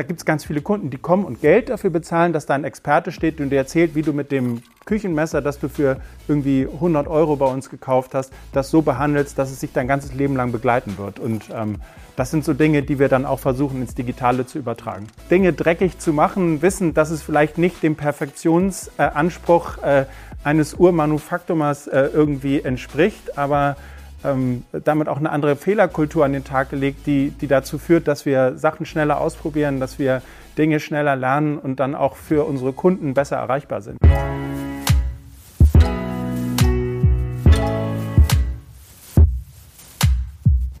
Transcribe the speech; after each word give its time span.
da 0.00 0.04
gibt 0.04 0.20
es 0.20 0.24
ganz 0.24 0.46
viele 0.46 0.62
Kunden, 0.62 0.88
die 0.88 0.96
kommen 0.96 1.26
und 1.26 1.42
Geld 1.42 1.68
dafür 1.68 1.90
bezahlen, 1.90 2.32
dass 2.32 2.46
da 2.46 2.54
ein 2.54 2.64
Experte 2.64 3.12
steht 3.12 3.38
und 3.38 3.50
dir 3.50 3.56
erzählt, 3.56 3.94
wie 3.94 4.00
du 4.00 4.14
mit 4.14 4.32
dem 4.32 4.62
Küchenmesser, 4.86 5.42
das 5.42 5.58
du 5.58 5.68
für 5.68 5.98
irgendwie 6.26 6.66
100 6.66 7.06
Euro 7.06 7.36
bei 7.36 7.44
uns 7.44 7.68
gekauft 7.68 8.14
hast, 8.14 8.32
das 8.54 8.70
so 8.70 8.80
behandelst, 8.80 9.36
dass 9.36 9.50
es 9.50 9.60
sich 9.60 9.74
dein 9.74 9.86
ganzes 9.86 10.14
Leben 10.14 10.36
lang 10.36 10.52
begleiten 10.52 10.96
wird. 10.96 11.18
Und 11.18 11.50
ähm, 11.54 11.82
das 12.16 12.30
sind 12.30 12.46
so 12.46 12.54
Dinge, 12.54 12.82
die 12.82 12.98
wir 12.98 13.10
dann 13.10 13.26
auch 13.26 13.40
versuchen 13.40 13.82
ins 13.82 13.94
Digitale 13.94 14.46
zu 14.46 14.58
übertragen. 14.58 15.06
Dinge 15.30 15.52
dreckig 15.52 15.98
zu 15.98 16.14
machen, 16.14 16.62
wissen, 16.62 16.94
dass 16.94 17.10
es 17.10 17.20
vielleicht 17.20 17.58
nicht 17.58 17.82
dem 17.82 17.94
Perfektionsanspruch 17.94 19.82
äh, 19.82 20.06
eines 20.44 20.72
Urmanufaktumers 20.72 21.88
äh, 21.88 22.08
irgendwie 22.10 22.62
entspricht, 22.62 23.36
aber 23.36 23.76
ähm, 24.24 24.64
damit 24.72 25.08
auch 25.08 25.18
eine 25.18 25.30
andere 25.30 25.56
Fehlerkultur 25.56 26.24
an 26.24 26.32
den 26.32 26.44
Tag 26.44 26.70
gelegt, 26.70 27.06
die, 27.06 27.30
die 27.30 27.46
dazu 27.46 27.78
führt, 27.78 28.08
dass 28.08 28.26
wir 28.26 28.56
Sachen 28.58 28.86
schneller 28.86 29.20
ausprobieren, 29.20 29.80
dass 29.80 29.98
wir 29.98 30.22
Dinge 30.58 30.80
schneller 30.80 31.16
lernen 31.16 31.58
und 31.58 31.80
dann 31.80 31.94
auch 31.94 32.16
für 32.16 32.46
unsere 32.46 32.72
Kunden 32.72 33.14
besser 33.14 33.36
erreichbar 33.36 33.82
sind. 33.82 33.98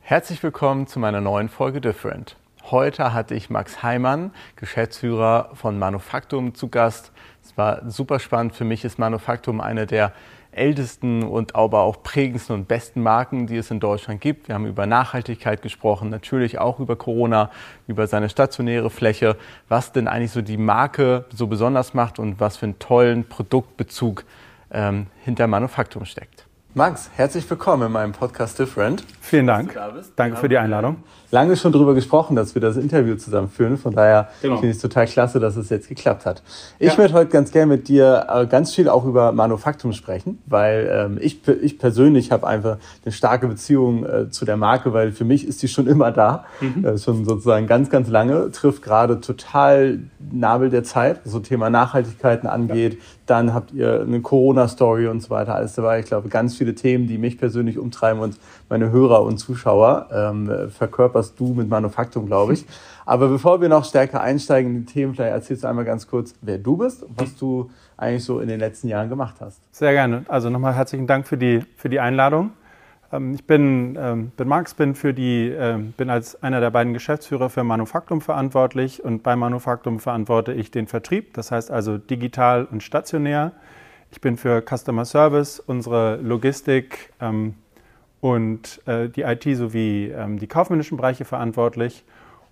Herzlich 0.02 0.42
willkommen 0.42 0.88
zu 0.88 0.98
meiner 0.98 1.20
neuen 1.20 1.48
Folge 1.48 1.80
Different. 1.80 2.36
Heute 2.64 3.14
hatte 3.14 3.34
ich 3.34 3.48
Max 3.48 3.82
Heimann, 3.82 4.32
Geschäftsführer 4.56 5.50
von 5.54 5.78
Manufaktum, 5.78 6.54
zu 6.54 6.68
Gast. 6.68 7.12
Es 7.42 7.56
war 7.56 7.88
super 7.88 8.18
spannend. 8.18 8.54
Für 8.54 8.64
mich 8.64 8.84
ist 8.84 8.98
Manufaktum 8.98 9.60
eine 9.60 9.86
der 9.86 10.12
ältesten 10.52 11.22
und 11.22 11.54
aber 11.54 11.80
auch 11.80 12.02
prägendsten 12.02 12.54
und 12.56 12.68
besten 12.68 13.02
Marken, 13.02 13.46
die 13.46 13.56
es 13.56 13.70
in 13.70 13.80
Deutschland 13.80 14.20
gibt. 14.20 14.48
Wir 14.48 14.54
haben 14.54 14.66
über 14.66 14.86
Nachhaltigkeit 14.86 15.62
gesprochen, 15.62 16.10
natürlich 16.10 16.58
auch 16.58 16.80
über 16.80 16.96
Corona, 16.96 17.50
über 17.86 18.06
seine 18.06 18.28
stationäre 18.28 18.90
Fläche, 18.90 19.36
was 19.68 19.92
denn 19.92 20.08
eigentlich 20.08 20.32
so 20.32 20.42
die 20.42 20.56
Marke 20.56 21.26
so 21.32 21.46
besonders 21.46 21.94
macht 21.94 22.18
und 22.18 22.40
was 22.40 22.56
für 22.56 22.66
einen 22.66 22.78
tollen 22.78 23.24
Produktbezug 23.28 24.24
ähm, 24.72 25.06
hinter 25.24 25.46
Manufaktum 25.46 26.04
steckt. 26.04 26.46
Max, 26.72 27.10
herzlich 27.16 27.50
willkommen 27.50 27.88
in 27.88 27.92
meinem 27.92 28.12
Podcast 28.12 28.56
Different. 28.60 29.02
Vielen 29.20 29.48
Dank. 29.48 29.76
Danke 30.14 30.36
für 30.36 30.48
die 30.48 30.56
Einladung. 30.56 30.98
Lange 31.32 31.56
schon 31.56 31.72
darüber 31.72 31.94
gesprochen, 31.94 32.36
dass 32.36 32.54
wir 32.54 32.62
das 32.62 32.76
Interview 32.76 33.16
zusammen 33.16 33.48
führen. 33.48 33.76
Von 33.76 33.92
daher 33.92 34.28
genau. 34.40 34.54
finde 34.54 34.70
ich 34.70 34.76
es 34.76 34.82
total 34.82 35.06
klasse, 35.06 35.40
dass 35.40 35.56
es 35.56 35.68
jetzt 35.68 35.88
geklappt 35.88 36.26
hat. 36.26 36.44
Ich 36.78 36.92
ja. 36.92 36.98
würde 36.98 37.14
heute 37.14 37.30
ganz 37.30 37.50
gerne 37.50 37.66
mit 37.74 37.88
dir 37.88 38.26
äh, 38.28 38.46
ganz 38.46 38.72
viel 38.72 38.88
auch 38.88 39.04
über 39.04 39.32
Manufaktum 39.32 39.92
sprechen, 39.92 40.38
weil 40.46 40.88
ähm, 40.92 41.18
ich, 41.20 41.40
ich 41.48 41.78
persönlich 41.78 42.30
habe 42.30 42.46
einfach 42.46 42.78
eine 43.04 43.12
starke 43.12 43.48
Beziehung 43.48 44.04
äh, 44.04 44.30
zu 44.30 44.44
der 44.44 44.56
Marke, 44.56 44.92
weil 44.92 45.10
für 45.10 45.24
mich 45.24 45.46
ist 45.46 45.62
die 45.62 45.68
schon 45.68 45.88
immer 45.88 46.12
da, 46.12 46.44
mhm. 46.60 46.84
äh, 46.84 46.98
schon 46.98 47.24
sozusagen 47.24 47.66
ganz, 47.66 47.90
ganz 47.90 48.08
lange, 48.08 48.52
trifft 48.52 48.82
gerade 48.82 49.20
total 49.20 50.00
Nabel 50.30 50.70
der 50.70 50.84
Zeit, 50.84 51.20
so 51.24 51.40
Thema 51.40 51.68
Nachhaltigkeiten 51.68 52.48
angeht, 52.48 52.94
ja. 52.94 53.00
Dann 53.30 53.54
habt 53.54 53.72
ihr 53.72 54.00
eine 54.00 54.20
Corona-Story 54.20 55.06
und 55.06 55.22
so 55.22 55.30
weiter, 55.30 55.54
alles 55.54 55.74
dabei. 55.74 56.00
Ich 56.00 56.06
glaube, 56.06 56.28
ganz 56.28 56.56
viele 56.56 56.74
Themen, 56.74 57.06
die 57.06 57.16
mich 57.16 57.38
persönlich 57.38 57.78
umtreiben 57.78 58.20
und 58.20 58.36
meine 58.68 58.90
Hörer 58.90 59.22
und 59.22 59.38
Zuschauer, 59.38 60.08
ähm, 60.12 60.68
verkörperst 60.70 61.38
du 61.38 61.54
mit 61.54 61.68
Manufaktum, 61.68 62.26
glaube 62.26 62.54
ich. 62.54 62.66
Aber 63.06 63.28
bevor 63.28 63.60
wir 63.60 63.68
noch 63.68 63.84
stärker 63.84 64.20
einsteigen 64.20 64.74
in 64.74 64.84
die 64.84 64.92
Themen, 64.92 65.14
vielleicht 65.14 65.32
erzählst 65.32 65.62
du 65.62 65.68
einmal 65.68 65.84
ganz 65.84 66.08
kurz, 66.08 66.34
wer 66.42 66.58
du 66.58 66.76
bist 66.76 67.04
und 67.04 67.20
was 67.20 67.36
du 67.36 67.70
eigentlich 67.96 68.24
so 68.24 68.40
in 68.40 68.48
den 68.48 68.58
letzten 68.58 68.88
Jahren 68.88 69.08
gemacht 69.08 69.36
hast. 69.40 69.60
Sehr 69.70 69.92
gerne. 69.92 70.24
Also 70.26 70.50
nochmal 70.50 70.74
herzlichen 70.74 71.06
Dank 71.06 71.28
für 71.28 71.36
die, 71.36 71.62
für 71.76 71.88
die 71.88 72.00
Einladung. 72.00 72.50
Ähm, 73.12 73.34
ich 73.34 73.44
bin, 73.46 73.96
ähm, 74.00 74.32
bin 74.36 74.48
Max, 74.48 74.74
bin, 74.74 74.94
für 74.94 75.14
die, 75.14 75.48
ähm, 75.48 75.92
bin 75.96 76.10
als 76.10 76.42
einer 76.42 76.60
der 76.60 76.70
beiden 76.70 76.92
Geschäftsführer 76.92 77.50
für 77.50 77.64
Manufaktum 77.64 78.20
verantwortlich 78.20 79.04
und 79.04 79.22
bei 79.22 79.36
Manufaktum 79.36 80.00
verantworte 80.00 80.52
ich 80.52 80.70
den 80.70 80.86
Vertrieb, 80.86 81.34
das 81.34 81.50
heißt 81.50 81.70
also 81.70 81.98
digital 81.98 82.66
und 82.70 82.82
stationär. 82.82 83.52
Ich 84.12 84.20
bin 84.20 84.36
für 84.36 84.62
Customer 84.62 85.04
Service, 85.04 85.60
unsere 85.60 86.16
Logistik 86.16 87.12
und 88.20 88.82
äh, 88.86 89.08
die 89.08 89.22
IT 89.22 89.44
sowie 89.56 90.12
die 90.40 90.46
kaufmännischen 90.48 90.96
Bereiche 90.96 91.24
verantwortlich. 91.24 92.04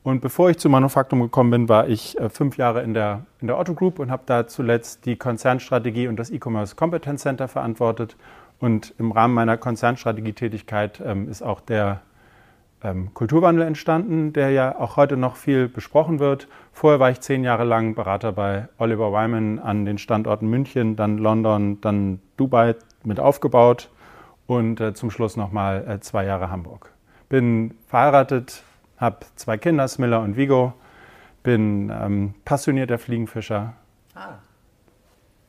Und 0.04 0.20
bevor 0.20 0.48
ich 0.48 0.58
zu 0.58 0.70
Manufaktum 0.70 1.20
gekommen 1.20 1.50
bin, 1.50 1.68
war 1.68 1.88
ich 1.88 2.18
äh, 2.18 2.30
fünf 2.30 2.56
Jahre 2.56 2.82
in 2.82 2.94
der, 2.94 3.26
in 3.40 3.46
der 3.46 3.58
Otto 3.58 3.74
Group 3.74 3.98
und 3.98 4.10
habe 4.10 4.22
da 4.26 4.46
zuletzt 4.46 5.04
die 5.04 5.16
Konzernstrategie 5.16 6.08
und 6.08 6.16
das 6.16 6.30
E-Commerce 6.30 6.76
Competence 6.76 7.22
Center 7.22 7.48
verantwortet 7.48 8.16
und 8.60 8.94
im 8.98 9.12
Rahmen 9.12 9.34
meiner 9.34 9.56
Konzernstrategietätigkeit 9.56 11.00
ähm, 11.04 11.28
ist 11.28 11.42
auch 11.42 11.60
der 11.60 12.00
ähm, 12.82 13.12
Kulturwandel 13.14 13.66
entstanden, 13.66 14.32
der 14.32 14.50
ja 14.50 14.78
auch 14.78 14.96
heute 14.96 15.16
noch 15.16 15.36
viel 15.36 15.68
besprochen 15.68 16.18
wird. 16.18 16.48
Vorher 16.72 17.00
war 17.00 17.10
ich 17.10 17.20
zehn 17.20 17.44
Jahre 17.44 17.64
lang 17.64 17.94
Berater 17.94 18.32
bei 18.32 18.68
Oliver 18.78 19.12
Wyman 19.12 19.58
an 19.58 19.84
den 19.84 19.98
Standorten 19.98 20.48
München, 20.48 20.96
dann 20.96 21.18
London, 21.18 21.80
dann 21.80 22.20
Dubai 22.36 22.76
mit 23.04 23.20
aufgebaut 23.20 23.90
und 24.46 24.80
äh, 24.80 24.94
zum 24.94 25.10
Schluss 25.10 25.36
nochmal 25.36 25.86
äh, 25.88 26.00
zwei 26.00 26.24
Jahre 26.24 26.50
Hamburg. 26.50 26.92
Bin 27.28 27.74
verheiratet, 27.86 28.62
habe 28.96 29.18
zwei 29.36 29.58
Kinder, 29.58 29.86
Smilla 29.86 30.18
und 30.18 30.36
Vigo, 30.36 30.72
bin 31.42 31.92
ähm, 31.94 32.34
passionierter 32.44 32.98
Fliegenfischer, 32.98 33.74
ah. 34.14 34.38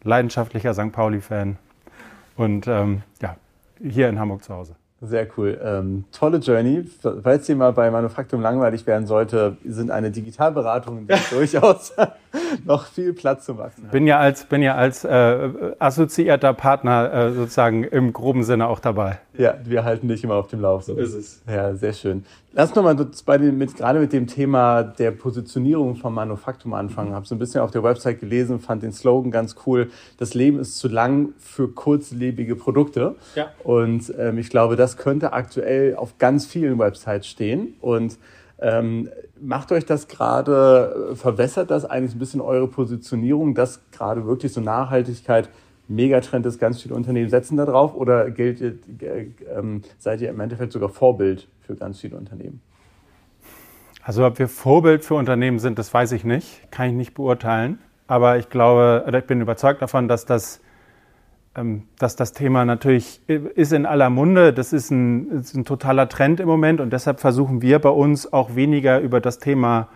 leidenschaftlicher 0.03 0.74
St. 0.74 0.92
Pauli-Fan 0.92 1.58
und 2.40 2.68
ähm, 2.68 3.04
ja, 3.22 3.36
hier 3.82 4.08
in 4.08 4.18
Hamburg 4.18 4.44
zu 4.44 4.54
Hause. 4.54 4.76
Sehr 5.02 5.28
cool. 5.38 5.60
Ähm, 5.64 6.06
tolle 6.12 6.38
Journey. 6.38 6.86
Falls 7.24 7.46
dir 7.46 7.56
mal 7.56 7.72
bei 7.72 7.90
Manufaktum 7.92 8.42
langweilig 8.42 8.86
werden 8.86 9.08
sollte, 9.08 9.58
sind 9.66 9.92
eine 9.92 10.12
Digitalberatung 10.12 11.08
durchaus 11.32 11.94
noch 12.66 12.86
viel 12.86 13.14
Platz 13.14 13.46
zu 13.46 13.58
wachsen. 13.58 13.88
Bin 13.92 14.08
ja 14.08 14.20
als, 14.20 14.46
bin 14.46 14.62
ja 14.62 14.76
als 14.76 15.04
äh, 15.06 15.50
assoziierter 15.80 16.54
Partner 16.54 17.14
äh, 17.14 17.32
sozusagen 17.32 17.84
im 17.84 18.12
groben 18.12 18.44
Sinne 18.44 18.68
auch 18.68 18.80
dabei. 18.80 19.20
Ja, 19.40 19.58
wir 19.64 19.86
halten 19.86 20.10
dich 20.10 20.22
immer 20.22 20.36
auf 20.36 20.48
dem 20.48 20.60
Lauf. 20.60 20.84
So 20.84 20.96
ist 20.96 21.14
es. 21.14 21.42
Ja, 21.48 21.74
sehr 21.74 21.94
schön. 21.94 22.26
Lass 22.52 22.76
noch 22.76 22.84
mal 22.84 22.94
bei 23.26 23.38
den, 23.38 23.58
mit, 23.58 23.74
gerade 23.78 24.02
mit 24.02 24.12
dem 24.12 24.28
Thema 24.28 24.84
der 24.84 25.12
Positionierung 25.12 25.96
vom 25.96 26.14
Manufaktum 26.14 26.74
anfangen. 26.74 27.14
Habe 27.14 27.26
so 27.26 27.36
ein 27.36 27.40
bisschen 27.40 27.62
auf 27.62 27.72
der 27.72 27.82
Website 27.82 28.20
gelesen, 28.20 28.60
fand 28.60 28.84
den 28.84 28.92
Slogan 28.92 29.32
ganz 29.32 29.56
cool. 29.66 29.92
Das 30.18 30.34
Leben 30.34 30.60
ist 30.60 30.78
zu 30.78 30.90
lang 30.90 31.30
für 31.38 31.70
kurzlebige 31.70 32.58
Produkte. 32.58 33.16
Ja. 33.36 33.48
Und 33.64 34.14
ähm, 34.20 34.38
ich 34.40 34.50
glaube, 34.50 34.76
das 34.76 34.98
könnte 34.98 35.32
aktuell 35.32 35.96
auf 35.96 36.18
ganz 36.18 36.46
vielen 36.46 36.78
Websites 36.78 37.26
stehen. 37.26 37.76
Und 37.80 38.18
ähm, 38.60 39.10
macht 39.40 39.72
euch 39.72 39.86
das 39.86 40.10
gerade, 40.10 41.14
verwässert 41.16 41.72
das 41.72 41.86
eigentlich 41.86 42.14
ein 42.14 42.20
bisschen 42.20 42.42
eure 42.42 42.68
Positionierung, 42.68 43.56
dass 43.56 43.80
gerade 43.94 44.26
wirklich 44.28 44.52
so 44.52 44.60
Nachhaltigkeit 44.60 45.50
Megatrend 45.90 46.46
ist, 46.46 46.60
ganz 46.60 46.82
viele 46.82 46.96
Unternehmen 46.96 47.30
setzen 47.30 47.58
da 47.58 47.66
drauf 47.66 47.96
oder 47.96 48.30
gilt, 48.32 48.62
äh, 48.62 48.76
ähm, 49.54 49.82
seid 49.98 50.22
ihr 50.22 50.30
im 50.30 50.40
Endeffekt 50.40 50.72
sogar 50.72 50.90
Vorbild 50.90 51.48
für 51.62 51.76
ganz 51.76 52.00
viele 52.00 52.16
Unternehmen? 52.16 52.62
Also 54.04 54.26
ob 54.26 54.40
wir 54.40 54.48
Vorbild 54.48 55.04
für 55.04 55.16
Unternehmen 55.16 55.60
sind, 55.60 55.78
das 55.78 55.94
weiß 55.94 56.14
ich 56.14 56.24
nicht, 56.24 56.72
kann 56.72 56.90
ich 56.90 56.96
nicht 56.96 57.14
beurteilen. 57.14 57.80
Aber 58.08 58.38
ich 58.38 58.50
glaube, 58.50 59.04
oder 59.08 59.20
ich 59.20 59.26
bin 59.26 59.42
überzeugt 59.42 59.82
davon, 59.82 60.08
dass 60.08 60.26
das 60.26 60.62
ähm, 61.56 61.84
dass 61.98 62.16
das 62.16 62.34
Thema 62.34 62.64
natürlich 62.64 63.22
ist 63.28 63.74
in 63.74 63.86
aller 63.86 64.10
Munde. 64.10 64.54
Das 64.54 64.72
ist 64.72 64.92
ein, 64.92 65.32
ist 65.32 65.56
ein, 65.56 65.66
totaler 65.66 66.08
Trend 66.08 66.40
im 66.40 66.48
Moment 66.48 66.80
und 66.80 66.94
deshalb 66.94 67.20
versuchen 67.20 67.62
wir 67.62 67.80
bei 67.80 67.90
uns 67.90 68.32
auch 68.32 68.56
weniger 68.56 69.00
über 69.00 69.20
das 69.20 69.40
Thema 69.40 69.90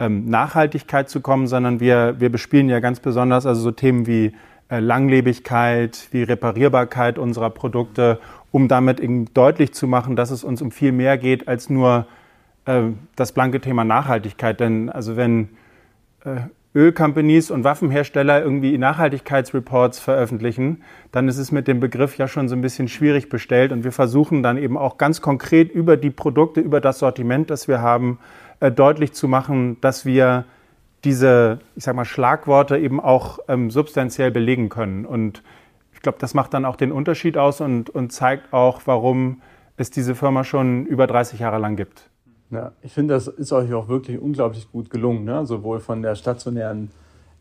ähm, 0.00 0.26
Nachhaltigkeit 0.26 1.08
zu 1.08 1.20
kommen, 1.20 1.46
sondern 1.46 1.80
wir, 1.80 2.16
wir 2.18 2.30
bespielen 2.30 2.68
ja 2.68 2.80
ganz 2.80 3.00
besonders 3.00 3.46
also 3.46 3.60
so 3.60 3.70
Themen 3.70 4.06
wie 4.06 4.32
Langlebigkeit, 4.70 6.08
wie 6.10 6.22
Reparierbarkeit 6.22 7.18
unserer 7.18 7.50
Produkte, 7.50 8.18
um 8.50 8.68
damit 8.68 9.00
eben 9.00 9.32
deutlich 9.32 9.72
zu 9.72 9.86
machen, 9.86 10.16
dass 10.16 10.30
es 10.30 10.44
uns 10.44 10.62
um 10.62 10.70
viel 10.70 10.92
mehr 10.92 11.18
geht 11.18 11.46
als 11.46 11.70
nur 11.70 12.06
äh, 12.64 12.82
das 13.14 13.32
blanke 13.32 13.60
Thema 13.60 13.84
Nachhaltigkeit. 13.84 14.58
Denn 14.60 14.88
also 14.90 15.16
wenn 15.16 15.50
äh, 16.24 16.40
Ölcompanies 16.74 17.50
und 17.50 17.64
Waffenhersteller 17.64 18.42
irgendwie 18.42 18.76
Nachhaltigkeitsreports 18.76 19.98
veröffentlichen, 19.98 20.82
dann 21.10 21.26
ist 21.26 21.38
es 21.38 21.50
mit 21.50 21.68
dem 21.68 21.80
Begriff 21.80 22.18
ja 22.18 22.28
schon 22.28 22.48
so 22.48 22.54
ein 22.54 22.60
bisschen 22.60 22.88
schwierig 22.88 23.30
bestellt. 23.30 23.72
Und 23.72 23.84
wir 23.84 23.92
versuchen 23.92 24.42
dann 24.42 24.58
eben 24.58 24.76
auch 24.76 24.98
ganz 24.98 25.22
konkret 25.22 25.72
über 25.72 25.96
die 25.96 26.10
Produkte, 26.10 26.60
über 26.60 26.82
das 26.82 26.98
Sortiment, 26.98 27.48
das 27.48 27.66
wir 27.66 27.80
haben, 27.80 28.18
äh, 28.60 28.70
deutlich 28.70 29.12
zu 29.12 29.26
machen, 29.26 29.80
dass 29.80 30.04
wir 30.04 30.44
diese, 31.06 31.60
ich 31.76 31.84
sag 31.84 31.94
mal, 31.94 32.04
Schlagworte 32.04 32.76
eben 32.76 33.00
auch 33.00 33.38
ähm, 33.46 33.70
substanziell 33.70 34.32
belegen 34.32 34.68
können. 34.68 35.06
Und 35.06 35.42
ich 35.94 36.00
glaube, 36.02 36.18
das 36.20 36.34
macht 36.34 36.52
dann 36.52 36.64
auch 36.64 36.74
den 36.74 36.90
Unterschied 36.90 37.38
aus 37.38 37.60
und, 37.60 37.88
und 37.90 38.12
zeigt 38.12 38.52
auch, 38.52 38.82
warum 38.86 39.40
es 39.76 39.90
diese 39.90 40.16
Firma 40.16 40.42
schon 40.42 40.84
über 40.84 41.06
30 41.06 41.38
Jahre 41.38 41.58
lang 41.58 41.76
gibt. 41.76 42.10
Ja, 42.50 42.72
ich 42.82 42.92
finde, 42.92 43.14
das 43.14 43.28
ist 43.28 43.52
euch 43.52 43.72
auch 43.72 43.88
wirklich 43.88 44.20
unglaublich 44.20 44.70
gut 44.70 44.90
gelungen, 44.90 45.24
ne? 45.24 45.46
sowohl 45.46 45.78
von 45.78 46.02
der 46.02 46.16
stationären 46.16 46.90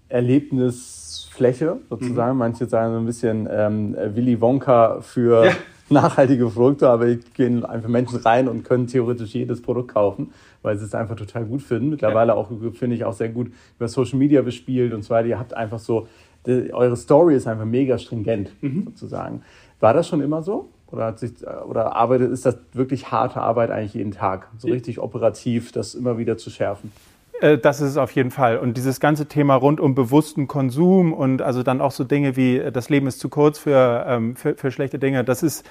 Erlebnisfläche 0.09 1.77
sozusagen. 1.89 2.33
Mhm. 2.33 2.39
Manche 2.39 2.65
sagen 2.67 2.94
so 2.94 3.00
ein 3.00 3.06
bisschen 3.06 3.47
ähm, 3.51 3.95
Willy 4.13 4.39
Wonka 4.39 5.01
für 5.01 5.45
ja. 5.45 5.51
nachhaltige 5.89 6.47
Produkte, 6.47 6.89
aber 6.89 7.13
gehen 7.15 7.65
einfach 7.65 7.89
Menschen 7.89 8.19
rein 8.19 8.47
und 8.47 8.63
können 8.63 8.85
theoretisch 8.85 9.33
jedes 9.33 9.62
Produkt 9.62 9.94
kaufen, 9.94 10.31
weil 10.65 10.77
sie 10.77 10.85
es 10.85 10.95
einfach 10.95 11.15
total 11.15 11.45
gut 11.45 11.62
finden. 11.62 11.89
Mittlerweile 11.89 12.33
ja. 12.33 12.35
auch, 12.35 12.50
finde 12.73 12.95
ich, 12.95 13.06
auch 13.06 13.13
sehr 13.13 13.29
gut 13.29 13.51
über 13.77 13.88
Social 13.88 14.17
Media 14.17 14.41
bespielt 14.41 14.94
und 14.94 15.03
so 15.03 15.12
weiter. 15.12 15.27
Ihr 15.27 15.39
habt 15.39 15.53
einfach 15.53 15.79
so, 15.79 16.07
die, 16.45 16.73
eure 16.73 16.97
Story 16.97 17.35
ist 17.35 17.47
einfach 17.47 17.65
mega 17.65 17.97
stringent, 17.97 18.51
mhm. 18.62 18.83
sozusagen. 18.85 19.41
War 19.79 19.94
das 19.94 20.07
schon 20.07 20.21
immer 20.21 20.41
so? 20.41 20.69
Oder, 20.88 21.06
hat 21.06 21.19
sich, 21.19 21.31
oder 21.67 21.95
arbeitet, 21.95 22.31
ist 22.31 22.45
das 22.45 22.57
wirklich 22.73 23.12
harte 23.12 23.41
Arbeit 23.41 23.71
eigentlich 23.71 23.94
jeden 23.94 24.12
Tag? 24.12 24.47
So 24.57 24.67
richtig 24.67 25.00
operativ, 25.00 25.71
das 25.71 25.95
immer 25.95 26.17
wieder 26.17 26.38
zu 26.38 26.50
schärfen? 26.50 26.91
Äh, 27.41 27.57
das 27.57 27.81
ist 27.81 27.91
es 27.91 27.97
auf 27.97 28.12
jeden 28.12 28.31
Fall. 28.31 28.57
Und 28.57 28.77
dieses 28.77 29.00
ganze 29.00 29.25
Thema 29.25 29.56
rund 29.56 29.79
um 29.79 29.95
bewussten 29.95 30.47
Konsum 30.47 31.13
und 31.13 31.41
also 31.41 31.63
dann 31.63 31.81
auch 31.81 31.91
so 31.91 32.03
Dinge 32.03 32.35
wie 32.35 32.57
äh, 32.57 32.71
das 32.71 32.89
Leben 32.89 33.07
ist 33.07 33.19
zu 33.19 33.29
kurz 33.29 33.59
für, 33.59 34.06
ähm, 34.07 34.35
für, 34.35 34.56
für, 34.56 34.71
schlechte 34.71 35.00
Dinge, 35.00 35.23
das 35.23 35.44
ist, 35.44 35.65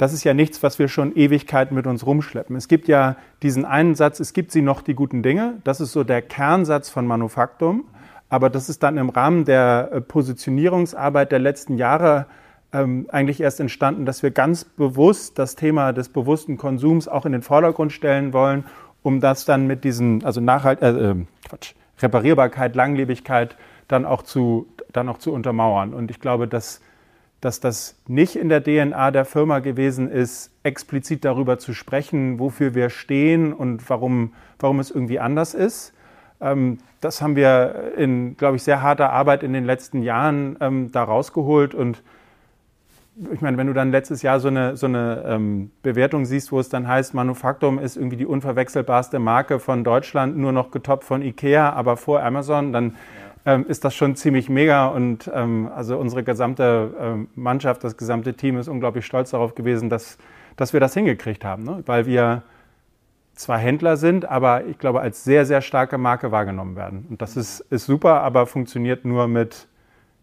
das 0.00 0.12
ist 0.12 0.24
ja 0.24 0.34
nichts, 0.34 0.62
was 0.62 0.78
wir 0.78 0.88
schon 0.88 1.14
Ewigkeiten 1.14 1.74
mit 1.74 1.86
uns 1.86 2.06
rumschleppen. 2.06 2.56
Es 2.56 2.68
gibt 2.68 2.88
ja 2.88 3.16
diesen 3.42 3.64
einen 3.64 3.94
Satz, 3.94 4.20
es 4.20 4.32
gibt 4.32 4.50
sie 4.50 4.62
noch 4.62 4.82
die 4.82 4.94
guten 4.94 5.22
Dinge. 5.22 5.58
Das 5.64 5.80
ist 5.80 5.92
so 5.92 6.04
der 6.04 6.22
Kernsatz 6.22 6.88
von 6.88 7.06
Manufaktum. 7.06 7.84
Aber 8.28 8.48
das 8.48 8.68
ist 8.68 8.82
dann 8.82 8.96
im 8.96 9.08
Rahmen 9.10 9.44
der 9.44 9.90
äh, 9.92 10.00
Positionierungsarbeit 10.00 11.32
der 11.32 11.40
letzten 11.40 11.76
Jahre 11.76 12.26
ähm, 12.72 13.06
eigentlich 13.10 13.40
erst 13.40 13.58
entstanden, 13.58 14.06
dass 14.06 14.22
wir 14.22 14.30
ganz 14.30 14.64
bewusst 14.64 15.38
das 15.38 15.56
Thema 15.56 15.92
des 15.92 16.08
bewussten 16.08 16.56
Konsums 16.56 17.08
auch 17.08 17.26
in 17.26 17.32
den 17.32 17.42
Vordergrund 17.42 17.92
stellen 17.92 18.32
wollen 18.32 18.64
um 19.02 19.20
das 19.20 19.44
dann 19.44 19.66
mit 19.66 19.84
diesen, 19.84 20.24
also 20.24 20.40
Nachhalt, 20.40 20.82
äh, 20.82 20.90
äh, 20.90 21.14
Quatsch, 21.48 21.74
Reparierbarkeit, 22.00 22.76
Langlebigkeit 22.76 23.56
dann 23.88 24.04
auch 24.04 24.22
zu, 24.22 24.66
dann 24.92 25.08
auch 25.08 25.18
zu 25.18 25.32
untermauern. 25.32 25.94
Und 25.94 26.10
ich 26.10 26.20
glaube, 26.20 26.46
dass, 26.46 26.80
dass 27.40 27.60
das 27.60 27.96
nicht 28.06 28.36
in 28.36 28.48
der 28.48 28.62
DNA 28.62 29.10
der 29.10 29.24
Firma 29.24 29.60
gewesen 29.60 30.10
ist, 30.10 30.50
explizit 30.62 31.24
darüber 31.24 31.58
zu 31.58 31.72
sprechen, 31.72 32.38
wofür 32.38 32.74
wir 32.74 32.90
stehen 32.90 33.52
und 33.52 33.88
warum, 33.88 34.34
warum 34.58 34.80
es 34.80 34.90
irgendwie 34.90 35.20
anders 35.20 35.54
ist. 35.54 35.94
Ähm, 36.40 36.78
das 37.00 37.22
haben 37.22 37.36
wir 37.36 37.92
in, 37.96 38.36
glaube 38.36 38.56
ich, 38.56 38.62
sehr 38.62 38.82
harter 38.82 39.10
Arbeit 39.10 39.42
in 39.42 39.52
den 39.52 39.64
letzten 39.64 40.02
Jahren 40.02 40.56
ähm, 40.60 40.92
da 40.92 41.02
rausgeholt 41.02 41.74
und 41.74 42.02
ich 43.32 43.40
meine, 43.40 43.56
wenn 43.58 43.66
du 43.66 43.74
dann 43.74 43.90
letztes 43.90 44.22
Jahr 44.22 44.40
so 44.40 44.48
eine, 44.48 44.76
so 44.76 44.86
eine 44.86 45.24
ähm, 45.26 45.70
Bewertung 45.82 46.24
siehst, 46.24 46.52
wo 46.52 46.60
es 46.60 46.68
dann 46.68 46.88
heißt, 46.88 47.12
Manufaktum 47.12 47.78
ist 47.78 47.96
irgendwie 47.96 48.16
die 48.16 48.26
unverwechselbarste 48.26 49.18
Marke 49.18 49.58
von 49.58 49.84
Deutschland, 49.84 50.38
nur 50.38 50.52
noch 50.52 50.70
getoppt 50.70 51.04
von 51.04 51.20
Ikea, 51.20 51.72
aber 51.72 51.96
vor 51.96 52.22
Amazon, 52.22 52.72
dann 52.72 52.96
ähm, 53.46 53.66
ist 53.66 53.84
das 53.84 53.94
schon 53.94 54.16
ziemlich 54.16 54.48
mega. 54.48 54.86
Und 54.86 55.30
ähm, 55.34 55.70
also 55.74 55.98
unsere 55.98 56.22
gesamte 56.22 56.94
ähm, 56.98 57.28
Mannschaft, 57.34 57.84
das 57.84 57.96
gesamte 57.96 58.34
Team 58.34 58.58
ist 58.58 58.68
unglaublich 58.68 59.06
stolz 59.06 59.30
darauf 59.30 59.54
gewesen, 59.54 59.88
dass, 59.88 60.18
dass 60.56 60.72
wir 60.72 60.80
das 60.80 60.94
hingekriegt 60.94 61.44
haben, 61.44 61.64
ne? 61.64 61.82
weil 61.86 62.06
wir 62.06 62.42
zwar 63.34 63.58
Händler 63.58 63.96
sind, 63.96 64.26
aber 64.26 64.66
ich 64.66 64.78
glaube, 64.78 65.00
als 65.00 65.24
sehr, 65.24 65.46
sehr 65.46 65.62
starke 65.62 65.96
Marke 65.96 66.30
wahrgenommen 66.30 66.76
werden. 66.76 67.06
Und 67.08 67.22
das 67.22 67.36
ist, 67.36 67.60
ist 67.70 67.86
super, 67.86 68.20
aber 68.20 68.46
funktioniert 68.46 69.06
nur 69.06 69.28
mit 69.28 69.66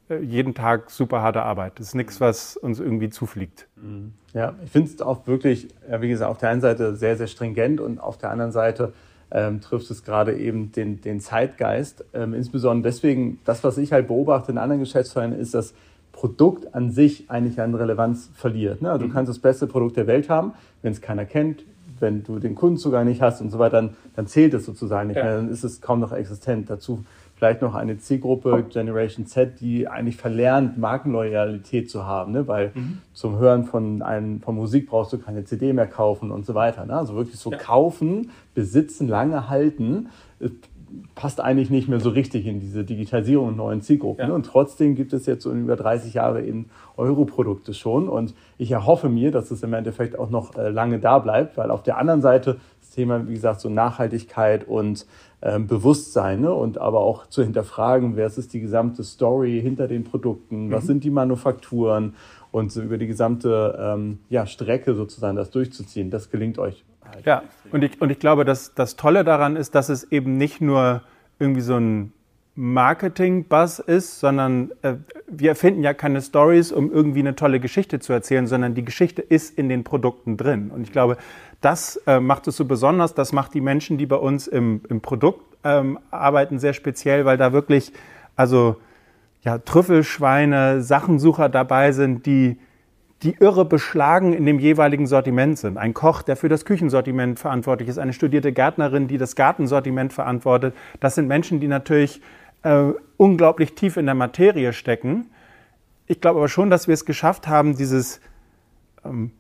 äh, 0.10 0.18
jeden 0.18 0.54
Tag 0.54 0.92
super 0.92 1.22
harte 1.24 1.42
Arbeit. 1.42 1.80
Das 1.80 1.88
ist 1.88 1.96
nichts, 1.96 2.22
was 2.22 2.58
uns 2.58 2.80
irgendwie 2.80 3.10
zufliegt. 3.10 3.68
Mhm. 3.76 4.14
Ja, 4.34 4.54
ich 4.64 4.70
finde 4.70 4.92
es 4.92 5.02
auch 5.02 5.26
wirklich, 5.26 5.70
wie 6.00 6.10
gesagt, 6.10 6.30
auf 6.30 6.38
der 6.38 6.50
einen 6.50 6.62
Seite 6.62 6.96
sehr, 6.96 7.18
sehr 7.18 7.28
stringent 7.28 7.82
und 7.82 8.00
auf 8.00 8.20
der 8.20 8.30
anderen 8.30 8.52
Seite 8.52 8.94
ähm, 9.32 9.62
trifft 9.62 9.90
es 9.92 10.04
gerade 10.04 10.36
eben 10.38 10.72
den, 10.72 11.02
den 11.02 11.20
Zeitgeist. 11.20 12.06
Ähm, 12.14 12.34
insbesondere 12.34 12.92
deswegen, 12.92 13.40
das, 13.46 13.64
was 13.64 13.78
ich 13.78 13.92
halt 13.92 14.08
beobachte 14.08 14.52
in 14.52 14.58
anderen 14.58 14.80
Geschäftsfeldern, 14.80 15.38
ist, 15.40 15.54
dass 15.54 15.74
Produkt 16.12 16.74
an 16.74 16.92
sich 16.92 17.30
eigentlich 17.30 17.62
an 17.62 17.76
Relevanz 17.76 18.30
verliert. 18.34 18.82
Ne? 18.82 18.90
Also 18.90 19.04
du 19.04 19.10
mhm. 19.10 19.14
kannst 19.14 19.30
das 19.30 19.40
beste 19.40 19.68
Produkt 19.68 19.98
der 19.98 20.08
Welt 20.08 20.30
haben, 20.30 20.54
wenn 20.82 20.92
es 20.92 21.02
keiner 21.02 21.26
kennt, 21.26 21.64
wenn 22.00 22.24
du 22.24 22.40
den 22.40 22.56
Kundenzugang 22.56 23.06
nicht 23.06 23.22
hast 23.22 23.42
und 23.42 23.52
so 23.52 23.60
weiter, 23.60 23.82
dann, 23.82 23.90
dann 24.16 24.28
zählt 24.28 24.54
es 24.54 24.66
sozusagen 24.66 25.08
nicht 25.10 25.18
ja. 25.18 25.24
mehr, 25.24 25.36
dann 25.38 25.50
ist 25.50 25.64
es 25.64 25.82
kaum 25.82 26.00
noch 26.00 26.12
existent. 26.12 26.70
Dazu 26.70 27.04
vielleicht 27.38 27.62
noch 27.62 27.76
eine 27.76 28.00
Zielgruppe 28.00 28.66
Generation 28.68 29.28
Z, 29.28 29.60
die 29.62 29.88
eigentlich 29.88 30.18
verlernt, 30.18 30.80
Markenloyalität 30.80 31.90
zu 31.90 32.06
haben, 32.06 32.32
ne? 32.32 32.48
weil 32.48 32.72
mhm. 32.74 32.98
zum 33.14 33.38
Hören 33.38 33.64
von, 33.66 34.02
einem, 34.02 34.42
von 34.42 34.56
Musik 34.56 34.90
brauchst 34.90 35.14
du 35.14 35.20
keine 35.20 35.46
CD 35.46 35.72
mehr 35.72 35.86
kaufen 35.86 36.32
und 36.32 36.48
so 36.48 36.56
weiter. 36.56 36.86
Ne? 36.86 36.94
Also 36.98 37.16
wirklich 37.16 37.38
so 37.38 37.52
ja. 37.52 37.58
kaufen, 37.60 38.32
besitzen, 38.56 39.08
lange 39.08 39.50
halten, 39.50 40.10
passt 41.16 41.42
eigentlich 41.42 41.70
nicht 41.70 41.88
mehr 41.88 42.00
so 42.00 42.10
richtig 42.10 42.46
in 42.46 42.60
diese 42.60 42.84
Digitalisierung 42.84 43.50
und 43.50 43.58
neuen 43.58 43.82
Zielgruppen. 43.82 44.30
Ja. 44.30 44.34
Und 44.34 44.46
trotzdem 44.46 44.96
gibt 44.96 45.14
es 45.14 45.26
jetzt 45.26 45.44
so 45.44 45.52
über 45.52 45.76
30 45.76 46.14
Jahre 46.14 46.42
in 46.42 46.66
Euro-Produkte 46.96 47.74
schon. 47.74 48.08
Und 48.08 48.34
ich 48.58 48.72
erhoffe 48.72 49.10
mir, 49.10 49.32
dass 49.32 49.52
es 49.52 49.64
im 49.64 49.74
Endeffekt 49.74 50.18
auch 50.18 50.30
noch 50.30 50.56
äh, 50.56 50.70
lange 50.70 51.00
da 51.00 51.20
bleibt, 51.20 51.58
weil 51.58 51.72
auf 51.72 51.84
der 51.84 51.98
anderen 51.98 52.22
Seite 52.22 52.58
das 52.80 52.92
Thema, 52.92 53.28
wie 53.28 53.34
gesagt, 53.34 53.62
so 53.62 53.70
Nachhaltigkeit 53.70 54.68
und 54.68 55.06
ähm, 55.42 55.68
Bewusstsein 55.68 56.42
ne? 56.42 56.54
und 56.54 56.78
aber 56.80 57.02
auch 57.02 57.28
zu 57.28 57.44
hinterfragen, 57.44 58.16
wer 58.16 58.28
ist 58.28 58.54
die 58.54 58.60
gesamte 58.60 59.04
Story 59.04 59.60
hinter 59.62 59.88
den 59.88 60.04
Produkten, 60.04 60.72
was 60.72 60.84
mhm. 60.84 60.88
sind 60.88 61.04
die 61.04 61.12
Manufakturen 61.12 62.16
und 62.52 62.72
so 62.72 62.82
über 62.82 62.98
die 62.98 63.08
gesamte 63.08 63.78
ähm, 63.80 64.20
ja, 64.30 64.46
Strecke 64.46 64.96
sozusagen 64.96 65.36
das 65.36 65.52
durchzuziehen. 65.52 66.10
Das 66.10 66.32
gelingt 66.32 66.58
euch. 66.60 66.86
Halt 67.14 67.26
ja, 67.26 67.44
und 67.72 67.84
ich, 67.84 68.02
und 68.02 68.10
ich 68.10 68.20
glaube, 68.20 68.46
dass 68.46 68.74
das 68.74 68.96
Tolle 68.96 69.24
daran 69.24 69.56
ist, 69.56 69.76
dass 69.76 69.90
es 69.90 70.12
eben 70.12 70.38
nicht 70.38 70.62
nur 70.62 71.02
irgendwie 71.40 71.62
so 71.62 71.76
ein 71.76 72.14
Marketing-Buzz 72.56 73.80
ist, 73.80 74.20
sondern 74.20 74.72
äh, 74.82 74.96
wir 75.28 75.50
erfinden 75.50 75.84
ja 75.84 75.94
keine 75.94 76.22
Stories, 76.22 76.72
um 76.72 76.92
irgendwie 76.92 77.20
eine 77.20 77.36
tolle 77.36 77.60
Geschichte 77.60 78.00
zu 78.00 78.14
erzählen, 78.14 78.48
sondern 78.48 78.74
die 78.74 78.84
Geschichte 78.84 79.22
ist 79.22 79.56
in 79.58 79.70
den 79.70 79.84
Produkten 79.84 80.38
drin. 80.38 80.72
Und 80.72 80.82
ich 80.82 80.92
glaube, 80.92 81.18
das 81.62 82.02
äh, 82.08 82.20
macht 82.20 82.48
es 82.48 82.58
so 82.58 82.66
besonders, 82.66 83.14
das 83.14 83.32
macht 83.32 83.54
die 83.54 83.62
Menschen, 83.62 84.00
die 84.00 84.08
bei 84.08 84.16
uns 84.16 84.48
im, 84.48 84.82
im 84.90 85.02
Produkt 85.02 85.58
ähm, 85.64 86.00
arbeiten, 86.10 86.58
sehr 86.58 86.74
speziell, 86.74 87.26
weil 87.26 87.38
da 87.38 87.54
wirklich, 87.54 87.94
also 88.36 88.78
ja, 89.42 89.60
Trüffelschweine, 89.60 90.82
Sachensucher 90.82 91.50
dabei 91.50 91.92
sind, 91.92 92.26
die 92.26 92.58
die 93.24 93.36
irre 93.40 93.66
beschlagen 93.66 94.34
in 94.34 94.46
dem 94.46 94.60
jeweiligen 94.60 95.08
Sortiment 95.08 95.58
sind. 95.58 95.78
Ein 95.78 95.94
Koch, 95.94 96.22
der 96.22 96.36
für 96.36 96.50
das 96.50 96.66
Küchensortiment 96.66 97.40
verantwortlich 97.40 97.90
ist, 97.90 97.98
eine 97.98 98.14
studierte 98.14 98.52
Gärtnerin, 98.52 99.08
die 99.08 99.18
das 99.18 99.36
Gartensortiment 99.36 100.14
verantwortet. 100.14 100.76
Das 101.00 101.16
sind 101.16 101.28
Menschen, 101.28 101.60
die 101.60 101.68
natürlich 101.68 102.22
äh, 102.64 102.92
unglaublich 103.18 103.74
tief 103.74 103.98
in 103.98 104.06
der 104.06 104.16
Materie 104.16 104.72
stecken. 104.72 105.28
Ich 106.06 106.22
glaube 106.22 106.40
aber 106.40 106.50
schon, 106.50 106.70
dass 106.70 106.88
wir 106.88 106.94
es 106.94 107.06
geschafft 107.06 107.48
haben, 107.48 107.76
dieses, 107.76 108.22
ähm, 109.04 109.32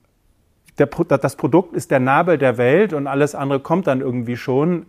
der, 0.79 0.87
das 0.87 1.35
Produkt 1.35 1.75
ist 1.75 1.91
der 1.91 1.99
Nabel 1.99 2.37
der 2.37 2.57
Welt 2.57 2.93
und 2.93 3.05
alles 3.05 3.35
andere 3.35 3.59
kommt 3.59 3.85
dann 3.87 4.01
irgendwie 4.01 4.37
schon. 4.37 4.87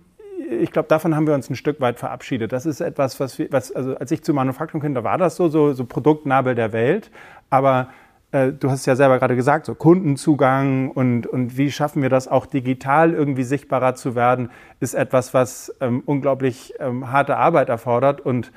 Ich 0.51 0.73
glaube, 0.73 0.89
davon 0.89 1.15
haben 1.15 1.27
wir 1.27 1.35
uns 1.35 1.51
ein 1.51 1.57
Stück 1.57 1.81
weit 1.81 1.99
verabschiedet. 1.99 2.53
Das 2.53 2.65
ist 2.65 2.81
etwas, 2.81 3.21
was, 3.21 3.39
wir, 3.39 3.53
was 3.53 3.71
also 3.71 3.97
als 3.97 4.11
ich 4.11 4.23
zu 4.23 4.33
Manufaktum 4.33 4.81
kam, 4.81 4.95
da 4.95 5.05
war 5.05 5.19
das 5.19 5.37
so, 5.37 5.49
so, 5.49 5.75
so 5.75 5.85
Produktnabel 5.85 6.55
der 6.55 6.73
Welt. 6.73 7.11
Aber 7.51 7.89
äh, 8.33 8.53
du 8.53 8.71
hast 8.71 8.81
es 8.81 8.87
ja 8.87 8.97
selber 8.97 9.19
gerade 9.19 9.37
gesagt, 9.37 9.67
so 9.67 9.75
Kundenzugang 9.75 10.91
und, 10.91 11.27
und 11.27 11.57
wie 11.57 11.71
schaffen 11.71 12.03
wir 12.03 12.11
das 12.11 12.29
auch 12.29 12.47
digital 12.47 13.15
irgendwie 13.15 13.45
sichtbarer 13.45 13.95
zu 13.95 14.15
werden, 14.15 14.51
ist 14.81 14.95
etwas, 14.95 15.33
was 15.35 15.75
ähm, 15.81 16.03
unglaublich 16.05 16.75
ähm, 16.79 17.11
harte 17.11 17.37
Arbeit 17.37 17.69
erfordert. 17.69 18.21
Und 18.21 18.53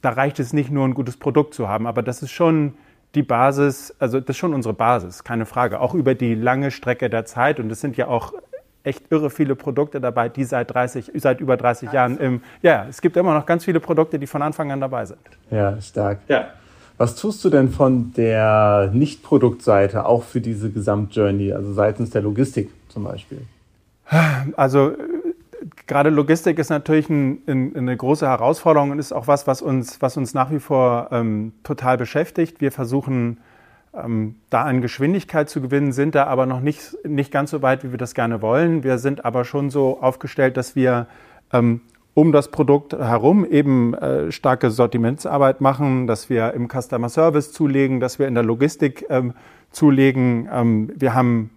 da 0.00 0.10
reicht 0.10 0.40
es 0.40 0.52
nicht 0.52 0.70
nur, 0.70 0.86
ein 0.86 0.94
gutes 0.94 1.16
Produkt 1.16 1.54
zu 1.54 1.68
haben, 1.68 1.86
aber 1.86 2.02
das 2.02 2.22
ist 2.22 2.32
schon 2.32 2.74
die 3.14 3.22
Basis, 3.22 3.94
also 4.00 4.18
das 4.18 4.30
ist 4.30 4.38
schon 4.38 4.52
unsere 4.52 4.74
Basis, 4.74 5.22
keine 5.22 5.46
Frage, 5.46 5.80
auch 5.80 5.94
über 5.94 6.16
die 6.16 6.34
lange 6.34 6.72
Strecke 6.72 7.08
der 7.08 7.24
Zeit. 7.24 7.60
Und 7.60 7.70
es 7.70 7.80
sind 7.80 7.96
ja 7.96 8.08
auch 8.08 8.32
echt 8.82 9.10
irre 9.10 9.30
viele 9.30 9.54
Produkte 9.54 10.00
dabei, 10.00 10.28
die 10.28 10.42
seit 10.42 10.74
30, 10.74 11.12
seit 11.14 11.40
über 11.40 11.56
30 11.56 11.88
also. 11.88 11.96
Jahren 11.96 12.18
im, 12.18 12.42
ja, 12.62 12.86
es 12.88 13.00
gibt 13.00 13.16
immer 13.16 13.32
noch 13.32 13.46
ganz 13.46 13.64
viele 13.64 13.78
Produkte, 13.78 14.18
die 14.18 14.26
von 14.26 14.42
Anfang 14.42 14.72
an 14.72 14.80
dabei 14.80 15.06
sind. 15.06 15.20
Ja, 15.50 15.80
stark. 15.80 16.18
Ja. 16.26 16.48
Was 16.96 17.16
tust 17.16 17.44
du 17.44 17.50
denn 17.50 17.70
von 17.70 18.12
der 18.12 18.90
Nicht-Produktseite 18.92 20.06
auch 20.06 20.22
für 20.22 20.40
diese 20.40 20.70
Gesamtjourney, 20.70 21.52
also 21.52 21.72
seitens 21.72 22.10
der 22.10 22.22
Logistik 22.22 22.70
zum 22.88 23.04
Beispiel? 23.04 23.42
Also 24.56 24.92
gerade 25.86 26.10
Logistik 26.10 26.58
ist 26.58 26.70
natürlich 26.70 27.08
ein, 27.08 27.42
ein, 27.46 27.76
eine 27.76 27.96
große 27.96 28.26
Herausforderung 28.26 28.90
und 28.90 28.98
ist 28.98 29.12
auch 29.12 29.26
was, 29.26 29.46
was 29.46 29.62
uns, 29.62 30.00
was 30.02 30.16
uns 30.16 30.34
nach 30.34 30.50
wie 30.50 30.60
vor 30.60 31.08
ähm, 31.10 31.52
total 31.62 31.96
beschäftigt. 31.96 32.60
Wir 32.60 32.70
versuchen 32.70 33.38
ähm, 33.94 34.36
da 34.50 34.62
an 34.62 34.80
Geschwindigkeit 34.80 35.48
zu 35.48 35.60
gewinnen, 35.60 35.92
sind 35.92 36.14
da 36.14 36.24
aber 36.24 36.46
noch 36.46 36.60
nicht, 36.60 36.96
nicht 37.04 37.32
ganz 37.32 37.50
so 37.50 37.62
weit, 37.62 37.84
wie 37.84 37.90
wir 37.90 37.98
das 37.98 38.14
gerne 38.14 38.42
wollen. 38.42 38.84
Wir 38.84 38.98
sind 38.98 39.24
aber 39.24 39.44
schon 39.44 39.70
so 39.70 40.00
aufgestellt, 40.00 40.56
dass 40.56 40.76
wir 40.76 41.06
ähm, 41.52 41.80
um 42.14 42.30
das 42.30 42.50
Produkt 42.50 42.92
herum 42.92 43.44
eben 43.44 43.94
äh, 43.94 44.30
starke 44.30 44.70
Sortimentsarbeit 44.70 45.60
machen, 45.60 46.06
dass 46.06 46.30
wir 46.30 46.54
im 46.54 46.68
Customer 46.68 47.08
Service 47.08 47.52
zulegen, 47.52 47.98
dass 47.98 48.18
wir 48.18 48.28
in 48.28 48.34
der 48.34 48.44
Logistik 48.44 49.04
ähm, 49.10 49.34
zulegen. 49.70 50.48
Ähm, 50.52 50.92
wir 50.94 51.14
haben 51.14 51.50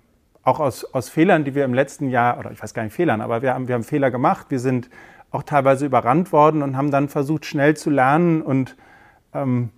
auch 0.44 0.60
aus, 0.60 0.84
aus 0.84 1.10
Fehlern, 1.10 1.44
die 1.44 1.54
wir 1.54 1.64
im 1.64 1.76
letzten 1.76 2.10
Jahr, 2.10 2.40
oder 2.40 2.52
ich 2.52 2.62
weiß 2.62 2.74
gar 2.74 2.84
nicht 2.84 2.94
Fehlern, 2.94 3.22
aber 3.22 3.42
wir 3.44 3.54
haben, 3.54 3.68
wir 3.68 3.76
haben 3.76 3.84
Fehler 3.84 4.10
gemacht. 4.10 4.48
Wir 4.50 4.60
sind 4.60 4.90
auch 5.30 5.44
teilweise 5.44 5.86
überrannt 5.86 6.32
worden 6.32 6.64
und 6.64 6.76
haben 6.76 6.90
dann 6.90 7.10
versucht, 7.10 7.46
schnell 7.46 7.76
zu 7.78 7.90
lernen 7.90 8.42
und 8.42 8.76
ähm, 9.34 9.70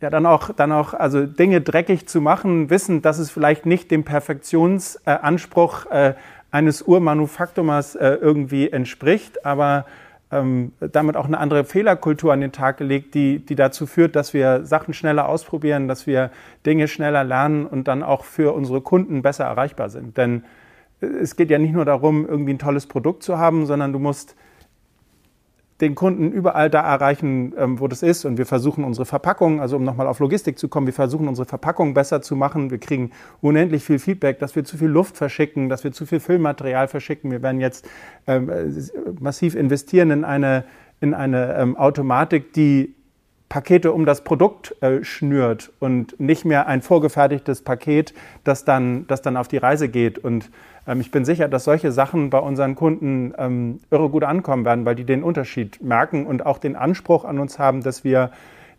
ja, 0.00 0.10
dann 0.10 0.26
auch, 0.26 0.50
dann 0.54 0.72
auch, 0.72 0.94
also 0.94 1.26
Dinge 1.26 1.60
dreckig 1.60 2.08
zu 2.08 2.20
machen, 2.20 2.70
wissen, 2.70 3.02
dass 3.02 3.18
es 3.18 3.30
vielleicht 3.30 3.66
nicht 3.66 3.90
dem 3.90 4.02
Perfektionsanspruch 4.02 5.86
äh, 5.86 6.14
eines 6.50 6.82
Urmanufaktumers 6.82 7.94
äh, 7.94 8.18
irgendwie 8.20 8.70
entspricht, 8.70 9.44
aber 9.44 9.86
ähm, 10.32 10.72
damit 10.78 11.16
auch 11.16 11.26
eine 11.26 11.38
andere 11.38 11.64
Fehlerkultur 11.64 12.32
an 12.32 12.40
den 12.40 12.52
Tag 12.52 12.78
gelegt, 12.78 13.14
die, 13.14 13.44
die 13.44 13.56
dazu 13.56 13.86
führt, 13.86 14.14
dass 14.14 14.32
wir 14.32 14.64
Sachen 14.64 14.94
schneller 14.94 15.28
ausprobieren, 15.28 15.88
dass 15.88 16.06
wir 16.06 16.30
Dinge 16.64 16.88
schneller 16.88 17.24
lernen 17.24 17.66
und 17.66 17.88
dann 17.88 18.02
auch 18.02 18.24
für 18.24 18.54
unsere 18.54 18.80
Kunden 18.80 19.22
besser 19.22 19.44
erreichbar 19.44 19.90
sind. 19.90 20.16
Denn 20.16 20.44
äh, 21.00 21.06
es 21.06 21.36
geht 21.36 21.50
ja 21.50 21.58
nicht 21.58 21.72
nur 21.72 21.84
darum, 21.84 22.26
irgendwie 22.26 22.54
ein 22.54 22.58
tolles 22.58 22.86
Produkt 22.86 23.22
zu 23.22 23.38
haben, 23.38 23.66
sondern 23.66 23.92
du 23.92 23.98
musst 23.98 24.36
den 25.80 25.94
Kunden 25.94 26.30
überall 26.32 26.68
da 26.68 26.80
erreichen, 26.80 27.54
ähm, 27.56 27.80
wo 27.80 27.88
das 27.88 28.02
ist. 28.02 28.24
Und 28.24 28.38
wir 28.38 28.46
versuchen 28.46 28.84
unsere 28.84 29.06
Verpackung, 29.06 29.60
also 29.60 29.76
um 29.76 29.84
nochmal 29.84 30.06
auf 30.06 30.18
Logistik 30.18 30.58
zu 30.58 30.68
kommen, 30.68 30.86
wir 30.86 30.94
versuchen 30.94 31.28
unsere 31.28 31.46
Verpackung 31.46 31.94
besser 31.94 32.22
zu 32.22 32.36
machen. 32.36 32.70
Wir 32.70 32.78
kriegen 32.78 33.12
unendlich 33.40 33.84
viel 33.84 33.98
Feedback, 33.98 34.38
dass 34.38 34.56
wir 34.56 34.64
zu 34.64 34.76
viel 34.76 34.88
Luft 34.88 35.16
verschicken, 35.16 35.68
dass 35.68 35.84
wir 35.84 35.92
zu 35.92 36.06
viel 36.06 36.20
Füllmaterial 36.20 36.88
verschicken. 36.88 37.30
Wir 37.30 37.42
werden 37.42 37.60
jetzt 37.60 37.88
ähm, 38.26 38.50
massiv 39.20 39.54
investieren 39.54 40.10
in 40.10 40.24
eine, 40.24 40.64
in 41.00 41.14
eine 41.14 41.54
ähm, 41.56 41.76
Automatik, 41.76 42.52
die 42.52 42.94
Pakete 43.50 43.92
um 43.92 44.06
das 44.06 44.22
Produkt 44.22 44.80
äh, 44.80 45.02
schnürt 45.02 45.72
und 45.80 46.18
nicht 46.20 46.44
mehr 46.44 46.68
ein 46.68 46.82
vorgefertigtes 46.82 47.62
Paket, 47.62 48.14
das 48.44 48.64
dann, 48.64 49.08
das 49.08 49.22
dann 49.22 49.36
auf 49.36 49.48
die 49.48 49.56
Reise 49.56 49.88
geht. 49.88 50.18
Und 50.18 50.50
ich 50.98 51.10
bin 51.10 51.24
sicher, 51.24 51.48
dass 51.48 51.64
solche 51.64 51.92
Sachen 51.92 52.30
bei 52.30 52.38
unseren 52.38 52.74
Kunden 52.74 53.32
ähm, 53.38 53.80
irre 53.90 54.08
gut 54.08 54.24
ankommen 54.24 54.64
werden, 54.64 54.84
weil 54.84 54.96
die 54.96 55.04
den 55.04 55.22
Unterschied 55.22 55.80
merken 55.82 56.26
und 56.26 56.44
auch 56.44 56.58
den 56.58 56.74
Anspruch 56.74 57.24
an 57.24 57.38
uns 57.38 57.58
haben, 57.58 57.82
dass 57.82 58.02
wir 58.02 58.30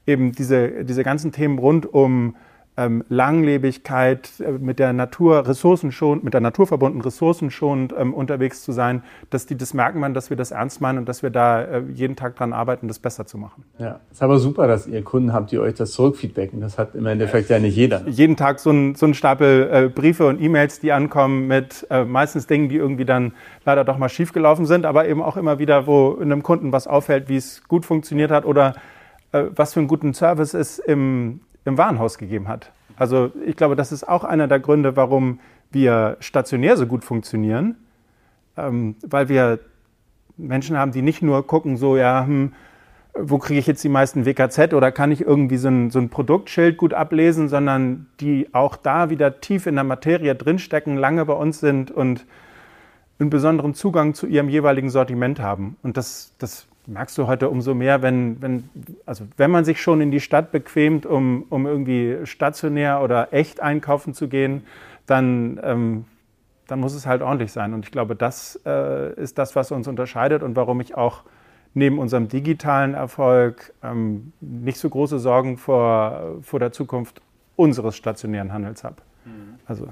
eben 0.06 0.32
diese, 0.32 0.84
diese 0.84 1.04
ganzen 1.04 1.32
Themen 1.32 1.58
rund 1.60 1.86
um 1.94 2.36
ähm, 2.78 3.04
Langlebigkeit, 3.10 4.30
äh, 4.40 4.52
mit 4.52 4.80
der 4.80 4.94
Natur 4.94 5.48
ressourcenschonend, 5.48 6.24
mit 6.24 6.34
der 6.34 6.42
Natur 6.42 6.68
verbunden 6.68 7.02
ressourcenschonend 7.02 7.94
ähm, 7.98 8.14
unterwegs 8.14 8.64
zu 8.64 8.72
sein, 8.72 9.04
dass 9.30 9.46
die 9.46 9.58
das 9.58 9.74
merken 9.74 10.00
man, 10.00 10.14
dass 10.14 10.30
wir 10.30 10.38
das 10.38 10.52
ernst 10.52 10.80
meinen 10.80 11.00
und 11.00 11.10
dass 11.10 11.22
wir 11.22 11.30
da 11.30 11.62
äh, 11.62 11.84
jeden 11.94 12.16
Tag 12.16 12.36
dran 12.38 12.54
arbeiten, 12.54 12.88
das 12.88 13.00
besser 13.00 13.26
zu 13.26 13.38
machen. 13.38 13.64
Ja, 13.78 14.00
ist 14.12 14.24
aber 14.24 14.40
super, 14.40 14.68
dass 14.68 14.88
ihr 14.88 15.04
Kunden 15.04 15.34
habt, 15.34 15.52
die 15.52 15.60
euch 15.60 15.74
das 15.74 15.92
zurückfeedbacken. 15.92 16.62
Das 16.62 16.78
hat 16.78 16.96
im 16.96 17.06
Endeffekt 17.06 17.50
ja, 17.50 17.58
ja 17.58 17.62
nicht 17.62 17.76
jeder. 17.76 18.08
Jeden 18.08 18.38
Tag 18.38 18.60
so 18.60 18.72
ein, 18.72 18.96
so 18.96 19.06
ein 19.06 19.14
Stapel 19.14 19.70
äh, 19.72 19.90
Briefe 19.90 20.28
und 20.28 20.42
E-Mails, 20.42 20.80
die 20.80 20.94
ankommen 20.94 21.48
mit 21.48 21.86
äh, 21.90 22.06
meistens 22.06 22.48
Dingen, 22.48 22.70
die 22.70 22.78
irgendwie 22.78 23.06
dann 23.06 23.34
leider 23.66 23.84
doch 23.84 23.98
mal 23.98 24.10
schiefgelaufen 24.10 24.66
sind, 24.66 24.86
aber 24.86 25.08
eben 25.08 25.22
auch 25.22 25.36
immer 25.36 25.60
wieder, 25.60 25.88
wo 25.88 26.18
einem 26.18 26.42
Kunden 26.42 26.72
was 26.72 26.88
auffällt, 26.88 27.28
wie 27.28 27.38
es 27.38 27.64
gut 27.68 27.86
funktioniert 27.86 28.32
hat 28.32 28.46
oder 28.46 28.76
äh, 29.34 29.44
was 29.56 29.74
für 29.74 29.82
einen 29.82 29.88
guten 29.88 30.14
Service 30.14 30.54
es 30.54 30.80
im 30.80 31.42
im 31.66 31.78
Warenhaus 31.78 32.18
gegeben 32.18 32.48
hat. 32.48 32.72
Also 32.96 33.32
ich 33.46 33.56
glaube, 33.56 33.76
das 33.76 33.92
ist 33.92 34.08
auch 34.08 34.24
einer 34.24 34.48
der 34.48 34.60
Gründe, 34.60 34.96
warum 34.96 35.40
wir 35.72 36.18
stationär 36.20 36.78
so 36.78 36.86
gut 36.86 37.04
funktionieren, 37.04 37.76
ähm, 38.58 38.96
weil 39.02 39.30
wir 39.30 39.60
Menschen 40.38 40.78
haben, 40.78 40.92
die 40.92 41.02
nicht 41.02 41.22
nur 41.22 41.46
gucken, 41.46 41.78
so 41.78 41.98
ja, 41.98 42.26
hm, 42.26 42.54
wo 43.14 43.38
kriege 43.38 43.60
ich 43.60 43.68
jetzt 43.68 43.84
die 43.84 43.90
meisten 43.90 44.26
WKZ 44.26 44.74
oder 44.74 44.92
kann 44.92 45.12
ich 45.12 45.22
irgendwie 45.22 45.58
so 45.58 45.68
ein, 45.68 45.92
so 45.92 46.00
ein 46.00 46.10
Produktschild 46.10 46.78
gut 46.78 46.94
ablesen, 46.94 47.50
sondern 47.50 48.08
die 48.20 48.48
auch 48.54 48.78
da 48.78 49.10
wieder 49.10 49.42
tief 49.42 49.68
in 49.68 49.76
der 49.76 49.84
Materie 49.84 50.34
drinstecken, 50.34 50.96
lange 50.96 51.26
bei 51.26 51.34
uns 51.34 51.60
sind 51.60 51.92
und 51.92 52.26
einen 53.20 53.30
besonderen 53.30 53.74
Zugang 53.74 54.14
zu 54.14 54.28
ihrem 54.28 54.50
jeweiligen 54.50 54.90
Sortiment 54.90 55.40
haben. 55.40 55.78
Und 55.84 55.98
das, 55.98 56.34
das 56.40 56.68
merkst 56.92 57.18
du 57.18 57.28
heute 57.28 57.50
umso 57.50 57.74
mehr, 57.74 58.02
wenn, 58.02 58.42
wenn, 58.42 58.70
also 59.06 59.26
wenn 59.38 59.52
man 59.52 59.66
sich 59.66 59.82
schon 59.82 60.02
in 60.02 60.12
die 60.12 60.20
Stadt 60.20 60.52
bequemt, 60.52 61.06
um, 61.06 61.46
um 61.50 61.66
irgendwie 61.66 62.18
stationär 62.26 63.02
oder 63.02 63.34
echt 63.34 63.62
einkaufen 63.62 64.14
zu 64.14 64.28
gehen, 64.28 64.64
dann, 65.06 65.60
ähm, 65.64 66.06
dann 66.68 66.80
muss 66.80 66.94
es 66.94 67.06
halt 67.06 67.22
ordentlich 67.22 67.52
sein. 67.52 67.74
Und 67.74 67.86
ich 67.86 67.92
glaube, 67.92 68.16
das 68.16 68.60
äh, 68.66 69.14
ist 69.14 69.38
das, 69.38 69.56
was 69.56 69.72
uns 69.72 69.88
unterscheidet 69.88 70.44
und 70.44 70.56
warum 70.56 70.82
ich 70.82 70.96
auch 70.96 71.24
neben 71.74 72.00
unserem 72.00 72.28
digitalen 72.28 72.94
Erfolg 72.94 73.74
ähm, 73.84 74.34
nicht 74.42 74.78
so 74.78 74.90
große 74.90 75.20
Sorgen 75.20 75.58
vor, 75.58 76.40
vor 76.42 76.60
der 76.60 76.72
Zukunft 76.72 77.22
unseres 77.56 77.96
stationären 77.96 78.52
Handels 78.52 78.84
habe. 78.84 78.98
Mhm. 79.26 79.60
Also, 79.66 79.88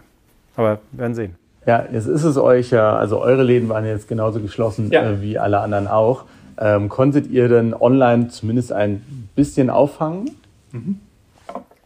aber 0.55 0.79
wir 0.91 0.99
werden 0.99 1.15
sehen. 1.15 1.35
Ja, 1.65 1.85
jetzt 1.91 2.07
ist 2.07 2.23
es 2.23 2.37
euch 2.37 2.71
ja, 2.71 2.95
also 2.95 3.21
eure 3.21 3.43
Läden 3.43 3.69
waren 3.69 3.85
jetzt 3.85 4.07
genauso 4.07 4.39
geschlossen 4.39 4.89
ja. 4.91 5.03
äh, 5.03 5.21
wie 5.21 5.37
alle 5.37 5.59
anderen 5.59 5.87
auch. 5.87 6.25
Ähm, 6.59 6.89
konntet 6.89 7.27
ihr 7.27 7.47
denn 7.47 7.73
online 7.73 8.27
zumindest 8.27 8.73
ein 8.73 9.29
bisschen 9.35 9.69
auffangen? 9.69 10.31
Mhm. 10.71 10.99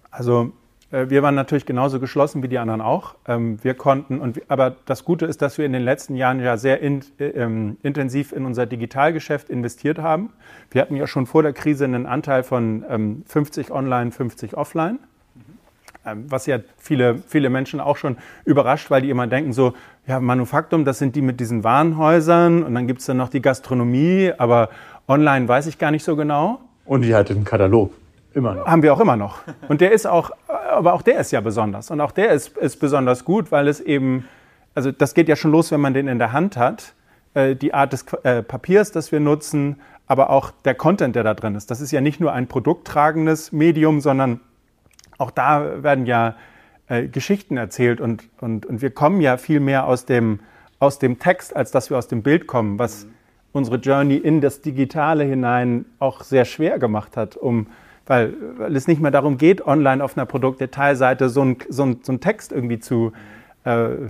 Also 0.10 0.51
äh, 0.92 1.10
wir 1.10 1.22
waren 1.24 1.36
natürlich 1.36 1.65
genauso 1.65 2.00
geschlossen 2.00 2.42
wie 2.44 2.48
die 2.48 2.60
anderen 2.60 2.82
auch. 2.82 3.15
Ähm, 3.27 3.60
wir 3.63 3.74
konnten, 3.74 4.20
und, 4.20 4.42
aber 4.50 4.75
das 4.86 5.03
Gute 5.03 5.25
ist, 5.25 5.42
dass 5.42 5.58
wir 5.58 5.65
in 5.65 5.74
den 5.74 5.84
letzten 5.84 6.15
Jahren 6.15 6.39
ja 6.39 6.58
sehr 6.58 6.80
in, 6.82 7.01
äh, 7.20 7.25
ähm, 7.25 7.77
intensiv 7.84 8.32
in 8.32 8.46
unser 8.46 8.65
Digitalgeschäft 8.65 9.50
investiert 9.50 10.00
haben. 10.00 10.30
Wir 10.72 10.82
hatten 10.82 10.96
ja 10.96 11.08
schon 11.08 11.25
vor 11.25 11.44
der 11.44 11.53
Krise 11.53 11.86
einen 11.86 12.06
Anteil 12.06 12.44
von 12.44 12.86
ähm, 12.89 13.24
50 13.27 13.72
online, 13.72 14.12
50 14.12 14.56
offline. 14.56 15.00
Ähm, 16.05 16.25
was 16.27 16.45
ja 16.48 16.60
viele, 16.77 17.19
viele 17.27 17.50
Menschen 17.50 17.79
auch 17.79 17.95
schon 17.95 18.17
überrascht, 18.43 18.91
weil 18.91 19.01
die 19.01 19.10
immer 19.10 19.27
denken 19.27 19.53
so, 19.53 19.74
ja, 20.05 20.19
Manufaktum, 20.19 20.83
das 20.83 21.00
sind 21.00 21.15
die 21.15 21.22
mit 21.22 21.39
diesen 21.39 21.63
Warenhäusern 21.63 22.63
und 22.63 22.75
dann 22.75 22.88
gibt 22.88 23.00
es 23.00 23.05
dann 23.05 23.17
noch 23.17 23.29
die 23.29 23.41
Gastronomie, 23.41 24.33
aber 24.38 24.69
online 25.07 25.48
weiß 25.48 25.67
ich 25.67 25.77
gar 25.77 25.91
nicht 25.91 26.03
so 26.03 26.17
genau. 26.17 26.60
Und 26.86 27.03
die 27.03 27.15
hat 27.15 27.29
den 27.29 27.45
Katalog. 27.45 27.93
Immer 28.33 28.55
noch. 28.55 28.65
Haben 28.65 28.81
wir 28.81 28.93
auch 28.93 29.00
immer 29.00 29.15
noch. 29.15 29.39
Und 29.69 29.79
der 29.79 29.91
ist 29.91 30.05
auch, 30.07 30.31
aber 30.48 30.93
auch 30.93 31.03
der 31.03 31.19
ist 31.19 31.31
ja 31.31 31.39
besonders. 31.39 31.91
Und 31.91 32.01
auch 32.01 32.12
der 32.12 32.31
ist, 32.31 32.57
ist 32.57 32.77
besonders 32.77 33.25
gut, 33.25 33.51
weil 33.51 33.67
es 33.67 33.79
eben, 33.79 34.27
also 34.74 34.91
das 34.91 35.13
geht 35.13 35.29
ja 35.29 35.36
schon 35.36 35.51
los, 35.51 35.72
wenn 35.72 35.79
man 35.79 35.93
den 35.93 36.07
in 36.07 36.17
der 36.17 36.33
Hand 36.33 36.57
hat. 36.57 36.95
Äh, 37.36 37.55
die 37.55 37.74
Art 37.74 37.93
des 37.93 38.05
äh, 38.24 38.41
Papiers, 38.41 38.91
das 38.91 39.12
wir 39.12 39.19
nutzen, 39.19 39.79
aber 40.07 40.31
auch 40.31 40.51
der 40.65 40.75
Content, 40.75 41.15
der 41.15 41.24
da 41.24 41.33
drin 41.33 41.55
ist. 41.55 41.72
Das 41.72 41.79
ist 41.79 41.91
ja 41.91 42.01
nicht 42.01 42.19
nur 42.19 42.33
ein 42.33 42.48
produkttragendes 42.48 43.51
Medium, 43.51 44.01
sondern 44.01 44.39
auch 45.24 45.32
da 45.32 45.84
werden 45.84 46.06
ja 46.06 46.36
äh, 46.89 47.08
Geschichten 47.08 47.56
erzählt 47.56 48.01
und, 48.01 48.30
und, 48.42 48.65
und 48.65 48.82
wir 48.82 48.92
kommen 48.92 49.22
ja 49.22 49.38
viel 49.38 49.62
mehr 49.62 49.88
aus 49.88 50.06
dem, 50.06 50.42
aus 50.80 51.00
dem 51.00 51.18
Text, 51.18 51.56
als 51.56 51.72
dass 51.72 51.89
wir 51.89 51.98
aus 51.98 52.10
dem 52.10 52.24
Bild 52.24 52.46
kommen, 52.46 52.77
was 52.77 53.06
mhm. 53.06 53.12
unsere 53.53 53.77
Journey 53.77 54.18
in 54.18 54.42
das 54.42 54.60
Digitale 54.62 55.24
hinein 55.24 55.86
auch 56.00 56.24
sehr 56.24 56.44
schwer 56.44 56.77
gemacht 56.77 57.15
hat, 57.15 57.38
um, 57.38 57.68
weil, 58.06 58.34
weil 58.58 58.75
es 58.75 58.86
nicht 58.86 59.01
mehr 59.01 59.12
darum 59.12 59.38
geht, 59.38 59.65
online 59.65 60.03
auf 60.03 60.18
einer 60.18 60.25
Produktdetailseite 60.25 61.30
so 61.30 61.42
einen 61.42 61.58
so 61.70 61.86
ein, 61.86 62.00
so 62.03 62.12
ein 62.12 62.20
Text 62.20 62.51
irgendwie 62.51 62.80
zu, 62.80 63.13
äh, 63.63 63.94
äh, 63.94 64.10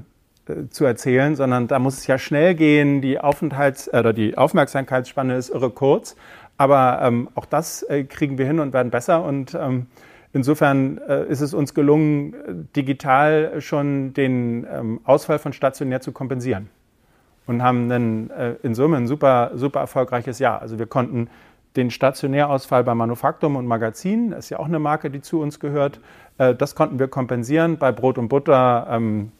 zu 0.72 0.84
erzählen, 0.84 1.36
sondern 1.36 1.68
da 1.68 1.78
muss 1.78 2.00
es 2.00 2.08
ja 2.08 2.18
schnell 2.18 2.56
gehen, 2.56 3.02
die, 3.02 3.22
Aufenthalts- 3.22 3.88
äh, 3.94 4.00
oder 4.00 4.14
die 4.14 4.36
Aufmerksamkeitsspanne 4.36 5.36
ist 5.36 5.52
irre 5.52 5.70
kurz, 5.70 6.16
aber 6.58 7.02
ähm, 7.04 7.30
auch 7.36 7.46
das 7.46 7.84
äh, 7.84 8.04
kriegen 8.04 8.40
wir 8.40 8.48
hin 8.48 8.60
und 8.60 8.74
werden 8.74 8.90
besser 8.90 9.24
und 9.24 9.54
ähm, 9.54 9.86
Insofern 10.34 10.98
äh, 11.08 11.26
ist 11.28 11.42
es 11.42 11.54
uns 11.54 11.76
gelungen, 11.76 12.68
digital 12.76 13.62
schon 13.62 14.14
den 14.14 14.66
ähm, 14.70 15.00
Ausfall 15.04 15.38
von 15.38 15.54
stationär 15.54 16.02
zu 16.02 16.12
kompensieren 16.12 16.70
und 17.46 17.62
haben 17.62 17.88
dann 17.88 18.30
äh, 18.32 18.56
in 18.64 18.74
Summe 18.74 18.98
ein 18.98 19.08
super, 19.08 19.52
super 19.54 19.80
erfolgreiches 19.82 20.40
Jahr. 20.40 20.62
Also 20.62 20.80
wir 20.80 20.88
konnten 20.88 21.30
den 21.76 21.92
Stationärausfall 21.92 22.84
bei 22.84 22.96
Manufaktum 22.96 23.56
und 23.56 23.66
Magazin, 23.66 24.32
das 24.32 24.46
ist 24.46 24.50
ja 24.50 24.60
auch 24.60 24.68
eine 24.68 24.80
Marke, 24.80 25.10
die 25.10 25.22
zu 25.22 25.40
uns 25.40 25.60
gehört, 25.60 26.00
äh, 26.40 26.56
das 26.56 26.76
konnten 26.76 27.00
wir 27.00 27.08
kompensieren. 27.08 27.78
Bei 27.78 27.92
Brot 27.92 28.18
und 28.18 28.28
Butter 28.28 28.88
ähm, 28.90 29.32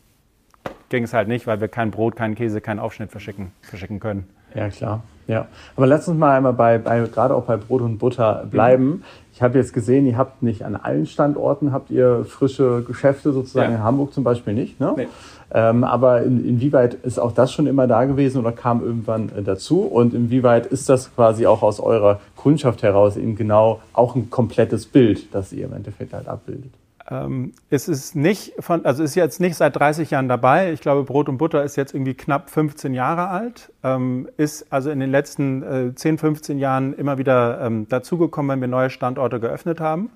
ging 0.90 1.04
es 1.04 1.14
halt 1.14 1.28
nicht, 1.28 1.48
weil 1.48 1.60
wir 1.60 1.68
kein 1.70 1.92
Brot, 1.92 2.16
keinen 2.16 2.36
Käse, 2.36 2.62
keinen 2.62 2.80
Aufschnitt 2.80 3.12
verschicken, 3.12 3.52
verschicken 3.62 4.00
können. 4.00 4.28
Ja, 4.56 4.70
klar. 4.70 5.02
Ja, 5.28 5.48
aber 5.78 5.88
lass 5.88 6.08
uns 6.08 6.18
mal 6.18 6.36
einmal 6.36 6.54
bei, 6.54 6.78
bei 6.78 7.00
gerade 7.08 7.34
auch 7.34 7.46
bei 7.46 7.56
Brot 7.56 7.82
und 7.82 7.98
Butter 7.98 8.46
bleiben. 8.50 8.86
Mhm. 8.86 9.04
Ich 9.34 9.42
habe 9.42 9.58
jetzt 9.58 9.74
gesehen, 9.74 10.06
ihr 10.06 10.18
habt 10.18 10.44
nicht 10.44 10.64
an 10.64 10.76
allen 10.76 11.06
Standorten 11.06 11.72
habt 11.72 11.90
ihr 11.90 12.26
frische 12.26 12.84
Geschäfte 12.84 13.32
sozusagen 13.32 13.72
ja. 13.72 13.78
in 13.78 13.84
Hamburg 13.84 14.14
zum 14.14 14.24
Beispiel 14.24 14.54
nicht. 14.54 14.80
Ne? 14.80 14.94
Nee. 14.98 15.08
Ähm, 15.54 15.84
aber 15.84 16.24
in, 16.24 16.46
inwieweit 16.46 16.96
ist 16.96 17.20
auch 17.20 17.32
das 17.32 17.54
schon 17.54 17.68
immer 17.68 17.88
da 17.88 18.06
gewesen 18.06 18.40
oder 18.40 18.52
kam 18.52 18.84
irgendwann 18.84 19.30
äh, 19.30 19.44
dazu? 19.44 19.82
Und 19.82 20.14
inwieweit 20.14 20.66
ist 20.66 20.90
das 20.90 21.16
quasi 21.16 21.46
auch 21.46 21.64
aus 21.64 21.80
eurer 21.80 22.20
Kundschaft 22.36 22.84
heraus 22.84 23.16
eben 23.16 23.36
genau 23.36 23.80
auch 23.94 24.16
ein 24.16 24.30
komplettes 24.30 24.86
Bild, 24.86 25.34
das 25.34 25.54
ihr 25.54 25.66
im 25.66 25.74
Endeffekt 25.74 26.14
halt 26.14 26.28
abbildet? 26.28 26.72
Ähm, 27.10 27.54
es 27.70 27.90
ist 27.90 28.16
nicht 28.16 28.54
von, 28.60 28.86
also 28.86 29.04
ist 29.04 29.16
jetzt 29.16 29.42
nicht 29.42 29.56
seit 29.56 29.76
30 29.76 30.12
Jahren 30.12 30.30
dabei. 30.30 30.72
Ich 30.72 30.82
glaube, 30.82 31.04
Brot 31.04 31.28
und 31.28 31.38
Butter 31.38 31.64
ist 31.64 31.76
jetzt 31.76 31.94
irgendwie 31.94 32.14
knapp 32.14 32.50
15 32.50 32.94
Jahre 32.94 33.28
alt. 33.28 33.72
Ähm, 33.84 34.30
ist 34.38 34.72
also 34.72 34.90
in 34.90 35.00
den 35.00 35.12
letzten 35.12 35.64
äh, 35.64 35.96
10, 35.96 36.18
15 36.18 36.60
Jahren 36.60 36.94
immer 36.94 37.18
wieder 37.18 37.60
ähm, 37.62 37.88
dazugekommen, 37.90 38.52
wenn 38.52 38.62
wir 38.62 38.68
neue 38.68 38.90
Standorte 38.90 39.40
geöffnet 39.40 39.80
haben. 39.80 40.12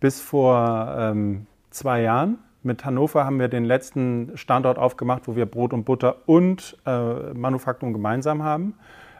Bis 0.00 0.20
vor 0.20 1.12
zwei 1.70 2.02
Jahren. 2.02 2.38
Mit 2.62 2.84
Hannover 2.84 3.24
haben 3.24 3.40
wir 3.40 3.48
den 3.48 3.64
letzten 3.64 4.30
Standort 4.36 4.78
aufgemacht, 4.78 5.22
wo 5.26 5.34
wir 5.34 5.44
Brot 5.44 5.72
und 5.72 5.82
Butter 5.82 6.18
und 6.26 6.76
äh, 6.86 7.34
Manufaktum 7.34 7.92
gemeinsam 7.92 8.44
haben. 8.44 8.74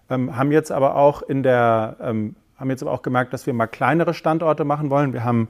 Haben 0.08 0.52
jetzt 0.52 0.70
aber 0.70 0.94
auch 0.94 1.22
in 1.22 1.42
der, 1.42 1.96
haben 1.98 2.70
jetzt 2.70 2.82
aber 2.82 2.92
auch 2.92 3.02
gemerkt, 3.02 3.32
dass 3.32 3.44
wir 3.44 3.54
mal 3.54 3.66
kleinere 3.66 4.14
Standorte 4.14 4.64
machen 4.64 4.88
wollen. 4.88 5.12
Wir 5.12 5.24
haben 5.24 5.48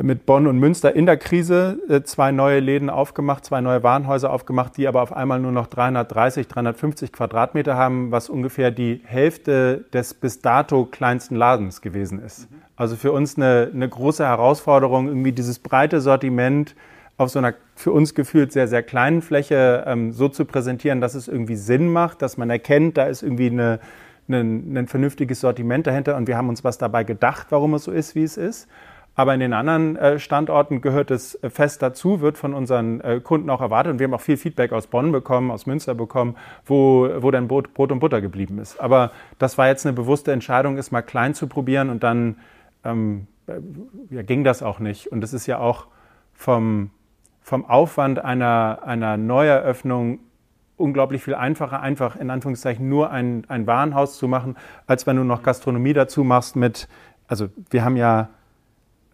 mit 0.00 0.24
Bonn 0.24 0.46
und 0.46 0.58
Münster 0.58 0.94
in 0.94 1.06
der 1.06 1.16
Krise 1.16 1.78
äh, 1.88 2.02
zwei 2.02 2.30
neue 2.30 2.60
Läden 2.60 2.90
aufgemacht, 2.90 3.44
zwei 3.44 3.60
neue 3.60 3.82
Warenhäuser 3.82 4.32
aufgemacht, 4.32 4.76
die 4.76 4.86
aber 4.86 5.02
auf 5.02 5.12
einmal 5.12 5.40
nur 5.40 5.52
noch 5.52 5.66
330, 5.66 6.46
350 6.46 7.12
Quadratmeter 7.12 7.76
haben, 7.76 8.10
was 8.12 8.28
ungefähr 8.28 8.70
die 8.70 9.00
Hälfte 9.04 9.84
des 9.92 10.14
bis 10.14 10.40
dato 10.40 10.84
kleinsten 10.84 11.34
Ladens 11.34 11.80
gewesen 11.80 12.22
ist. 12.22 12.48
Also 12.76 12.96
für 12.96 13.12
uns 13.12 13.36
eine, 13.36 13.70
eine 13.74 13.88
große 13.88 14.24
Herausforderung, 14.24 15.08
irgendwie 15.08 15.32
dieses 15.32 15.58
breite 15.58 16.00
Sortiment 16.00 16.74
auf 17.16 17.30
so 17.30 17.38
einer 17.38 17.54
für 17.74 17.92
uns 17.92 18.14
gefühlt 18.14 18.52
sehr, 18.52 18.68
sehr 18.68 18.82
kleinen 18.82 19.20
Fläche 19.20 19.84
ähm, 19.86 20.12
so 20.12 20.28
zu 20.28 20.44
präsentieren, 20.44 21.00
dass 21.00 21.14
es 21.14 21.28
irgendwie 21.28 21.56
Sinn 21.56 21.92
macht, 21.92 22.22
dass 22.22 22.38
man 22.38 22.48
erkennt, 22.48 22.96
da 22.96 23.04
ist 23.04 23.22
irgendwie 23.22 23.50
eine, 23.50 23.80
ein 24.28 24.86
vernünftiges 24.86 25.40
Sortiment 25.40 25.86
dahinter 25.86 26.16
und 26.16 26.28
wir 26.28 26.36
haben 26.36 26.48
uns 26.48 26.64
was 26.64 26.78
dabei 26.78 27.04
gedacht, 27.04 27.48
warum 27.50 27.74
es 27.74 27.84
so 27.84 27.92
ist, 27.92 28.14
wie 28.14 28.22
es 28.22 28.36
ist. 28.36 28.68
Aber 29.14 29.34
in 29.34 29.40
den 29.40 29.52
anderen 29.52 29.96
äh, 29.96 30.18
Standorten 30.18 30.80
gehört 30.80 31.10
es 31.10 31.34
äh, 31.42 31.50
fest 31.50 31.82
dazu, 31.82 32.20
wird 32.20 32.38
von 32.38 32.54
unseren 32.54 33.00
äh, 33.00 33.20
Kunden 33.20 33.50
auch 33.50 33.60
erwartet. 33.60 33.92
Und 33.92 33.98
wir 33.98 34.04
haben 34.04 34.14
auch 34.14 34.20
viel 34.20 34.36
Feedback 34.36 34.72
aus 34.72 34.86
Bonn 34.86 35.12
bekommen, 35.12 35.50
aus 35.50 35.66
Münster 35.66 35.94
bekommen, 35.94 36.36
wo, 36.64 37.08
wo 37.18 37.30
dann 37.30 37.48
Brot, 37.48 37.74
Brot 37.74 37.92
und 37.92 38.00
Butter 38.00 38.20
geblieben 38.20 38.58
ist. 38.58 38.80
Aber 38.80 39.10
das 39.38 39.58
war 39.58 39.68
jetzt 39.68 39.84
eine 39.84 39.94
bewusste 39.94 40.32
Entscheidung, 40.32 40.78
es 40.78 40.90
mal 40.90 41.02
klein 41.02 41.34
zu 41.34 41.48
probieren 41.48 41.90
und 41.90 42.02
dann 42.02 42.36
ähm, 42.84 43.26
ja, 44.10 44.22
ging 44.22 44.44
das 44.44 44.62
auch 44.62 44.78
nicht. 44.78 45.08
Und 45.08 45.24
es 45.24 45.32
ist 45.32 45.46
ja 45.46 45.58
auch 45.58 45.86
vom, 46.32 46.90
vom 47.42 47.64
Aufwand 47.64 48.24
einer, 48.24 48.80
einer 48.84 49.16
Neueröffnung 49.16 50.20
unglaublich 50.76 51.22
viel 51.22 51.34
einfacher, 51.34 51.80
einfach 51.80 52.16
in 52.16 52.30
Anführungszeichen 52.30 52.88
nur 52.88 53.10
ein, 53.10 53.44
ein 53.48 53.66
Warenhaus 53.66 54.16
zu 54.16 54.28
machen, 54.28 54.56
als 54.86 55.06
wenn 55.06 55.16
du 55.16 55.24
noch 55.24 55.42
Gastronomie 55.42 55.92
dazu 55.92 56.24
machst 56.24 56.56
mit, 56.56 56.88
also 57.28 57.48
wir 57.70 57.84
haben 57.84 57.96
ja 57.96 58.30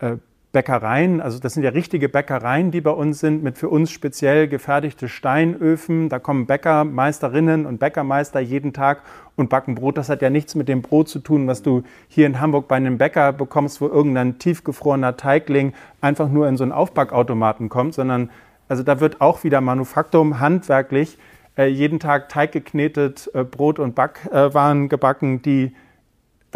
äh, 0.00 0.16
Bäckereien, 0.56 1.20
also 1.20 1.38
das 1.38 1.52
sind 1.52 1.64
ja 1.64 1.70
richtige 1.70 2.08
Bäckereien, 2.08 2.70
die 2.70 2.80
bei 2.80 2.90
uns 2.90 3.20
sind, 3.20 3.42
mit 3.42 3.58
für 3.58 3.68
uns 3.68 3.90
speziell 3.90 4.48
gefertigte 4.48 5.06
Steinöfen. 5.06 6.08
Da 6.08 6.18
kommen 6.18 6.46
Bäckermeisterinnen 6.46 7.66
und 7.66 7.78
Bäckermeister 7.78 8.40
jeden 8.40 8.72
Tag 8.72 9.02
und 9.34 9.50
backen 9.50 9.74
Brot. 9.74 9.98
Das 9.98 10.08
hat 10.08 10.22
ja 10.22 10.30
nichts 10.30 10.54
mit 10.54 10.66
dem 10.68 10.80
Brot 10.80 11.10
zu 11.10 11.18
tun, 11.18 11.46
was 11.46 11.60
du 11.60 11.82
hier 12.08 12.26
in 12.26 12.40
Hamburg 12.40 12.68
bei 12.68 12.76
einem 12.76 12.96
Bäcker 12.96 13.34
bekommst, 13.34 13.82
wo 13.82 13.86
irgendein 13.86 14.38
tiefgefrorener 14.38 15.18
Teigling 15.18 15.74
einfach 16.00 16.30
nur 16.30 16.48
in 16.48 16.56
so 16.56 16.64
einen 16.64 16.72
Aufbackautomaten 16.72 17.68
kommt, 17.68 17.92
sondern 17.92 18.30
also 18.66 18.82
da 18.82 18.98
wird 18.98 19.20
auch 19.20 19.44
wieder 19.44 19.60
Manufaktum 19.60 20.40
handwerklich 20.40 21.18
äh, 21.58 21.66
jeden 21.66 22.00
Tag 22.00 22.30
Teig 22.30 22.52
geknetet, 22.52 23.30
äh, 23.34 23.44
Brot 23.44 23.78
und 23.78 23.94
Backwaren 23.94 24.88
gebacken, 24.88 25.42
die 25.42 25.74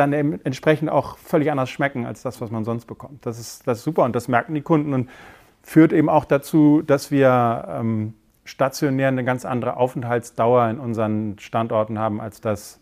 dann 0.01 0.13
entsprechend 0.13 0.91
auch 0.91 1.17
völlig 1.19 1.51
anders 1.51 1.71
schmecken 1.71 2.07
als 2.07 2.23
das, 2.23 2.41
was 2.41 2.51
man 2.51 2.65
sonst 2.65 2.87
bekommt. 2.87 3.25
Das 3.27 3.39
ist, 3.39 3.67
das 3.67 3.79
ist 3.79 3.85
super 3.85 4.05
und 4.05 4.17
das 4.17 4.29
merken 4.29 4.55
die 4.55 4.63
Kunden 4.63 4.95
und 4.95 5.11
führt 5.63 5.93
eben 5.93 6.09
auch 6.09 6.25
dazu, 6.25 6.83
dass 6.83 7.11
wir 7.11 7.67
ähm, 7.69 8.15
stationär 8.45 9.09
eine 9.09 9.25
ganz 9.25 9.45
andere 9.45 9.77
Aufenthaltsdauer 9.77 10.69
in 10.69 10.79
unseren 10.79 11.39
Standorten 11.39 11.99
haben, 11.99 12.21
als 12.21 12.41
das 12.41 12.80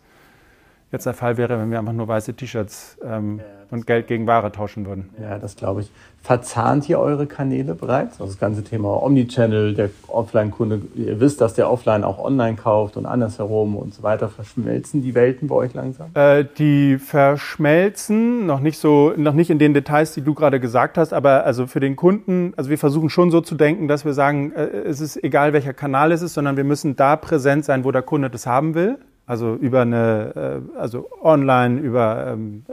jetzt 0.93 1.07
der 1.07 1.15
Fall 1.15 1.37
wäre, 1.37 1.59
wenn 1.59 1.71
wir 1.71 1.79
einfach 1.79 1.93
nur 1.93 2.09
weiße 2.09 2.35
T-Shirts 2.35 2.99
ähm, 3.05 3.39
ja, 3.39 3.45
und 3.71 3.87
Geld 3.87 4.07
gegen 4.07 4.27
Ware 4.27 4.51
tauschen 4.51 4.87
würden. 4.87 5.11
Ja, 5.21 5.39
das 5.39 5.57
glaube 5.57 5.83
ich. 5.83 5.91
Verzahnt 6.23 6.89
ihr 6.89 6.99
eure 6.99 7.27
Kanäle 7.27 7.75
bereits? 7.75 8.21
Also 8.21 8.33
das 8.33 8.41
ganze 8.41 8.65
Thema 8.65 9.03
Omnichannel, 9.03 9.75
der 9.75 9.91
Offline-Kunde, 10.09 10.83
ihr 10.97 11.21
wisst, 11.21 11.41
dass 11.41 11.55
der 11.55 11.71
Offline 11.71 12.05
auch 12.05 12.19
online 12.19 12.57
kauft 12.57 12.97
und 12.97 13.07
andersherum 13.07 13.77
und 13.77 13.95
so 13.95 14.03
weiter. 14.03 14.29
Verschmelzen 14.29 15.03
die 15.03 15.15
Welten 15.15 15.49
bei 15.49 15.55
euch 15.55 15.75
langsam? 15.75 16.09
Äh, 16.15 16.45
die 16.59 16.99
verschmelzen, 16.99 18.47
noch 18.47 18.61
nicht 18.61 18.79
so, 18.79 19.13
noch 19.17 19.35
nicht 19.35 19.51
in 19.51 19.59
den 19.59 19.75
Details, 19.75 20.13
die 20.15 20.23
du 20.23 20.35
gerade 20.35 20.59
gesagt 20.59 20.99
hast, 20.99 21.13
aber 21.13 21.45
also 21.45 21.67
für 21.67 21.81
den 21.81 21.97
Kunden, 21.97 22.53
also 22.57 22.71
wir 22.71 22.79
versuchen 22.79 23.11
schon 23.11 23.31
so 23.31 23.41
zu 23.41 23.55
denken, 23.55 23.89
dass 23.89 24.05
wir 24.05 24.15
sagen, 24.15 24.53
äh, 24.53 24.65
es 24.65 25.01
ist 25.01 25.23
egal 25.23 25.53
welcher 25.53 25.73
Kanal 25.73 26.13
es 26.13 26.23
ist, 26.23 26.35
sondern 26.35 26.57
wir 26.57 26.65
müssen 26.65 26.97
da 26.97 27.17
präsent 27.17 27.65
sein, 27.65 27.85
wo 27.85 27.93
der 27.93 28.03
Kunde 28.03 28.31
das 28.31 28.47
haben 28.47 28.75
will. 28.75 28.99
Also 29.29 29.55
über 29.57 29.83
eine, 29.83 30.63
äh, 30.75 30.79
also 30.79 31.07
online, 31.23 31.81
über 31.81 32.29
ähm, 32.29 32.65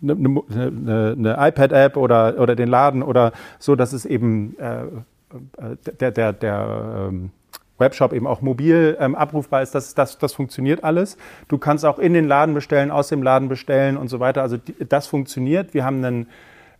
eine, 0.00 0.16
eine, 0.48 1.16
eine 1.18 1.48
iPad-App 1.48 1.96
oder, 1.96 2.38
oder 2.38 2.54
den 2.54 2.68
Laden 2.68 3.02
oder 3.02 3.32
so, 3.58 3.74
dass 3.74 3.92
es 3.92 4.06
eben 4.06 4.56
äh, 4.60 4.84
äh, 4.84 5.76
der, 5.98 6.12
der, 6.12 6.32
der 6.32 7.08
ähm, 7.08 7.30
Webshop 7.78 8.12
eben 8.12 8.28
auch 8.28 8.42
mobil 8.42 8.96
ähm, 9.00 9.16
abrufbar 9.16 9.62
ist, 9.62 9.74
das, 9.74 9.96
das, 9.96 10.18
das 10.18 10.32
funktioniert 10.34 10.84
alles. 10.84 11.16
Du 11.48 11.58
kannst 11.58 11.84
auch 11.84 11.98
in 11.98 12.14
den 12.14 12.28
Laden 12.28 12.54
bestellen, 12.54 12.92
aus 12.92 13.08
dem 13.08 13.24
Laden 13.24 13.48
bestellen 13.48 13.96
und 13.96 14.06
so 14.06 14.20
weiter. 14.20 14.40
Also 14.40 14.56
die, 14.56 14.76
das 14.88 15.08
funktioniert. 15.08 15.74
Wir 15.74 15.84
haben 15.84 16.04
einen, 16.04 16.28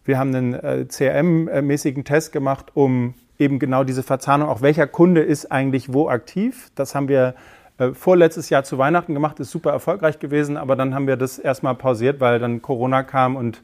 wir 0.05 0.16
haben 0.16 0.33
einen 0.33 0.55
äh, 0.55 0.87
CRM-mäßigen 0.88 2.05
Test 2.05 2.31
gemacht, 2.31 2.66
um 2.74 3.14
eben 3.37 3.59
genau 3.59 3.83
diese 3.83 4.05
Verzahnung, 4.05 4.48
auch 4.48 4.62
welcher 4.62 4.87
Kunde 4.87 5.22
ist 5.22 5.50
eigentlich 5.50 5.92
wo 5.92 6.09
aktiv. 6.09 6.70
Das 6.76 6.94
haben 6.94 7.09
wir 7.09 7.35
äh, 7.78 7.92
vorletztes 7.92 8.50
Jahr 8.50 8.64
zu 8.64 8.78
Weihnachten 8.78 9.14
gemacht, 9.14 9.40
ist 9.40 9.50
super 9.50 9.70
erfolgreich 9.70 10.18
gewesen, 10.18 10.56
aber 10.56 10.76
dann 10.76 10.94
haben 10.94 11.06
wir 11.06 11.16
das 11.16 11.38
erstmal 11.38 11.74
pausiert, 11.74 12.20
weil 12.20 12.38
dann 12.38 12.62
Corona 12.62 13.02
kam 13.02 13.37
und 13.37 13.62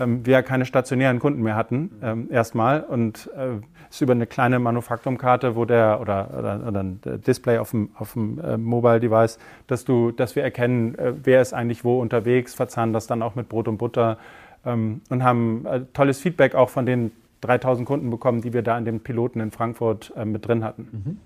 ähm, 0.00 0.24
wir 0.24 0.42
keine 0.42 0.64
stationären 0.64 1.18
Kunden 1.18 1.42
mehr 1.42 1.56
hatten, 1.56 1.90
ähm, 2.02 2.28
erstmal. 2.30 2.80
Und 2.82 3.30
äh, 3.36 3.60
ist 3.90 4.00
über 4.00 4.12
eine 4.12 4.26
kleine 4.26 4.58
Manufaktumkarte, 4.58 5.56
wo 5.56 5.64
der 5.64 6.00
oder, 6.00 6.30
oder, 6.36 6.66
oder 6.66 6.82
ein 6.82 7.00
Display 7.26 7.58
auf 7.58 7.70
dem, 7.70 7.90
auf 7.96 8.14
dem 8.14 8.40
äh, 8.40 8.56
Mobile 8.56 9.00
Device, 9.00 9.38
dass 9.66 9.84
du, 9.84 10.10
dass 10.12 10.36
wir 10.36 10.42
erkennen, 10.42 10.96
äh, 10.96 11.12
wer 11.22 11.42
ist 11.42 11.52
eigentlich 11.52 11.84
wo 11.84 12.00
unterwegs, 12.00 12.54
verzahnen 12.54 12.92
das 12.92 13.06
dann 13.06 13.22
auch 13.22 13.34
mit 13.34 13.48
Brot 13.48 13.68
und 13.68 13.78
Butter 13.78 14.18
ähm, 14.64 15.02
und 15.10 15.22
haben 15.22 15.66
äh, 15.66 15.80
tolles 15.92 16.20
Feedback 16.20 16.54
auch 16.54 16.70
von 16.70 16.86
den 16.86 17.12
3000 17.42 17.86
Kunden 17.86 18.10
bekommen, 18.10 18.42
die 18.42 18.52
wir 18.52 18.62
da 18.62 18.78
in 18.78 18.84
den 18.84 19.00
Piloten 19.00 19.40
in 19.40 19.50
Frankfurt 19.50 20.12
äh, 20.16 20.24
mit 20.24 20.46
drin 20.46 20.64
hatten. 20.64 20.88
Mhm. 20.92 21.18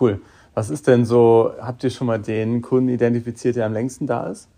Cool. 0.00 0.20
Was 0.56 0.70
ist 0.70 0.86
denn 0.86 1.04
so, 1.04 1.52
habt 1.60 1.84
ihr 1.84 1.90
schon 1.90 2.06
mal 2.06 2.18
den 2.18 2.62
Kunden 2.62 2.88
identifiziert, 2.88 3.56
der 3.56 3.66
am 3.66 3.74
längsten 3.74 4.06
da 4.06 4.28
ist? 4.28 4.48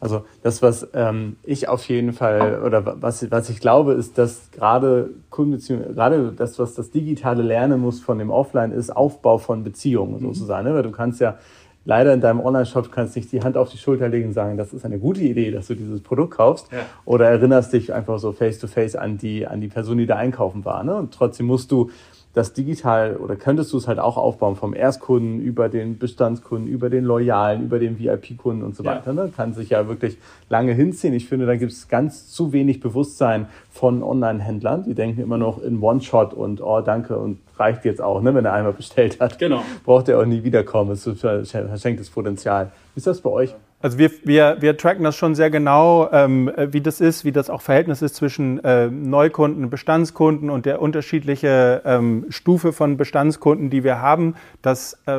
Also 0.00 0.24
das, 0.42 0.62
was 0.62 0.88
ähm, 0.94 1.36
ich 1.44 1.68
auf 1.68 1.88
jeden 1.88 2.12
Fall 2.12 2.60
oder 2.60 3.00
was, 3.00 3.30
was 3.30 3.48
ich 3.48 3.60
glaube, 3.60 3.92
ist, 3.92 4.18
dass 4.18 4.50
gerade 4.50 5.10
Kunden, 5.30 5.62
gerade 5.94 6.32
das, 6.32 6.58
was 6.58 6.74
das 6.74 6.90
digitale 6.90 7.44
Lernen 7.44 7.80
muss 7.80 8.00
von 8.00 8.18
dem 8.18 8.30
Offline, 8.30 8.72
ist 8.72 8.94
Aufbau 8.94 9.38
von 9.38 9.62
Beziehungen 9.62 10.14
mhm. 10.14 10.34
sozusagen. 10.34 10.66
Ne? 10.66 10.74
Weil 10.74 10.82
du 10.82 10.90
kannst 10.90 11.20
ja 11.20 11.38
leider 11.84 12.12
in 12.12 12.20
deinem 12.20 12.40
Online-Shop 12.40 12.90
kannst 12.90 13.14
nicht 13.14 13.30
die 13.30 13.42
Hand 13.42 13.56
auf 13.56 13.70
die 13.70 13.78
Schulter 13.78 14.08
legen 14.08 14.26
und 14.26 14.32
sagen, 14.32 14.56
das 14.56 14.72
ist 14.72 14.84
eine 14.84 14.98
gute 14.98 15.20
Idee, 15.20 15.52
dass 15.52 15.68
du 15.68 15.76
dieses 15.76 16.00
Produkt 16.00 16.34
kaufst. 16.34 16.66
Ja. 16.72 16.78
Oder 17.04 17.28
erinnerst 17.28 17.72
dich 17.72 17.92
einfach 17.92 18.18
so 18.18 18.32
face-to-face 18.32 18.96
-face 18.96 18.98
an 18.98 19.18
die, 19.18 19.46
an 19.46 19.60
die 19.60 19.68
Person, 19.68 19.98
die 19.98 20.06
da 20.06 20.16
einkaufen 20.16 20.64
war. 20.64 20.82
Ne? 20.82 20.96
Und 20.96 21.14
trotzdem 21.14 21.46
musst 21.46 21.70
du 21.70 21.90
das 22.34 22.52
digital 22.52 23.16
oder 23.16 23.36
könntest 23.36 23.72
du 23.72 23.78
es 23.78 23.86
halt 23.86 24.00
auch 24.00 24.16
aufbauen 24.16 24.56
vom 24.56 24.74
Erstkunden 24.74 25.40
über 25.40 25.68
den 25.68 25.98
Bestandskunden, 25.98 26.68
über 26.68 26.90
den 26.90 27.04
Loyalen, 27.04 27.62
über 27.62 27.78
den 27.78 27.98
VIP-Kunden 27.98 28.64
und 28.64 28.74
so 28.74 28.84
weiter. 28.84 29.12
Ja. 29.14 29.24
Ne? 29.24 29.32
Kann 29.34 29.54
sich 29.54 29.70
ja 29.70 29.88
wirklich 29.88 30.18
lange 30.48 30.72
hinziehen. 30.72 31.14
Ich 31.14 31.28
finde, 31.28 31.46
da 31.46 31.54
gibt 31.54 31.70
es 31.70 31.88
ganz 31.88 32.28
zu 32.28 32.52
wenig 32.52 32.80
Bewusstsein 32.80 33.46
von 33.70 34.02
Online-Händlern. 34.02 34.82
Die 34.82 34.94
denken 34.94 35.20
immer 35.20 35.38
noch 35.38 35.62
in 35.62 35.80
One-Shot 35.80 36.34
und 36.34 36.60
oh, 36.60 36.80
danke 36.80 37.16
und 37.16 37.38
reicht 37.56 37.84
jetzt 37.84 38.02
auch, 38.02 38.20
ne, 38.20 38.34
wenn 38.34 38.44
er 38.44 38.52
einmal 38.52 38.72
bestellt 38.72 39.20
hat. 39.20 39.38
Genau. 39.38 39.62
Braucht 39.84 40.08
er 40.08 40.18
auch 40.18 40.26
nie 40.26 40.42
wiederkommen. 40.42 40.90
Es 40.90 41.04
verschenkt 41.04 42.00
das 42.00 42.10
Potenzial. 42.10 42.72
Wie 42.94 42.98
ist 42.98 43.06
das 43.06 43.20
bei 43.20 43.30
euch? 43.30 43.54
Also 43.84 43.98
wir, 43.98 44.10
wir, 44.22 44.56
wir 44.60 44.78
tracken 44.78 45.04
das 45.04 45.14
schon 45.14 45.34
sehr 45.34 45.50
genau, 45.50 46.10
ähm, 46.10 46.50
wie 46.56 46.80
das 46.80 47.02
ist, 47.02 47.26
wie 47.26 47.32
das 47.32 47.50
auch 47.50 47.60
Verhältnis 47.60 48.00
ist 48.00 48.14
zwischen 48.14 48.64
äh, 48.64 48.86
Neukunden, 48.86 49.68
Bestandskunden 49.68 50.48
und 50.48 50.64
der 50.64 50.80
unterschiedliche 50.80 51.82
ähm, 51.84 52.24
Stufe 52.30 52.72
von 52.72 52.96
Bestandskunden, 52.96 53.68
die 53.68 53.84
wir 53.84 54.00
haben. 54.00 54.36
Das, 54.62 54.94
äh, 55.04 55.18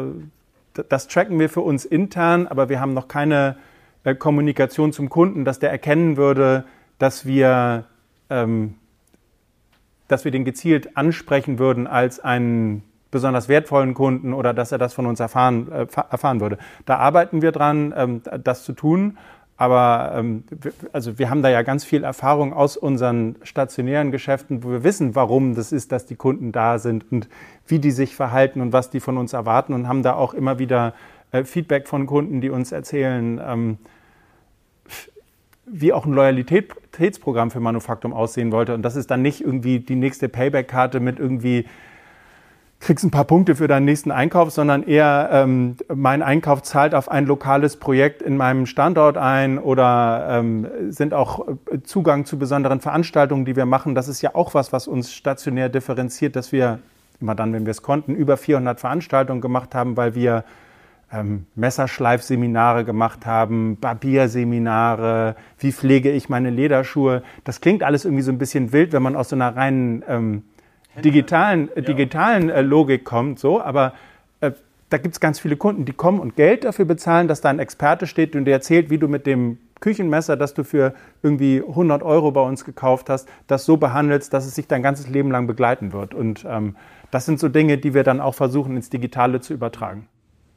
das 0.90 1.08
tracken 1.08 1.38
wir 1.38 1.48
für 1.48 1.62
uns 1.62 1.86
intern, 1.86 2.48
aber 2.48 2.68
wir 2.68 2.80
haben 2.80 2.96
noch 2.96 3.08
keine 3.08 3.58
äh, 4.04 4.16
Kommunikation 4.16 4.92
zum 4.92 5.10
Kunden, 5.10 5.46
dass 5.46 5.60
der 5.60 5.70
erkennen 5.70 6.18
würde, 6.18 6.64
dass 6.98 7.24
wir, 7.24 7.86
ähm, 8.32 8.78
dass 10.08 10.26
wir 10.26 10.32
den 10.32 10.44
gezielt 10.44 10.98
ansprechen 10.98 11.60
würden 11.60 11.86
als 11.86 12.20
einen 12.20 12.82
besonders 13.12 13.48
wertvollen 13.48 13.94
Kunden 13.94 14.34
oder 14.34 14.54
dass 14.54 14.72
er 14.72 14.78
das 14.78 14.94
von 14.94 15.06
uns 15.06 15.20
erfahren, 15.20 15.72
äh, 15.72 15.88
erfahren 16.10 16.42
würde. 16.42 16.58
Da 16.86 16.98
arbeiten 16.98 17.42
wir 17.42 17.52
dran, 17.52 17.94
ähm, 17.96 18.22
das 18.44 18.64
zu 18.64 18.74
tun. 18.74 19.18
Aber 19.58 20.12
ähm, 20.16 20.44
also 20.92 21.18
wir 21.18 21.30
haben 21.30 21.42
da 21.42 21.50
ja 21.50 21.62
ganz 21.62 21.86
viel 21.86 22.04
Erfahrung 22.04 22.54
aus 22.54 22.76
unseren 22.76 23.38
stationären 23.44 24.12
Geschäften, 24.12 24.64
wo 24.64 24.70
wir 24.70 24.84
wissen, 24.84 25.16
warum 25.16 25.56
das 25.56 25.72
ist, 25.72 25.94
dass 25.94 26.06
die 26.06 26.16
Kunden 26.16 26.52
da 26.52 26.78
sind 26.78 27.10
und 27.10 27.30
wie 27.66 27.80
die 27.80 27.92
sich 27.92 28.16
verhalten 28.16 28.60
und 28.60 28.74
was 28.74 28.90
die 28.90 29.00
von 29.00 29.18
uns 29.18 29.32
erwarten 29.32 29.74
und 29.74 29.88
haben 29.88 30.04
da 30.04 30.14
auch 30.14 30.34
immer 30.34 30.60
wieder 30.60 30.94
äh, 31.32 31.46
Feedback 31.46 31.88
von 31.88 32.06
Kunden, 32.06 32.42
die 32.42 32.50
uns 32.50 32.74
erzählen, 32.74 33.40
ähm, 33.46 33.78
wie 35.66 35.94
auch 35.94 36.06
ein 36.06 36.14
Loyalitätsprogramm 36.14 37.50
für 37.50 37.62
Manufaktum 37.62 38.14
aussehen 38.14 38.52
wollte. 38.52 38.74
Und 38.74 38.82
das 38.82 38.96
ist 38.96 39.10
dann 39.10 39.22
nicht 39.22 39.42
irgendwie 39.42 39.80
die 39.80 39.96
nächste 39.96 40.28
Payback-Karte 40.30 41.00
mit 41.00 41.18
irgendwie 41.18 41.66
kriegst 42.80 43.04
ein 43.04 43.12
paar 43.12 43.24
Punkte 43.24 43.56
für 43.56 43.68
deinen 43.68 43.86
nächsten 43.86 44.12
Einkauf, 44.12 44.52
sondern 44.52 44.84
eher 44.84 45.30
ähm, 45.32 45.78
mein 45.94 46.22
Einkauf 46.22 46.62
zahlt 46.62 46.94
auf 46.94 47.10
ein 47.10 47.26
lokales 47.26 47.78
Projekt 47.78 48.22
in 48.22 48.38
meinem 48.38 48.66
Standort 48.66 49.18
ein 49.18 49.58
oder 49.58 50.28
ähm, 50.30 50.68
sind 50.90 51.14
auch 51.14 51.48
äh, 51.48 51.82
Zugang 51.84 52.26
zu 52.26 52.38
besonderen 52.38 52.82
Veranstaltungen, 52.82 53.46
die 53.46 53.56
wir 53.56 53.66
machen. 53.66 53.96
Das 53.96 54.08
ist 54.08 54.22
ja 54.22 54.36
auch 54.36 54.54
was, 54.54 54.72
was 54.72 54.88
uns 54.88 55.14
stationär 55.14 55.70
differenziert, 55.70 56.36
dass 56.36 56.52
wir 56.52 56.80
immer 57.22 57.34
dann, 57.34 57.54
wenn 57.54 57.66
wir 57.66 57.72
es 57.72 57.82
konnten, 57.82 58.14
über 58.14 58.38
400 58.38 58.80
Veranstaltungen 58.80 59.42
gemacht 59.42 59.74
haben, 59.74 59.98
weil 59.98 60.14
wir 60.16 60.44
ähm, 61.12 61.46
Messerschleifseminare 61.56 62.84
gemacht 62.84 63.26
haben, 63.26 63.78
Barbierseminare, 63.80 65.36
wie 65.60 65.72
pflege 65.72 66.12
ich 66.12 66.30
meine 66.30 66.50
Lederschuhe. 66.50 67.24
Das 67.44 67.62
klingt 67.62 67.84
alles 67.84 68.06
irgendwie 68.06 68.24
so 68.24 68.32
ein 68.32 68.38
bisschen 68.38 68.74
wild, 68.74 68.92
wenn 68.92 69.04
man 69.04 69.16
aus 69.16 69.30
so 69.30 69.36
einer 69.36 69.56
reinen 69.56 70.04
ähm, 70.08 70.44
digitalen, 71.04 71.70
ja. 71.76 71.82
digitalen 71.82 72.50
äh, 72.50 72.62
Logik 72.62 73.04
kommt, 73.04 73.40
so, 73.40 73.62
aber 73.62 73.94
äh, 74.42 74.52
da 74.90 74.98
gibt 74.98 75.16
es 75.16 75.20
ganz 75.20 75.40
viele 75.40 75.58
Kunden, 75.58 75.86
die 75.86 75.94
kommen 75.94 76.20
und 76.20 76.36
Geld 76.36 76.64
dafür 76.64 76.86
bezahlen, 76.86 77.28
dass 77.28 77.42
da 77.42 77.50
ein 77.50 77.60
Experte 77.60 78.08
steht 78.08 78.36
und 78.36 78.46
dir 78.46 78.52
erzählt, 78.52 78.90
wie 78.90 78.98
du 78.98 79.08
mit 79.08 79.26
dem 79.26 79.58
Küchenmesser, 79.80 80.38
das 80.38 80.54
du 80.54 80.64
für 80.64 80.94
irgendwie 81.22 81.62
100 81.62 82.02
Euro 82.02 82.32
bei 82.32 82.42
uns 82.42 82.66
gekauft 82.66 83.10
hast, 83.10 83.28
das 83.48 83.66
so 83.66 83.78
behandelst, 83.78 84.34
dass 84.34 84.46
es 84.46 84.56
sich 84.56 84.68
dein 84.68 84.82
ganzes 84.82 85.10
Leben 85.10 85.32
lang 85.32 85.48
begleiten 85.48 85.92
wird. 85.92 86.14
Und 86.14 86.46
ähm, 86.48 86.76
das 87.12 87.26
sind 87.26 87.40
so 87.40 87.50
Dinge, 87.50 87.78
die 87.78 87.94
wir 87.94 88.04
dann 88.04 88.22
auch 88.22 88.36
versuchen, 88.36 88.76
ins 88.76 88.90
Digitale 88.90 89.42
zu 89.42 89.54
übertragen. 89.54 90.08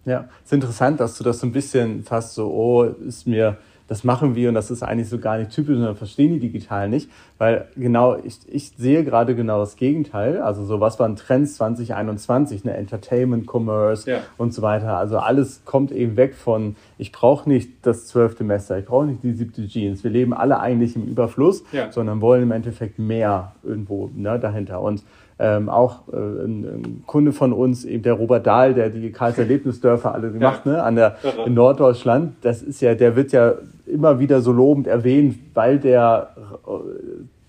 Ja, 0.05 0.29
es 0.40 0.46
ist 0.46 0.53
interessant, 0.55 1.01
dass 1.01 1.18
du 1.18 1.24
das 1.24 1.40
so 1.40 1.46
ein 1.46 1.53
bisschen 1.53 2.05
fast 2.05 2.35
so, 2.35 2.51
oh, 2.51 2.85
ist 2.85 3.27
mir 3.27 3.59
das 3.88 4.05
machen 4.05 4.35
wir 4.35 4.51
und 4.51 4.55
das 4.55 4.70
ist 4.70 4.83
eigentlich 4.83 5.09
so 5.09 5.18
gar 5.18 5.38
nicht 5.38 5.51
typisch 5.51 5.77
und 5.77 5.83
dann 5.83 5.96
verstehen 5.96 6.33
die 6.35 6.40
digital 6.40 6.88
nicht, 6.88 7.11
weil 7.38 7.66
genau, 7.74 8.16
ich, 8.22 8.38
ich 8.46 8.72
sehe 8.77 9.03
gerade 9.03 9.35
genau 9.35 9.59
das 9.59 9.77
Gegenteil, 9.77 10.40
also 10.40 10.64
so 10.64 10.81
was 10.81 11.01
waren 11.01 11.16
Trends 11.16 11.55
2021, 11.55 12.64
ne, 12.64 12.77
Entertainment, 12.77 13.46
Commerce 13.51 14.09
ja. 14.09 14.18
und 14.37 14.55
so 14.55 14.62
weiter, 14.62 14.98
also 14.98 15.18
alles 15.18 15.62
kommt 15.64 15.90
eben 15.90 16.16
weg 16.16 16.35
von, 16.35 16.77
ich 16.98 17.12
brauche 17.12 17.48
nicht 17.48 17.70
das 17.83 18.07
zwölfte 18.07 18.44
Messer, 18.44 18.79
ich 18.79 18.85
brauche 18.85 19.07
nicht 19.07 19.24
die 19.24 19.33
siebte 19.33 19.66
Jeans, 19.66 20.05
wir 20.05 20.11
leben 20.11 20.35
alle 20.35 20.61
eigentlich 20.61 20.94
im 20.94 21.05
Überfluss, 21.05 21.64
ja. 21.72 21.90
sondern 21.90 22.20
wollen 22.20 22.42
im 22.42 22.53
Endeffekt 22.53 22.98
mehr 22.98 23.53
irgendwo 23.64 24.11
ne, 24.14 24.38
dahinter 24.38 24.83
und 24.83 25.03
ähm, 25.38 25.68
auch 25.68 26.09
äh, 26.12 26.16
ein, 26.16 27.03
Kunde 27.07 27.33
von 27.33 27.53
uns, 27.53 27.85
eben 27.85 28.03
der 28.03 28.14
Robert 28.14 28.46
Dahl, 28.46 28.74
der 28.74 28.90
die 28.90 29.12
Karls 29.12 29.38
Erlebnisdörfer 29.38 30.14
alle 30.14 30.33
gemacht, 30.33 30.62
ja. 30.64 30.72
ne, 30.72 30.83
an 30.83 30.96
der, 30.96 31.16
in 31.46 31.55
Norddeutschland, 31.55 32.35
das 32.42 32.62
ist 32.62 32.81
ja, 32.81 32.94
der 32.94 33.14
wird 33.16 33.33
ja 33.33 33.55
immer 33.87 34.18
wieder 34.18 34.40
so 34.40 34.53
lobend 34.53 34.87
erwähnt, 34.87 35.38
weil 35.55 35.79
der 35.79 36.31
äh, 36.66 36.70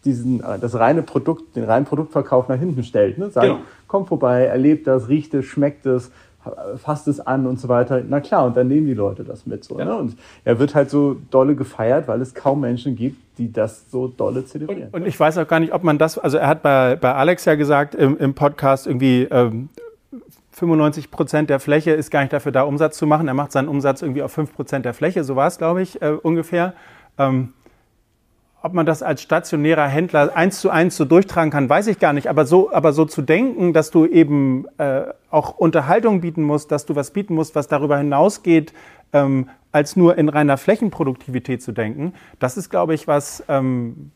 diesen, 0.06 0.41
äh, 0.41 0.60
das 0.60 0.78
reine 0.78 1.04
Produkt, 1.04 1.56
den 1.56 1.63
reinen 1.63 1.86
Produktverkauf 1.86 2.47
nach 2.47 2.60
hinten 2.60 2.84
stellt. 2.84 3.17
Ne? 3.17 3.30
Sagt, 3.30 3.47
genau. 3.47 3.60
komm 3.88 4.06
vorbei, 4.06 4.45
erlebt 4.45 4.88
das, 4.88 5.10
riecht 5.10 5.34
es, 5.34 5.45
schmeckt 5.45 5.86
es, 5.86 6.12
fasst 6.77 7.07
es 7.07 7.19
an 7.19 7.45
und 7.47 7.59
so 7.59 7.67
weiter. 7.67 8.01
Na 8.07 8.19
klar, 8.19 8.45
und 8.45 8.57
dann 8.57 8.67
nehmen 8.67 8.88
die 8.88 8.93
Leute 8.93 9.23
das 9.23 9.45
mit. 9.45 9.63
So, 9.63 9.79
ja. 9.79 9.85
ne? 9.85 9.95
Und 9.95 10.17
er 10.43 10.59
wird 10.59 10.75
halt 10.75 10.89
so 10.89 11.17
dolle 11.31 11.55
gefeiert, 11.55 12.07
weil 12.07 12.21
es 12.21 12.33
kaum 12.33 12.62
Menschen 12.62 12.95
gibt, 12.95 13.17
die 13.38 13.51
das 13.51 13.89
so 13.89 14.07
dolle 14.07 14.45
zelebrieren. 14.45 14.89
Und, 14.91 15.01
und 15.01 15.07
ich 15.07 15.19
weiß 15.19 15.38
auch 15.38 15.47
gar 15.47 15.59
nicht, 15.59 15.73
ob 15.73 15.83
man 15.83 15.97
das, 15.97 16.17
also 16.17 16.38
er 16.38 16.47
hat 16.47 16.62
bei, 16.62 16.95
bei 16.95 17.13
Alex 17.13 17.45
ja 17.45 17.55
gesagt 17.55 17.95
im, 17.95 18.17
im 18.17 18.33
Podcast 18.33 18.88
irgendwie, 18.88 19.23
ähm, 19.23 19.69
95 20.51 21.09
Prozent 21.09 21.49
der 21.49 21.59
Fläche 21.59 21.91
ist 21.91 22.12
gar 22.12 22.19
nicht 22.21 22.33
dafür 22.33 22.51
da, 22.51 22.63
Umsatz 22.63 22.97
zu 22.97 23.07
machen. 23.07 23.27
Er 23.27 23.33
macht 23.33 23.51
seinen 23.51 23.69
Umsatz 23.69 24.01
irgendwie 24.01 24.23
auf 24.23 24.33
5 24.33 24.53
Prozent 24.53 24.85
der 24.85 24.93
Fläche, 24.93 25.23
so 25.23 25.35
war 25.35 25.47
es, 25.47 25.57
glaube 25.57 25.81
ich, 25.81 26.01
äh, 26.01 26.09
ungefähr. 26.21 26.73
Ähm, 27.17 27.53
ob 28.62 28.74
man 28.74 28.86
das 28.86 29.02
als 29.02 29.22
stationärer 29.22 29.88
Händler 29.88 30.36
eins 30.36 30.60
zu 30.60 30.69
eins 30.69 30.98
so 30.98 31.06
durchtragen 31.06 31.50
kann, 31.52 31.69
weiß 31.69 31.88
ich 31.88 32.00
gar 32.00 32.13
nicht. 32.13 32.28
Aber 32.28 32.45
so, 32.45 32.74
aber 32.74 32.91
so 32.91 33.06
zu 33.06 33.22
denken, 33.22 33.72
dass 33.74 33.89
du 33.89 34.06
eben 34.06 34.65
äh, 34.78 35.04
auch 35.30 35.58
Unterhaltung 35.58 36.22
bieten 36.22 36.43
musst, 36.43 36.72
dass 36.72 36.86
du 36.86 36.95
was 36.95 37.12
bieten 37.12 37.36
musst, 37.36 37.56
was 37.56 37.67
darüber 37.67 37.98
hinausgeht, 37.98 38.74
ähm, 39.13 39.50
als 39.72 39.95
nur 39.95 40.17
in 40.17 40.30
reiner 40.30 40.58
Flächenproduktivität 40.58 41.62
zu 41.62 41.72
denken, 41.72 42.13
das 42.39 42.58
ist, 42.58 42.69
glaube 42.69 42.93
ich, 42.95 43.08
was, 43.08 43.43
ähm, 43.48 44.12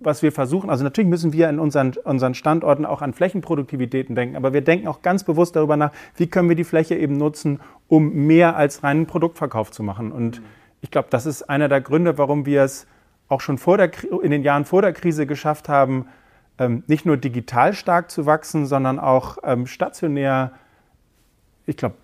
was 0.00 0.22
wir 0.22 0.32
versuchen, 0.32 0.70
also 0.70 0.82
natürlich 0.82 1.08
müssen 1.08 1.32
wir 1.32 1.48
in 1.48 1.58
unseren, 1.58 1.92
unseren 2.04 2.34
Standorten 2.34 2.86
auch 2.86 3.02
an 3.02 3.12
Flächenproduktivitäten 3.12 4.14
denken, 4.14 4.36
aber 4.36 4.52
wir 4.52 4.62
denken 4.62 4.88
auch 4.88 5.02
ganz 5.02 5.24
bewusst 5.24 5.56
darüber 5.56 5.76
nach, 5.76 5.92
wie 6.16 6.26
können 6.26 6.48
wir 6.48 6.56
die 6.56 6.64
Fläche 6.64 6.94
eben 6.96 7.16
nutzen, 7.16 7.60
um 7.88 8.12
mehr 8.12 8.56
als 8.56 8.82
reinen 8.82 9.06
Produktverkauf 9.06 9.70
zu 9.70 9.82
machen. 9.82 10.10
Und 10.10 10.40
ich 10.80 10.90
glaube, 10.90 11.08
das 11.10 11.26
ist 11.26 11.42
einer 11.42 11.68
der 11.68 11.80
Gründe, 11.80 12.18
warum 12.18 12.46
wir 12.46 12.62
es 12.62 12.86
auch 13.28 13.40
schon 13.40 13.58
der, 13.76 13.90
in 14.22 14.30
den 14.30 14.42
Jahren 14.42 14.64
vor 14.64 14.82
der 14.82 14.92
Krise 14.92 15.26
geschafft 15.26 15.68
haben, 15.68 16.06
ähm, 16.58 16.84
nicht 16.86 17.04
nur 17.04 17.16
digital 17.16 17.74
stark 17.74 18.10
zu 18.10 18.26
wachsen, 18.26 18.66
sondern 18.66 18.98
auch 18.98 19.38
ähm, 19.42 19.66
stationär, 19.66 20.52
ich 21.66 21.76
glaube, 21.76 21.96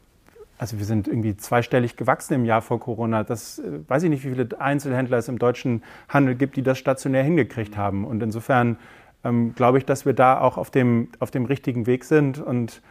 also 0.59 0.79
wir 0.79 0.85
sind 0.85 1.09
irgendwie 1.09 1.37
zweistellig 1.37 1.97
gewachsen 1.97 2.35
im 2.35 2.45
Jahr 2.45 2.63
vor 2.63 2.79
Corona. 2.79 3.25
Das 3.25 3.59
äh, 3.59 3.81
weiß 3.89 4.03
ich 4.05 4.11
nicht, 4.11 4.25
wie 4.25 4.31
viele 4.31 4.49
Einzelhändler 4.61 5.19
es 5.19 5.29
im 5.29 5.39
deutschen 5.39 5.83
Handel 6.09 6.35
gibt, 6.35 6.57
die 6.57 6.63
das 6.63 6.79
stationär 6.79 7.23
hingekriegt 7.23 7.77
haben. 7.77 8.05
Und 8.05 8.23
insofern 8.23 8.77
ähm, 9.25 9.55
glaube 9.55 9.79
ich, 9.79 9.87
dass 9.87 10.05
wir 10.07 10.13
da 10.13 10.41
auch 10.41 10.59
auf 10.59 10.71
dem, 10.71 11.09
auf 11.19 11.31
dem 11.31 11.47
richtigen 11.47 11.87
Weg 11.87 12.05
sind 12.05 12.39
und 12.39 12.83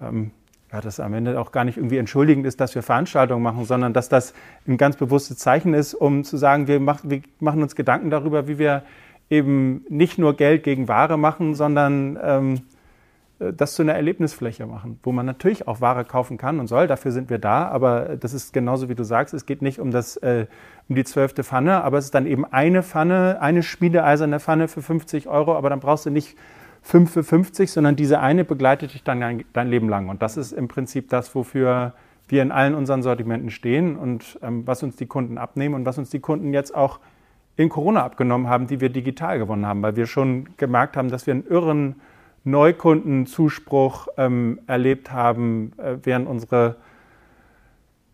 ähm, 0.00 0.30
ja, 0.72 0.80
das 0.80 1.00
am 1.00 1.14
Ende 1.14 1.40
auch 1.40 1.52
gar 1.52 1.64
nicht 1.64 1.78
irgendwie 1.78 1.96
entschuldigend 1.96 2.46
ist, 2.46 2.60
dass 2.60 2.74
wir 2.74 2.82
Veranstaltungen 2.82 3.42
machen, 3.42 3.64
sondern 3.64 3.92
dass 3.92 4.08
das 4.08 4.34
ein 4.66 4.76
ganz 4.76 4.96
bewusstes 4.96 5.38
Zeichen 5.38 5.72
ist, 5.74 5.94
um 5.94 6.24
zu 6.24 6.36
sagen, 6.36 6.66
wir, 6.66 6.78
mach, 6.78 7.00
wir 7.04 7.22
machen 7.40 7.62
uns 7.62 7.74
Gedanken 7.74 8.10
darüber, 8.10 8.48
wie 8.48 8.58
wir 8.58 8.82
eben 9.30 9.84
nicht 9.88 10.18
nur 10.18 10.36
Geld 10.36 10.62
gegen 10.62 10.88
Ware 10.88 11.18
machen, 11.18 11.54
sondern 11.54 12.18
ähm, 12.22 12.60
äh, 13.40 13.52
das 13.52 13.74
zu 13.74 13.82
einer 13.82 13.94
Erlebnisfläche 13.94 14.66
machen, 14.66 14.98
wo 15.02 15.12
man 15.12 15.26
natürlich 15.26 15.68
auch 15.68 15.80
Ware 15.80 16.04
kaufen 16.04 16.36
kann 16.36 16.60
und 16.60 16.66
soll. 16.66 16.86
Dafür 16.86 17.12
sind 17.12 17.30
wir 17.30 17.38
da. 17.38 17.68
Aber 17.68 18.16
das 18.16 18.32
ist 18.32 18.52
genauso 18.52 18.88
wie 18.88 18.94
du 18.94 19.04
sagst. 19.04 19.34
Es 19.34 19.46
geht 19.46 19.62
nicht 19.62 19.80
um 19.80 19.90
das, 19.90 20.16
äh, 20.18 20.46
um 20.88 20.96
die 20.96 21.04
zwölfte 21.04 21.44
Pfanne, 21.44 21.82
aber 21.84 21.98
es 21.98 22.06
ist 22.06 22.14
dann 22.14 22.26
eben 22.26 22.44
eine 22.44 22.82
Pfanne, 22.82 23.38
eine 23.40 23.62
schmiedeeiserne 23.62 24.40
Pfanne 24.40 24.68
für 24.68 24.82
50 24.82 25.28
Euro. 25.28 25.56
Aber 25.56 25.70
dann 25.70 25.80
brauchst 25.80 26.06
du 26.06 26.10
nicht 26.10 26.36
fünf 26.88 27.12
für 27.12 27.22
50, 27.22 27.70
sondern 27.70 27.96
diese 27.96 28.18
eine 28.18 28.46
begleitet 28.46 28.94
dich 28.94 29.04
dann 29.04 29.20
dein, 29.20 29.44
dein 29.52 29.68
Leben 29.68 29.90
lang. 29.90 30.08
Und 30.08 30.22
das 30.22 30.38
ist 30.38 30.52
im 30.52 30.68
Prinzip 30.68 31.10
das, 31.10 31.34
wofür 31.34 31.92
wir 32.28 32.40
in 32.40 32.50
allen 32.50 32.74
unseren 32.74 33.02
Sortimenten 33.02 33.50
stehen 33.50 33.96
und 33.96 34.38
ähm, 34.42 34.66
was 34.66 34.82
uns 34.82 34.96
die 34.96 35.04
Kunden 35.04 35.36
abnehmen 35.36 35.74
und 35.74 35.84
was 35.84 35.98
uns 35.98 36.08
die 36.08 36.20
Kunden 36.20 36.54
jetzt 36.54 36.74
auch 36.74 36.98
in 37.56 37.68
Corona 37.68 38.04
abgenommen 38.04 38.48
haben, 38.48 38.68
die 38.68 38.80
wir 38.80 38.88
digital 38.88 39.38
gewonnen 39.38 39.66
haben, 39.66 39.82
weil 39.82 39.96
wir 39.96 40.06
schon 40.06 40.48
gemerkt 40.56 40.96
haben, 40.96 41.10
dass 41.10 41.26
wir 41.26 41.34
einen 41.34 41.46
irren 41.46 41.96
Neukundenzuspruch 42.44 44.08
ähm, 44.16 44.60
erlebt 44.66 45.12
haben, 45.12 45.72
äh, 45.76 45.98
während 46.02 46.26
unsere 46.26 46.76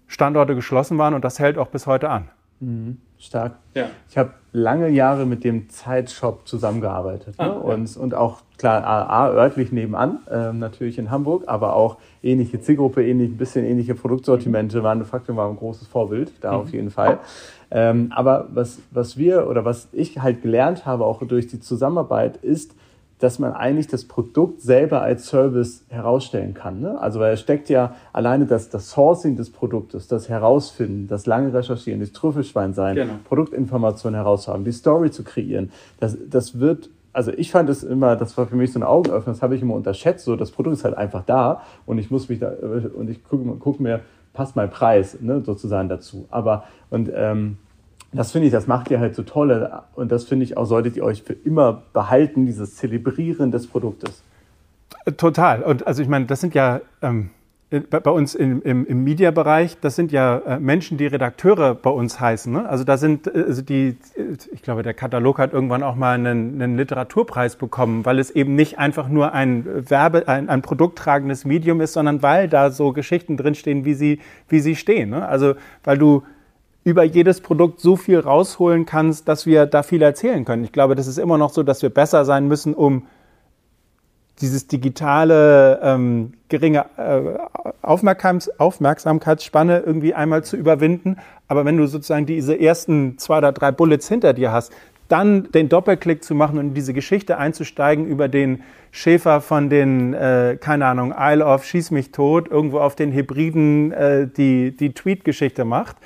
Standorte 0.09 0.57
geschlossen 0.57 0.99
waren 0.99 1.15
und 1.15 1.25
das 1.25 1.39
hält 1.39 1.59
auch 1.59 1.69
bis 1.69 1.87
heute 1.87 2.11
an. 2.11 2.29
Mhm. 2.59 2.99
Stark. 3.25 3.57
Ja. 3.75 3.87
Ich 4.09 4.19
habe 4.19 4.33
lange 4.53 4.89
Jahre 4.89 5.27
mit 5.27 5.43
dem 5.45 5.69
Zeitshop 5.69 6.47
zusammengearbeitet. 6.47 7.39
Ne? 7.39 7.45
Ah, 7.45 7.49
und, 7.51 7.95
ja. 7.95 8.01
und 8.01 8.15
auch, 8.15 8.43
klar, 8.57 8.85
A, 8.85 9.31
örtlich 9.31 9.73
nebenan, 9.73 10.21
äh, 10.31 10.53
natürlich 10.53 10.99
in 10.99 11.11
Hamburg, 11.11 11.45
aber 11.47 11.75
auch 11.75 11.97
ähnliche 12.23 12.61
Zielgruppe, 12.61 13.05
ähnlich, 13.05 13.31
ein 13.31 13.37
bisschen 13.37 13.65
ähnliche 13.65 13.95
Produktsortimente. 13.95 14.79
Mhm. 14.79 14.83
Manufaktum 14.85 15.37
war 15.37 15.49
ein 15.49 15.57
großes 15.57 15.89
Vorbild, 15.89 16.33
da 16.41 16.53
mhm. 16.53 16.59
auf 16.59 16.73
jeden 16.73 16.91
Fall. 16.91 17.19
Ähm, 17.71 18.13
aber 18.15 18.49
was, 18.53 18.79
was 18.93 19.17
wir 19.17 19.49
oder 19.49 19.65
was 19.65 19.89
ich 19.93 20.21
halt 20.21 20.43
gelernt 20.43 20.87
habe, 20.87 21.05
auch 21.05 21.27
durch 21.27 21.49
die 21.49 21.59
Zusammenarbeit, 21.59 22.37
ist, 22.37 22.77
dass 23.25 23.39
man 23.39 23.55
eigentlich 23.55 23.87
das 23.87 24.05
Produkt 24.05 24.61
selber 24.61 25.01
als 25.01 25.27
Service 25.29 25.87
herausstellen 25.89 26.53
kann. 26.53 26.81
Ne? 26.81 27.01
Also 27.01 27.21
weil 27.21 27.33
es 27.33 27.41
steckt 27.41 27.71
ja 27.71 27.95
alleine 28.13 28.45
das, 28.45 28.69
das 28.69 28.91
Sourcing 28.91 29.35
des 29.37 29.49
Produktes, 29.49 30.09
das 30.09 30.29
Herausfinden, 30.29 31.09
das 31.09 31.25
lange 31.25 31.55
Recherchieren, 31.55 32.01
das 32.01 32.13
Trüffelschwein 32.13 32.75
sein, 32.75 32.97
genau. 32.97 33.15
Produktinformationen 33.25 34.15
heraushaben, 34.15 34.63
die 34.65 34.73
Story 34.73 35.11
zu 35.11 35.25
kreieren. 35.25 35.73
Das, 35.99 36.19
das 36.29 36.61
wird 36.61 36.91
also 37.15 37.33
ich 37.33 37.51
fand 37.53 37.71
es 37.71 37.85
immer, 37.85 38.17
das 38.17 38.37
war 38.37 38.47
für 38.47 38.57
mich 38.57 38.73
so 38.73 38.81
ein 38.81 38.83
Augenöffner, 38.83 39.33
das 39.33 39.41
habe 39.41 39.55
ich 39.55 39.63
immer 39.63 39.75
unterschätzt, 39.75 40.25
so 40.25 40.35
das 40.35 40.51
Produkt 40.51 40.77
ist 40.77 40.85
halt 40.85 40.97
einfach 40.97 41.23
da 41.25 41.63
und 41.87 41.99
ich 41.99 42.11
muss 42.11 42.29
mich 42.29 42.41
da, 42.41 42.53
und 42.95 43.09
ich 43.09 43.25
gucke 43.25 43.45
guck 43.59 43.81
mir, 43.81 44.01
passt 44.35 44.57
mein 44.57 44.69
Preis 44.69 45.17
ne, 45.21 45.41
sozusagen 45.47 45.89
dazu. 45.89 46.27
Aber, 46.31 46.65
und 46.91 47.11
ähm, 47.15 47.57
das 48.15 48.33
finde 48.33 48.47
ich, 48.47 48.53
das 48.53 48.67
macht 48.67 48.91
ihr 48.91 49.01
halt 49.01 49.15
so 49.15 49.23
toll. 49.23 49.71
Und 49.95 50.13
das 50.13 50.25
finde 50.25 50.45
ich 50.45 50.57
auch, 50.57 50.65
solltet 50.65 50.97
ihr 50.97 51.05
euch 51.05 51.23
für 51.23 51.33
immer 51.33 51.83
behalten, 51.93 52.47
dieses 52.47 52.77
Zelebrieren 52.77 53.51
des 53.51 53.67
Produktes. 53.67 54.23
Total. 55.17 55.63
Und 55.63 55.87
also 55.87 56.03
ich 56.03 56.09
meine, 56.09 56.27
das 56.27 56.41
sind 56.41 56.55
ja 56.55 56.81
ähm, 57.03 57.31
bei, 57.91 58.01
bei, 58.01 58.11
uns 58.11 58.35
im, 58.35 58.63
im, 58.63 58.87
im 58.87 59.05
Mediabereich, 59.05 59.79
das 59.81 59.97
sind 59.97 60.13
ja 60.13 60.39
äh, 60.39 60.61
Menschen, 60.61 60.99
die 60.99 61.07
Redakteure 61.07 61.75
bei 61.75 61.91
uns 61.91 62.21
heißen. 62.21 62.53
Ne? 62.53 62.69
Also 62.69 62.85
da 62.85 62.97
sind, 62.97 63.27
äh, 63.27 63.45
also 63.49 63.63
die, 63.63 63.97
ich 64.53 64.63
glaube, 64.63 64.83
der 64.83 64.95
Katalog 64.95 65.39
hat 65.39 65.53
irgendwann 65.53 65.83
auch 65.83 65.97
mal 65.97 66.15
einen, 66.15 66.63
einen 66.63 66.77
Literaturpreis 66.77 67.57
bekommen, 67.57 68.05
weil 68.05 68.19
es 68.19 68.31
eben 68.31 68.55
nicht 68.55 68.79
einfach 68.79 69.09
nur 69.09 69.33
ein 69.33 69.91
Werbe, 69.91 70.29
ein, 70.29 70.49
ein 70.49 70.63
produkttragendes 70.63 71.45
Medium 71.45 71.81
ist, 71.81 71.95
sondern 71.95 72.23
weil 72.23 72.49
da 72.49 72.71
so 72.71 72.93
Geschichten 72.93 73.37
drinstehen, 73.37 73.85
wie 73.85 73.95
sie, 73.95 74.21
wie 74.49 74.61
sie 74.61 74.77
stehen. 74.77 75.11
Ne? 75.11 75.27
Also 75.27 75.55
weil 75.83 75.99
du 75.99 76.23
über 76.85 77.03
jedes 77.03 77.41
Produkt 77.41 77.81
so 77.81 77.97
viel 77.97 78.21
rausholen 78.21 78.87
kannst, 78.87 79.27
dass 79.27 79.47
wir 79.47 79.67
da 79.67 79.83
viel 79.83 80.03
erzählen 80.03 80.45
können. 80.45 80.65
Ich 80.65 80.73
glaube, 80.73 80.95
das 80.95 81.07
ist 81.07 81.19
immer 81.19 81.39
noch 81.39 81.51
so, 81.51 81.63
dass 81.63 81.83
wir 81.83 81.91
besser 81.91 82.25
sein 82.25 82.47
müssen, 82.47 82.75
um 82.75 83.07
dieses 84.41 84.67
digitale 84.67 85.81
ähm, 85.83 86.35
geringe 86.49 86.87
äh, 86.97 87.39
Aufmerksamkeitsspanne 87.83 89.81
irgendwie 89.81 90.13
einmal 90.15 90.45
zu 90.45 90.57
überwinden. 90.57 91.17
Aber 91.49 91.65
wenn 91.65 91.77
du 91.77 91.87
sozusagen 91.87 92.27
diese 92.27 92.59
ersten 92.59 93.17
zwei 93.19 93.39
oder 93.39 93.53
drei 93.53 93.71
Bullets 93.71 94.09
hinter 94.09 94.33
dir 94.33 94.53
hast, 94.53 94.73
dann 95.09 95.51
den 95.53 95.69
Doppelklick 95.69 96.25
zu 96.25 96.35
machen 96.35 96.59
und 96.59 96.69
in 96.69 96.75
diese 96.75 96.95
Geschichte 96.95 97.39
einzusteigen 97.39 98.07
über 98.07 98.29
den 98.29 98.63
Schäfer 98.91 99.41
von 99.41 99.69
den, 99.69 100.15
äh, 100.15 100.57
keine 100.61 100.87
Ahnung, 100.87 101.15
Isle 101.17 101.45
of 101.45 101.65
Schieß 101.65 101.91
mich 101.91 102.11
tot, 102.11 102.49
irgendwo 102.51 102.79
auf 102.79 102.97
den 102.97 103.13
Hybriden 103.13 103.93
äh, 103.93 104.27
die, 104.27 104.75
die 104.77 104.95
Tweet-Geschichte 104.95 105.65
macht, 105.65 105.97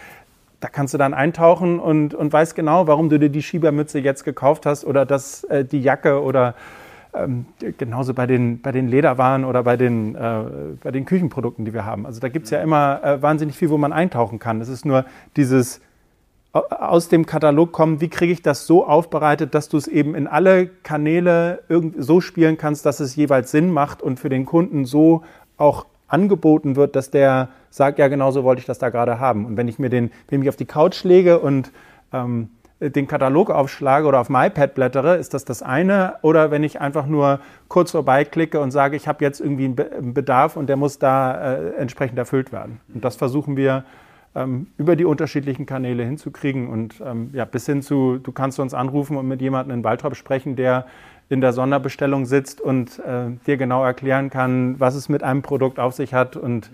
da 0.61 0.69
kannst 0.69 0.95
du 0.95 0.99
dann 0.99 1.15
eintauchen 1.15 1.79
und, 1.79 2.15
und 2.15 2.33
weißt 2.33 2.55
genau, 2.55 2.87
warum 2.87 3.09
du 3.09 3.19
dir 3.19 3.29
die 3.29 3.43
Schiebermütze 3.43 4.01
jetzt 4.01 4.25
gekauft 4.25 4.67
hast 4.67 4.85
oder 4.85 5.07
das, 5.07 5.45
äh, 5.45 5.65
die 5.65 5.81
Jacke 5.81 6.23
oder 6.23 6.55
ähm, 7.15 7.47
genauso 7.79 8.13
bei 8.13 8.27
den, 8.27 8.61
bei 8.61 8.73
den 8.73 8.89
Lederwaren 8.89 9.45
oder 9.45 9.63
bei 9.63 9.77
den, 9.77 10.15
äh, 10.15 10.45
bei 10.83 10.91
den 10.91 11.05
Küchenprodukten, 11.05 11.65
die 11.65 11.73
wir 11.73 11.85
haben. 11.85 12.07
Also 12.07 12.21
da 12.21 12.29
gibt 12.29 12.47
es 12.47 12.51
ja 12.51 12.61
immer 12.61 13.03
äh, 13.03 13.23
wahnsinnig 13.23 13.57
viel, 13.57 13.71
wo 13.71 13.79
man 13.79 13.93
eintauchen 13.93 14.39
kann. 14.39 14.61
Es 14.61 14.69
ist 14.69 14.85
nur 14.85 15.05
dieses 15.37 15.81
aus 16.53 17.09
dem 17.09 17.27
Katalog 17.27 17.73
kommen, 17.73 18.01
wie 18.01 18.09
kriege 18.09 18.33
ich 18.33 18.43
das 18.43 18.67
so 18.67 18.87
aufbereitet, 18.87 19.55
dass 19.55 19.69
du 19.69 19.77
es 19.77 19.87
eben 19.87 20.15
in 20.15 20.27
alle 20.27 20.67
Kanäle 20.67 21.63
so 21.99 22.21
spielen 22.21 22.57
kannst, 22.57 22.87
dass 22.87 23.01
es 23.01 23.17
jeweils 23.17 23.51
Sinn 23.51 23.71
macht 23.71 24.03
und 24.03 24.19
für 24.19 24.31
den 24.31 24.47
Kunden 24.47 24.87
so 24.87 25.23
auch 25.59 25.87
angeboten 26.09 26.77
wird, 26.77 26.97
dass 26.97 27.11
der 27.11 27.49
sagt, 27.71 27.99
ja, 27.99 28.09
genau 28.09 28.31
so 28.31 28.45
wollte 28.45 28.61
ich 28.61 28.67
das 28.67 28.79
da 28.79 28.89
gerade 28.89 29.21
haben. 29.21 29.47
Und 29.47 29.57
wenn 29.57 29.69
ich 29.69 29.79
mir 29.79 29.91
den, 29.91 30.11
wenn 30.29 30.43
ich 30.43 30.49
auf 30.49 30.57
die 30.57 30.67
Couch 30.67 31.05
lege 31.05 31.39
und 31.39 31.71
ähm, 32.13 32.51
den 32.81 33.09
Katalog 33.09 33.51
aufschlage 33.51 34.07
oder 34.07 34.21
auf 34.21 34.31
MyPad 34.31 34.75
blättere, 34.75 35.17
ist 35.17 35.35
das 35.35 35.45
das 35.45 35.63
eine. 35.63 36.15
Oder 36.23 36.51
wenn 36.51 36.63
ich 36.63 36.81
einfach 36.81 37.07
nur 37.07 37.41
kurz 37.67 37.91
vorbeiklicke 37.91 38.61
und 38.61 38.71
sage, 38.71 38.97
ich 38.97 39.09
habe 39.09 39.25
jetzt 39.25 39.41
irgendwie 39.41 39.65
einen 39.65 40.15
Bedarf 40.15 40.57
und 40.57 40.69
der 40.69 40.77
muss 40.77 40.99
da 40.99 41.55
äh, 41.55 41.75
entsprechend 41.75 42.19
erfüllt 42.19 42.53
werden. 42.53 42.81
Und 42.95 43.05
das 43.05 43.17
versuchen 43.17 43.57
wir 43.57 43.85
ähm, 44.35 44.69
über 44.77 44.95
die 44.95 45.05
unterschiedlichen 45.05 45.67
Kanäle 45.67 46.05
hinzukriegen 46.05 46.69
und 46.69 47.03
ähm, 47.05 47.31
ja, 47.33 47.45
bis 47.45 47.67
hin 47.67 47.83
zu, 47.83 48.19
du 48.19 48.31
kannst 48.31 48.61
uns 48.61 48.75
anrufen 48.75 49.17
und 49.17 49.27
mit 49.27 49.41
jemandem 49.41 49.79
in 49.79 49.85
Waldrop 49.85 50.15
sprechen, 50.15 50.55
der 50.55 50.87
in 51.29 51.41
der 51.41 51.53
Sonderbestellung 51.53 52.27
sitzt 52.27 52.61
und 52.61 52.99
äh, 53.01 53.31
dir 53.47 53.57
genau 53.57 53.85
erklären 53.85 54.31
kann, 54.31 54.79
was 54.81 54.95
es 54.95 55.09
mit 55.09 55.23
einem 55.23 55.43
Produkt 55.43 55.79
auf 55.79 55.95
sich 55.95 56.15
hat 56.15 56.37
und 56.37 56.71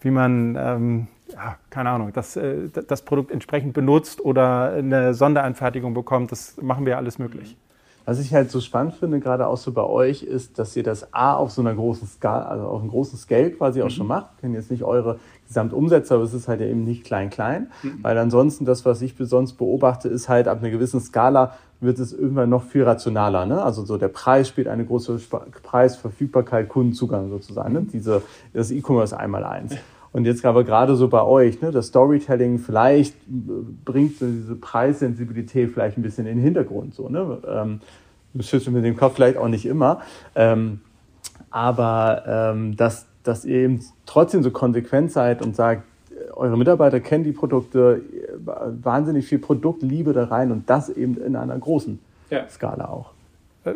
wie 0.00 0.10
man 0.10 0.56
ähm, 0.58 1.06
ja, 1.32 1.56
keine 1.70 1.90
Ahnung, 1.90 2.12
das, 2.12 2.36
äh, 2.36 2.68
das 2.68 3.02
Produkt 3.02 3.30
entsprechend 3.30 3.74
benutzt 3.74 4.24
oder 4.24 4.72
eine 4.72 5.14
Sonderanfertigung 5.14 5.94
bekommt, 5.94 6.32
das 6.32 6.56
machen 6.60 6.86
wir 6.86 6.96
alles 6.96 7.18
möglich. 7.18 7.56
Was 8.04 8.18
ich 8.20 8.32
halt 8.32 8.50
so 8.50 8.62
spannend 8.62 8.94
finde, 8.94 9.20
gerade 9.20 9.46
auch 9.46 9.58
so 9.58 9.70
bei 9.70 9.82
euch, 9.82 10.22
ist, 10.22 10.58
dass 10.58 10.74
ihr 10.76 10.82
das 10.82 11.12
A 11.12 11.34
auf 11.34 11.50
so 11.50 11.60
einer 11.60 11.74
großen 11.74 12.08
Skala, 12.08 12.46
also 12.46 12.64
auf 12.64 12.80
einem 12.80 12.88
großen 12.88 13.18
Scale 13.18 13.50
quasi 13.50 13.82
auch 13.82 13.86
mhm. 13.86 13.90
schon 13.90 14.06
macht. 14.06 14.30
Ich 14.36 14.40
kenne 14.40 14.56
jetzt 14.56 14.70
nicht 14.70 14.82
eure 14.82 15.18
Gesamtumsätze, 15.46 16.14
aber 16.14 16.24
es 16.24 16.32
ist 16.32 16.48
halt 16.48 16.62
eben 16.62 16.84
nicht 16.84 17.04
klein-klein. 17.04 17.70
Mhm. 17.82 17.98
Weil 18.00 18.16
ansonsten 18.16 18.64
das, 18.64 18.86
was 18.86 19.02
ich 19.02 19.14
sonst 19.18 19.54
beobachte, 19.54 20.08
ist 20.08 20.30
halt 20.30 20.48
ab 20.48 20.60
einer 20.60 20.70
gewissen 20.70 21.00
Skala 21.00 21.52
wird 21.80 21.98
es 21.98 22.12
irgendwann 22.12 22.50
noch 22.50 22.64
viel 22.64 22.82
rationaler. 22.82 23.46
Ne? 23.46 23.62
Also 23.62 23.84
so 23.84 23.98
der 23.98 24.08
Preis 24.08 24.48
spielt 24.48 24.68
eine 24.68 24.84
große 24.84 25.20
Preis, 25.62 25.96
Verfügbarkeit, 25.96 26.68
Kundenzugang 26.68 27.30
sozusagen. 27.30 27.72
Ne? 27.72 27.86
Diese, 27.92 28.22
das 28.52 28.70
E-Commerce 28.70 29.18
einmal 29.18 29.44
eins. 29.44 29.76
Und 30.12 30.24
jetzt 30.24 30.44
aber 30.44 30.64
gerade 30.64 30.96
so 30.96 31.08
bei 31.08 31.22
euch, 31.22 31.60
ne, 31.60 31.70
das 31.70 31.88
Storytelling 31.88 32.58
vielleicht 32.58 33.14
bringt 33.84 34.18
so 34.18 34.26
diese 34.26 34.56
Preissensibilität 34.56 35.70
vielleicht 35.70 35.98
ein 35.98 36.02
bisschen 36.02 36.26
in 36.26 36.38
den 36.38 36.42
Hintergrund. 36.42 36.94
So, 36.94 37.08
ne? 37.08 37.38
Ähm, 37.46 37.80
das 38.34 38.48
schützt 38.48 38.70
mit 38.70 38.84
dem 38.84 38.96
Kopf 38.96 39.16
vielleicht 39.16 39.36
auch 39.36 39.48
nicht 39.48 39.66
immer. 39.66 40.00
Ähm, 40.34 40.80
aber 41.50 42.24
ähm, 42.26 42.76
dass, 42.76 43.06
dass 43.22 43.44
ihr 43.44 43.56
eben 43.56 43.80
trotzdem 44.06 44.42
so 44.42 44.50
konsequent 44.50 45.12
seid 45.12 45.42
und 45.42 45.54
sagt, 45.54 45.84
eure 46.38 46.56
Mitarbeiter 46.56 47.00
kennen 47.00 47.24
die 47.24 47.32
Produkte, 47.32 48.02
wahnsinnig 48.82 49.26
viel 49.26 49.38
Produktliebe 49.38 50.12
da 50.12 50.24
rein 50.24 50.52
und 50.52 50.70
das 50.70 50.88
eben 50.88 51.20
in 51.20 51.36
einer 51.36 51.58
großen 51.58 51.98
ja. 52.30 52.48
Skala 52.48 52.88
auch. 52.88 53.10
Äh, 53.64 53.72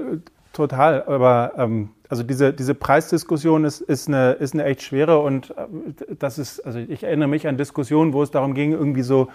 total, 0.53 1.03
aber 1.05 1.53
ähm, 1.57 1.91
also 2.09 2.23
diese, 2.23 2.53
diese 2.53 2.75
Preisdiskussion 2.75 3.65
ist, 3.65 3.81
ist, 3.81 4.07
eine, 4.07 4.33
ist 4.33 4.55
eine 4.55 4.65
echt 4.65 4.83
schwere 4.83 5.19
und 5.19 5.51
äh, 5.51 6.15
das 6.19 6.39
ist, 6.39 6.61
also 6.61 6.79
ich 6.79 7.03
erinnere 7.03 7.29
mich 7.29 7.49
an 7.49 7.57
Diskussionen, 7.57 8.13
wo 8.13 8.23
es 8.23 8.31
darum 8.31 8.55
ging, 8.55 8.73
irgendwie 8.73 9.03
so, 9.03 9.29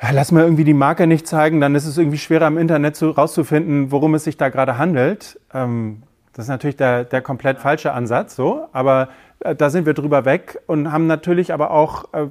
ja, 0.00 0.10
lass 0.12 0.30
mal 0.30 0.44
irgendwie 0.44 0.64
die 0.64 0.74
Marke 0.74 1.06
nicht 1.08 1.26
zeigen, 1.26 1.60
dann 1.60 1.74
ist 1.74 1.86
es 1.86 1.98
irgendwie 1.98 2.18
schwerer 2.18 2.46
im 2.46 2.58
Internet 2.58 2.94
zu, 2.94 3.10
rauszufinden, 3.10 3.90
worum 3.90 4.14
es 4.14 4.24
sich 4.24 4.36
da 4.36 4.50
gerade 4.50 4.78
handelt. 4.78 5.40
Ähm, 5.52 6.04
das 6.32 6.46
ist 6.46 6.48
natürlich 6.48 6.76
der, 6.76 7.04
der 7.04 7.22
komplett 7.22 7.58
falsche 7.58 7.92
Ansatz, 7.92 8.36
so, 8.36 8.68
aber 8.72 9.08
da 9.42 9.70
sind 9.70 9.86
wir 9.86 9.94
drüber 9.94 10.24
weg 10.24 10.60
und 10.66 10.92
haben 10.92 11.06
natürlich 11.06 11.52
aber 11.52 11.70
auch 11.70 12.12
äh, 12.12 12.28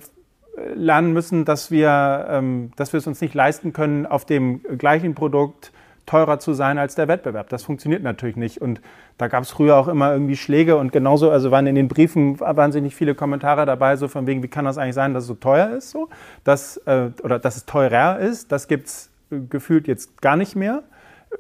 lernen 0.74 1.14
müssen, 1.14 1.46
dass 1.46 1.72
wir, 1.72 2.28
ähm, 2.30 2.72
dass 2.76 2.94
wir 2.94 2.98
es 2.98 3.08
uns 3.08 3.22
nicht 3.22 3.34
leisten 3.34 3.74
können, 3.74 4.06
auf 4.06 4.26
dem 4.26 4.62
gleichen 4.78 5.16
Produkt 5.16 5.72
teurer 6.06 6.40
zu 6.40 6.54
sein 6.54 6.78
als 6.78 6.96
der 6.96 7.08
Wettbewerb. 7.08 7.50
Das 7.50 7.64
funktioniert 7.64 8.04
natürlich 8.04 8.36
nicht. 8.36 8.62
Und 8.62 8.82
da 9.18 9.28
gab 9.28 9.44
es 9.44 9.52
früher 9.52 9.78
auch 9.78 9.88
immer 9.88 10.12
irgendwie 10.12 10.36
Schläge 10.36 10.78
und 10.78 10.92
genauso, 10.92 11.32
also 11.32 11.52
waren 11.52 11.68
in 11.68 11.76
den 11.76 11.88
Briefen 11.88 12.40
wahnsinnig 12.40 12.96
viele 12.96 13.16
Kommentare 13.16 13.66
dabei, 13.66 13.96
so 13.96 14.08
von 14.08 14.28
wegen, 14.28 14.44
wie 14.44 14.48
kann 14.48 14.66
das 14.66 14.78
eigentlich 14.78 14.96
sein, 14.96 15.14
dass 15.14 15.24
es 15.24 15.28
so 15.28 15.36
teuer 15.36 15.70
ist, 15.70 15.92
so, 15.92 16.10
dass, 16.44 16.78
äh, 16.86 17.12
oder 17.24 17.40
dass 17.40 17.56
es 17.56 17.66
teurer 17.66 18.20
ist. 18.20 18.52
Das 18.52 18.68
gibt 18.68 18.88
es 18.88 19.10
äh, 19.32 19.40
gefühlt 19.50 19.88
jetzt 19.88 20.22
gar 20.22 20.36
nicht 20.36 20.56
mehr. 20.56 20.84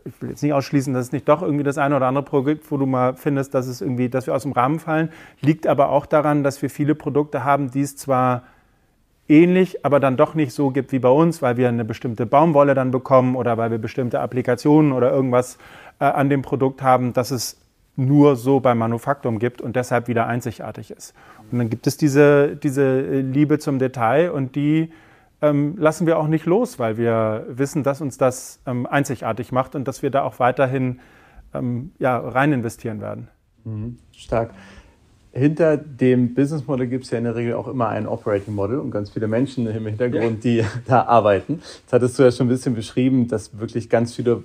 Ich 0.06 0.22
will 0.22 0.30
jetzt 0.30 0.42
nicht 0.42 0.54
ausschließen, 0.54 0.94
dass 0.94 1.08
es 1.08 1.12
nicht 1.12 1.28
doch 1.28 1.42
irgendwie 1.42 1.64
das 1.64 1.78
eine 1.78 1.96
oder 1.96 2.08
andere 2.08 2.24
Produkt, 2.24 2.70
wo 2.72 2.78
du 2.78 2.86
mal 2.86 3.16
findest, 3.16 3.54
dass 3.54 3.68
es 3.68 3.82
irgendwie, 3.82 4.10
dass 4.10 4.28
wir 4.28 4.36
aus 4.36 4.44
dem 4.44 4.52
Rahmen 4.52 4.80
fallen, 4.80 5.10
liegt 5.42 5.68
aber 5.68 5.90
auch 5.90 6.06
daran, 6.06 6.44
dass 6.44 6.62
wir 6.62 6.70
viele 6.70 6.96
Produkte 6.96 7.44
haben, 7.44 7.72
die 7.72 7.82
es 7.82 7.98
zwar 7.98 8.44
ähnlich, 9.28 9.86
aber 9.86 10.00
dann 10.00 10.18
doch 10.18 10.36
nicht 10.36 10.54
so 10.54 10.72
gibt 10.72 10.92
wie 10.92 11.00
bei 11.00 11.10
uns, 11.10 11.42
weil 11.42 11.58
wir 11.58 11.70
eine 11.70 11.86
bestimmte 11.86 12.26
Baumwolle 12.26 12.74
dann 12.74 12.92
bekommen 12.92 13.36
oder 13.36 13.58
weil 13.58 13.72
wir 13.72 13.78
bestimmte 13.78 14.20
Applikationen 14.20 14.92
oder 14.92 15.12
irgendwas 15.12 15.58
äh, 16.00 16.06
an 16.06 16.30
dem 16.30 16.42
Produkt 16.42 16.82
haben, 16.82 17.14
dass 17.14 17.32
es 17.32 17.58
nur 17.96 18.36
so 18.36 18.60
beim 18.60 18.78
Manufaktum 18.78 19.40
gibt 19.40 19.62
und 19.62 19.76
deshalb 19.76 20.08
wieder 20.08 20.28
einzigartig 20.28 20.92
ist. 20.92 21.14
Und 21.52 21.60
dann 21.60 21.70
gibt 21.70 21.88
es 21.88 21.98
diese, 21.98 22.56
diese 22.56 23.02
Liebe 23.02 23.60
zum 23.60 23.80
Detail 23.80 24.32
und 24.32 24.56
die 24.56 24.92
ähm, 25.42 25.76
lassen 25.78 26.08
wir 26.08 26.18
auch 26.20 26.28
nicht 26.28 26.46
los, 26.46 26.80
weil 26.80 26.98
wir 26.98 27.46
wissen, 27.50 27.84
dass 27.84 28.02
uns 28.02 28.18
das 28.18 28.62
ähm, 28.66 28.86
einzigartig 28.86 29.52
macht 29.52 29.76
und 29.76 29.88
dass 29.88 30.02
wir 30.04 30.12
da 30.12 30.24
auch 30.24 30.40
weiterhin 30.40 31.00
ähm, 31.54 31.92
ja, 32.00 32.18
rein 32.18 32.54
investieren 32.54 33.02
werden. 33.02 33.28
Mhm. 33.64 33.98
Stark 34.12 34.52
hinter 35.34 35.78
dem 35.78 36.34
Business 36.34 36.68
Model 36.68 36.88
gibt 36.88 37.06
es 37.06 37.12
ja 37.12 37.18
in 37.18 37.24
der 37.24 37.36
Regel 37.36 37.54
auch 37.54 37.68
immer 37.68 37.88
ein 37.88 38.06
Operating 38.06 38.54
Model 38.54 38.80
und 38.80 38.92
ganz 38.92 39.12
viele 39.12 39.28
Menschen 39.28 39.66
im 39.68 39.88
Hintergrund, 39.88 40.44
die 40.44 40.64
da 40.88 41.04
arbeiten. 41.04 41.62
Das 41.86 41.94
hattest 41.94 42.20
du 42.20 42.24
ja 42.24 42.32
schon 42.32 42.48
ein 42.48 42.50
bisschen 42.50 42.76
beschrieben, 42.76 43.28
dass 43.28 43.58
wirklich 43.58 43.90
ganz 43.90 44.14
viele 44.14 44.44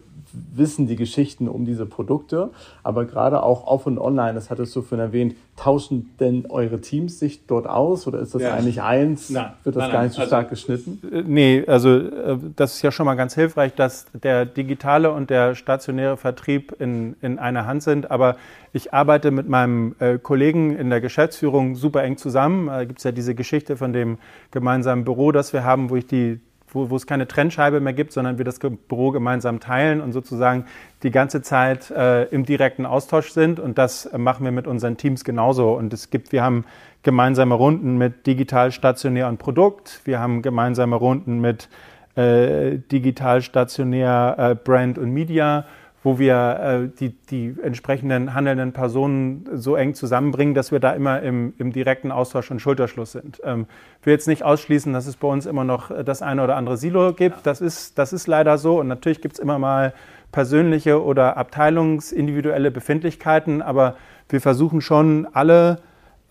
wissen 0.55 0.87
die 0.87 0.97
Geschichten 0.97 1.49
um 1.49 1.65
diese 1.65 1.87
Produkte, 1.87 2.51
aber 2.83 3.05
gerade 3.05 3.43
auch 3.43 3.67
off 3.67 3.87
und 3.87 3.99
online, 3.99 4.35
das 4.35 4.51
hattest 4.51 4.75
du 4.77 4.83
schon 4.83 4.99
erwähnt, 4.99 5.35
tauschen 5.57 6.15
denn 6.21 6.47
eure 6.51 6.81
Teams 6.81 7.19
sich 7.19 7.47
dort 7.47 7.67
aus 7.67 8.07
oder 8.07 8.21
ist 8.21 8.35
das 8.35 8.43
ja. 8.43 8.55
eigentlich 8.55 8.83
eins? 8.83 9.31
Nein. 9.31 9.53
Wird 9.65 9.77
das 9.77 9.85
nein, 9.85 9.93
gar 9.93 10.03
nicht 10.03 10.13
so 10.13 10.21
also, 10.21 10.29
stark 10.29 10.51
geschnitten? 10.51 11.01
Äh, 11.11 11.23
nee, 11.27 11.65
also 11.67 11.97
äh, 11.97 12.39
das 12.57 12.75
ist 12.75 12.83
ja 12.83 12.93
schon 12.93 13.07
mal 13.07 13.15
ganz 13.15 13.35
hilfreich, 13.35 13.75
dass 13.75 14.07
der 14.13 14.45
digitale 14.45 15.11
und 15.13 15.31
der 15.31 15.55
stationäre 15.55 16.17
Vertrieb 16.17 16.77
in, 16.79 17.17
in 17.23 17.39
einer 17.39 17.67
Hand 17.67 17.83
sind, 17.83 18.11
aber 18.11 18.37
ich 18.73 18.93
arbeite 18.93 19.31
mit 19.31 19.49
meinem 19.49 19.95
äh, 20.01 20.19
Kollegen 20.19 20.77
in 20.77 20.91
der 20.91 21.01
Geschäftsführung 21.01 21.77
super 21.77 22.03
eng 22.03 22.19
zusammen. 22.19 22.67
Da 22.67 22.85
gibt 22.85 22.99
es 22.99 23.05
ja 23.05 23.13
diese 23.13 23.35
Geschichte 23.35 23.79
von 23.79 23.95
dem 23.95 24.19
gemeinsamen 24.51 25.05
Büro, 25.05 25.33
das 25.33 25.55
wir 25.55 25.65
haben, 25.65 25.89
wo 25.89 25.97
ich 25.97 26.07
die 26.07 26.41
wo, 26.77 26.91
wo 26.91 26.97
es 26.97 27.07
keine 27.07 27.27
Trennscheibe 27.27 27.81
mehr 27.81 27.93
gibt, 27.93 28.13
sondern 28.13 28.39
wir 28.39 28.45
das 28.45 28.61
Büro 28.61 29.11
gemeinsam 29.11 29.59
teilen 29.59 30.01
und 30.01 30.13
sozusagen 30.13 30.67
die 31.03 31.11
ganze 31.11 31.43
Zeit 31.43 31.91
äh, 31.91 32.25
im 32.25 32.45
direkten 32.45 32.87
Austausch 32.87 33.31
sind. 33.31 33.59
Und 33.59 33.79
das 33.79 34.09
machen 34.17 34.45
wir 34.45 34.53
mit 34.53 34.67
unseren 34.67 34.97
Teams 34.97 35.25
genauso. 35.25 35.73
Und 35.73 35.93
es 35.93 36.11
gibt, 36.11 36.31
wir 36.31 36.45
haben 36.45 36.65
gemeinsame 37.03 37.55
Runden 37.55 37.99
mit 37.99 38.27
digital, 38.27 38.71
stationär 38.71 39.29
und 39.29 39.39
Produkt. 39.39 40.03
Wir 40.05 40.21
haben 40.21 40.43
gemeinsame 40.43 40.97
Runden 40.97 41.41
mit 41.41 41.69
äh, 42.17 42.79
digital, 42.79 43.43
stationär, 43.43 44.37
äh, 44.39 44.55
Brand 44.55 44.99
und 44.99 45.11
Media 45.11 45.65
wo 46.07 46.21
wir 46.21 46.61
äh, 46.61 46.89
die, 47.01 47.17
die 47.31 47.57
entsprechenden 47.61 48.33
handelnden 48.33 48.73
Personen 48.73 49.45
so 49.55 49.75
eng 49.75 49.95
zusammenbringen, 49.95 50.55
dass 50.55 50.71
wir 50.71 50.79
da 50.79 50.93
immer 50.93 51.21
im, 51.21 51.53
im 51.59 51.73
direkten 51.73 52.13
Austausch 52.13 52.49
und 52.53 52.61
Schulterschluss 52.61 53.11
sind. 53.11 53.41
Ähm, 53.43 53.67
ich 53.99 54.07
will 54.07 54.13
jetzt 54.13 54.29
nicht 54.29 54.45
ausschließen, 54.45 54.93
dass 54.93 55.09
es 55.09 55.17
bei 55.17 55.27
uns 55.27 55.47
immer 55.47 55.65
noch 55.65 55.91
das 56.05 56.23
eine 56.23 56.45
oder 56.45 56.55
andere 56.55 56.77
Silo 56.77 57.13
gibt. 57.13 57.45
Das 57.45 57.61
ist, 57.61 57.99
das 57.99 58.13
ist 58.13 58.29
leider 58.29 58.57
so. 58.57 58.79
Und 58.79 58.87
natürlich 58.87 59.21
gibt 59.21 59.35
es 59.35 59.41
immer 59.41 59.59
mal 59.59 59.95
persönliche 60.31 61.03
oder 61.03 61.37
abteilungsindividuelle 61.37 62.71
Befindlichkeiten, 62.71 63.61
aber 63.61 63.97
wir 64.29 64.41
versuchen 64.41 64.83
schon 64.83 65.27
alle 65.33 65.81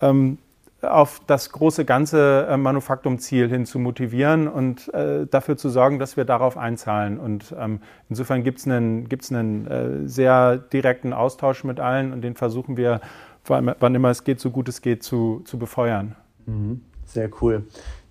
ähm, 0.00 0.38
auf 0.82 1.20
das 1.26 1.50
große 1.50 1.84
ganze 1.84 2.46
äh, 2.48 2.56
Manufaktumziel 2.56 3.48
hin 3.48 3.64
zu 3.64 3.78
motivieren 3.78 4.46
und 4.46 4.92
äh, 4.92 5.26
dafür 5.26 5.56
zu 5.56 5.70
sorgen, 5.70 5.98
dass 5.98 6.16
wir 6.16 6.24
darauf 6.24 6.56
einzahlen. 6.56 7.18
Und 7.18 7.54
ähm, 7.58 7.80
insofern 8.08 8.44
gibt 8.44 8.58
es 8.58 8.66
einen, 8.66 9.08
gibt's 9.08 9.32
einen 9.32 9.66
äh, 9.66 10.08
sehr 10.08 10.58
direkten 10.58 11.12
Austausch 11.12 11.64
mit 11.64 11.80
allen 11.80 12.12
und 12.12 12.22
den 12.22 12.34
versuchen 12.34 12.76
wir, 12.76 13.00
wann 13.44 13.94
immer 13.94 14.10
es 14.10 14.24
geht, 14.24 14.40
so 14.40 14.50
gut 14.50 14.68
es 14.68 14.82
geht, 14.82 15.02
zu, 15.02 15.42
zu 15.44 15.58
befeuern. 15.58 16.16
Mhm. 16.46 16.82
Sehr 17.04 17.30
cool. 17.40 17.64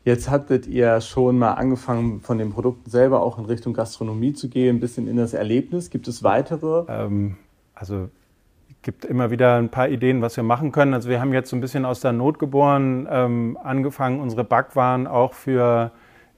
Jetzt 0.06 0.30
hattet 0.30 0.68
ihr 0.68 1.02
schon 1.02 1.38
mal 1.38 1.54
angefangen, 1.54 2.22
von 2.22 2.38
den 2.38 2.52
Produkten 2.52 2.90
selber 2.90 3.22
auch 3.22 3.38
in 3.38 3.46
Richtung 3.46 3.74
Gastronomie 3.74 4.34
zu 4.34 4.50
gehen, 4.50 4.78
ein 4.78 4.80
bisschen 4.80 5.08
in 5.08 5.18
das 5.18 5.34
Erlebnis. 5.34 5.90
Gibt 5.90 6.08
es 6.08 6.24
weitere? 6.24 6.86
Ähm, 6.88 7.38
also 7.74 8.10
gibt 8.82 9.04
immer 9.04 9.32
wieder 9.32 9.56
ein 9.58 9.70
paar 9.70 9.90
Ideen, 9.90 10.22
was 10.22 10.38
wir 10.38 10.44
machen 10.44 10.72
können. 10.72 10.94
Also 10.94 11.10
wir 11.10 11.20
haben 11.20 11.34
jetzt 11.34 11.50
so 11.50 11.56
ein 11.56 11.62
bisschen 11.62 11.86
aus 11.86 12.02
der 12.02 12.14
Not 12.14 12.38
geboren 12.38 13.08
ähm, 13.10 13.58
angefangen, 13.64 14.20
unsere 14.20 14.44
Backwaren 14.44 15.08
auch 15.08 15.34
für 15.34 15.92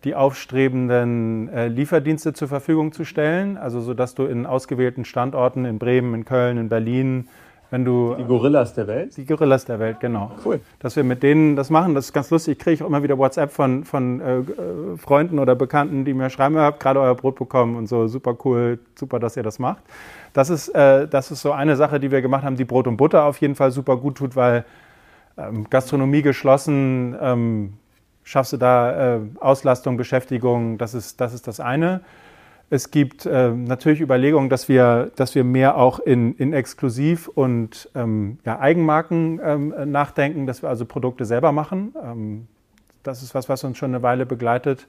die 0.04 0.16
aufstrebenden 0.16 1.50
äh, 1.50 1.68
Lieferdienste 1.68 2.32
zur 2.34 2.48
Verfügung 2.48 2.94
zu 2.94 3.04
stellen. 3.04 3.58
Also 3.58 3.82
so, 3.82 3.94
dass 3.94 4.16
du 4.16 4.24
in 4.24 4.46
ausgewählten 4.46 5.04
Standorten 5.04 5.66
in 5.66 5.80
Bremen, 5.80 6.14
in 6.14 6.26
Köln, 6.26 6.58
in 6.58 6.70
Berlin, 6.70 7.28
wenn 7.70 7.84
du 7.84 8.16
die 8.16 8.24
Gorillas 8.24 8.74
der 8.74 8.88
Welt? 8.88 9.18
Die 9.18 9.26
Gorillas 9.26 9.66
der 9.66 9.80
Welt, 9.80 10.00
genau. 10.00 10.32
Cool. 10.46 10.62
Dass 10.80 10.96
wir 10.96 11.04
mit 11.04 11.22
denen 11.22 11.56
das 11.56 11.70
machen, 11.70 11.96
das 11.96 12.06
ist 12.06 12.14
ganz 12.14 12.30
lustig. 12.30 12.54
Ich 12.54 12.64
kriege 12.64 12.84
auch 12.84 12.88
immer 12.88 13.04
wieder 13.04 13.18
WhatsApp 13.18 13.52
von, 13.52 13.84
von 13.84 14.22
äh, 14.22 14.98
Freunden 14.98 15.38
oder 15.40 15.56
Bekannten, 15.56 16.06
die 16.06 16.14
mir 16.14 16.30
schreiben, 16.30 16.56
ihr 16.56 16.62
habt 16.62 16.80
gerade 16.80 17.02
euer 17.02 17.16
Brot 17.16 17.36
bekommen 17.36 17.76
und 17.76 17.88
so, 17.88 18.08
super 18.08 18.38
cool, 18.46 18.80
super, 18.96 19.20
dass 19.20 19.36
ihr 19.36 19.44
das 19.44 19.60
macht. 19.60 19.84
Das 20.34 20.50
ist, 20.50 20.70
äh, 20.70 21.08
das 21.08 21.32
ist 21.32 21.42
so 21.42 21.52
eine 21.52 21.76
Sache, 21.76 22.00
die 22.00 22.12
wir 22.12 22.22
gemacht 22.22 22.44
haben, 22.44 22.56
die 22.56 22.66
Brot 22.66 22.88
und 22.88 22.96
Butter 22.96 23.26
auf 23.26 23.42
jeden 23.42 23.56
Fall 23.56 23.72
super 23.72 23.98
gut 23.98 24.16
tut, 24.18 24.36
weil 24.36 24.64
ähm, 25.38 25.70
Gastronomie 25.70 26.22
geschlossen, 26.22 27.16
ähm, 27.22 27.74
schaffst 28.24 28.54
du 28.54 28.58
da 28.58 29.16
äh, 29.16 29.20
Auslastung, 29.40 29.98
Beschäftigung, 29.98 30.78
das 30.78 30.94
ist, 30.94 31.20
das 31.22 31.34
ist 31.34 31.48
das 31.48 31.60
eine. 31.60 32.02
Es 32.70 32.92
gibt 32.92 33.26
äh, 33.26 33.52
natürlich 33.52 34.02
Überlegungen, 34.02 34.50
dass 34.50 34.68
wir, 34.68 35.12
dass 35.16 35.36
wir 35.36 35.46
mehr 35.46 35.78
auch 35.78 36.00
in, 36.00 36.36
in 36.36 36.52
Exklusiv- 36.52 37.30
und 37.30 37.90
ähm, 37.96 38.40
ja, 38.44 38.60
Eigenmarken 38.60 39.40
ähm, 39.42 39.74
nachdenken, 39.92 40.48
dass 40.48 40.62
wir 40.62 40.70
also 40.70 40.86
Produkte 40.86 41.24
selber 41.24 41.54
machen. 41.54 41.96
Ähm, 42.04 42.48
das 43.04 43.24
ist 43.24 43.34
was, 43.34 43.48
was 43.48 43.64
uns 43.64 43.78
schon 43.78 43.92
eine 43.92 44.04
Weile 44.04 44.26
begleitet. 44.26 44.86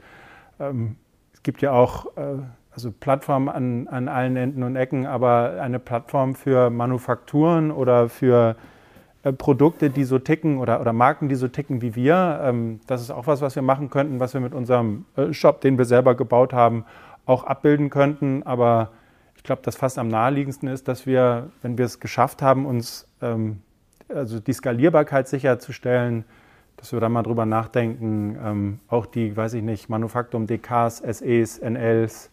Ähm, 0.58 0.96
es 1.32 1.44
gibt 1.44 1.62
ja 1.62 1.70
auch 1.70 2.16
äh, 2.16 2.38
also 2.72 2.90
Plattform 2.90 3.48
an, 3.48 3.86
an 3.86 4.08
allen 4.08 4.36
Enden 4.36 4.64
und 4.64 4.74
Ecken, 4.74 5.06
aber 5.06 5.60
eine 5.60 5.78
Plattform 5.78 6.34
für 6.34 6.70
Manufakturen 6.70 7.70
oder 7.70 8.08
für 8.08 8.56
äh, 9.22 9.32
Produkte, 9.32 9.90
die 9.90 10.04
so 10.04 10.18
ticken 10.18 10.58
oder, 10.58 10.80
oder 10.80 10.92
Marken, 10.92 11.28
die 11.28 11.34
so 11.36 11.48
ticken 11.48 11.80
wie 11.80 11.94
wir. 11.94 12.40
Ähm, 12.42 12.80
das 12.86 13.02
ist 13.02 13.10
auch 13.10 13.28
was, 13.28 13.40
was 13.40 13.54
wir 13.54 13.62
machen 13.62 13.90
könnten, 13.90 14.20
was 14.20 14.34
wir 14.34 14.40
mit 14.40 14.54
unserem 14.54 15.04
äh, 15.16 15.32
Shop, 15.32 15.60
den 15.60 15.78
wir 15.78 15.84
selber 15.84 16.14
gebaut 16.14 16.52
haben, 16.52 16.84
auch 17.28 17.44
abbilden 17.44 17.90
könnten. 17.90 18.42
Aber 18.42 18.90
ich 19.36 19.42
glaube, 19.42 19.62
das 19.64 19.76
fast 19.76 19.98
am 19.98 20.08
naheliegendsten 20.08 20.68
ist, 20.68 20.88
dass 20.88 21.06
wir, 21.06 21.50
wenn 21.62 21.78
wir 21.78 21.84
es 21.84 22.00
geschafft 22.00 22.42
haben, 22.42 22.66
uns 22.66 23.06
ähm, 23.22 23.60
also 24.08 24.40
die 24.40 24.52
Skalierbarkeit 24.52 25.28
sicherzustellen, 25.28 26.24
dass 26.76 26.92
wir 26.92 27.00
da 27.00 27.08
mal 27.08 27.22
drüber 27.22 27.44
nachdenken, 27.44 28.38
ähm, 28.42 28.80
auch 28.88 29.06
die, 29.06 29.36
weiß 29.36 29.54
ich 29.54 29.62
nicht, 29.62 29.88
Manufaktum 29.88 30.46
DKs, 30.46 30.98
SEs, 30.98 31.60
NLs, 31.60 32.30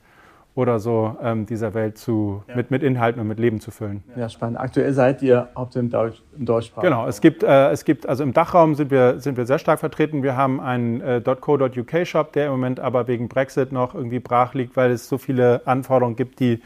oder 0.56 0.80
so 0.80 1.18
ähm, 1.22 1.46
dieser 1.46 1.74
Welt 1.74 1.98
zu, 1.98 2.44
ja. 2.48 2.56
mit, 2.56 2.72
mit 2.72 2.82
Inhalten 2.82 3.22
und 3.22 3.28
mit 3.28 3.39
Leben 3.39 3.60
zu 3.60 3.72
füllen. 3.72 4.04
Ja, 4.15 4.30
spannend. 4.30 4.58
Aktuell 4.58 4.94
seid 4.94 5.22
ihr 5.22 5.50
hauptsächlich 5.56 5.88
im, 5.88 5.91
Deutsch, 5.91 6.24
im 6.38 6.46
Deutschsprachigen. 6.46 6.94
Genau, 6.94 7.08
es 7.08 7.20
gibt, 7.20 7.44
äh, 7.44 7.72
es 7.72 7.84
gibt, 7.84 8.08
also 8.08 8.24
im 8.24 8.32
Dachraum 8.32 8.76
sind 8.76 8.89
wir, 8.89 9.20
sind 9.20 9.36
wir 9.36 9.46
sehr 9.46 9.60
stark 9.60 9.80
vertreten. 9.80 10.24
Wir 10.24 10.38
haben 10.38 10.62
einen 10.62 11.02
äh, 11.02 11.22
.co.uk 11.22 12.08
Shop, 12.08 12.32
der 12.32 12.46
im 12.46 12.52
Moment 12.54 12.80
aber 12.80 13.08
wegen 13.08 13.28
Brexit 13.28 13.74
noch 13.74 13.94
irgendwie 13.94 14.20
brach 14.20 14.54
liegt, 14.54 14.78
weil 14.78 14.91
es 14.91 15.10
so 15.10 15.18
viele 15.18 15.62
Anforderungen 15.68 16.15
gibt, 16.15 16.39
die 16.39 16.62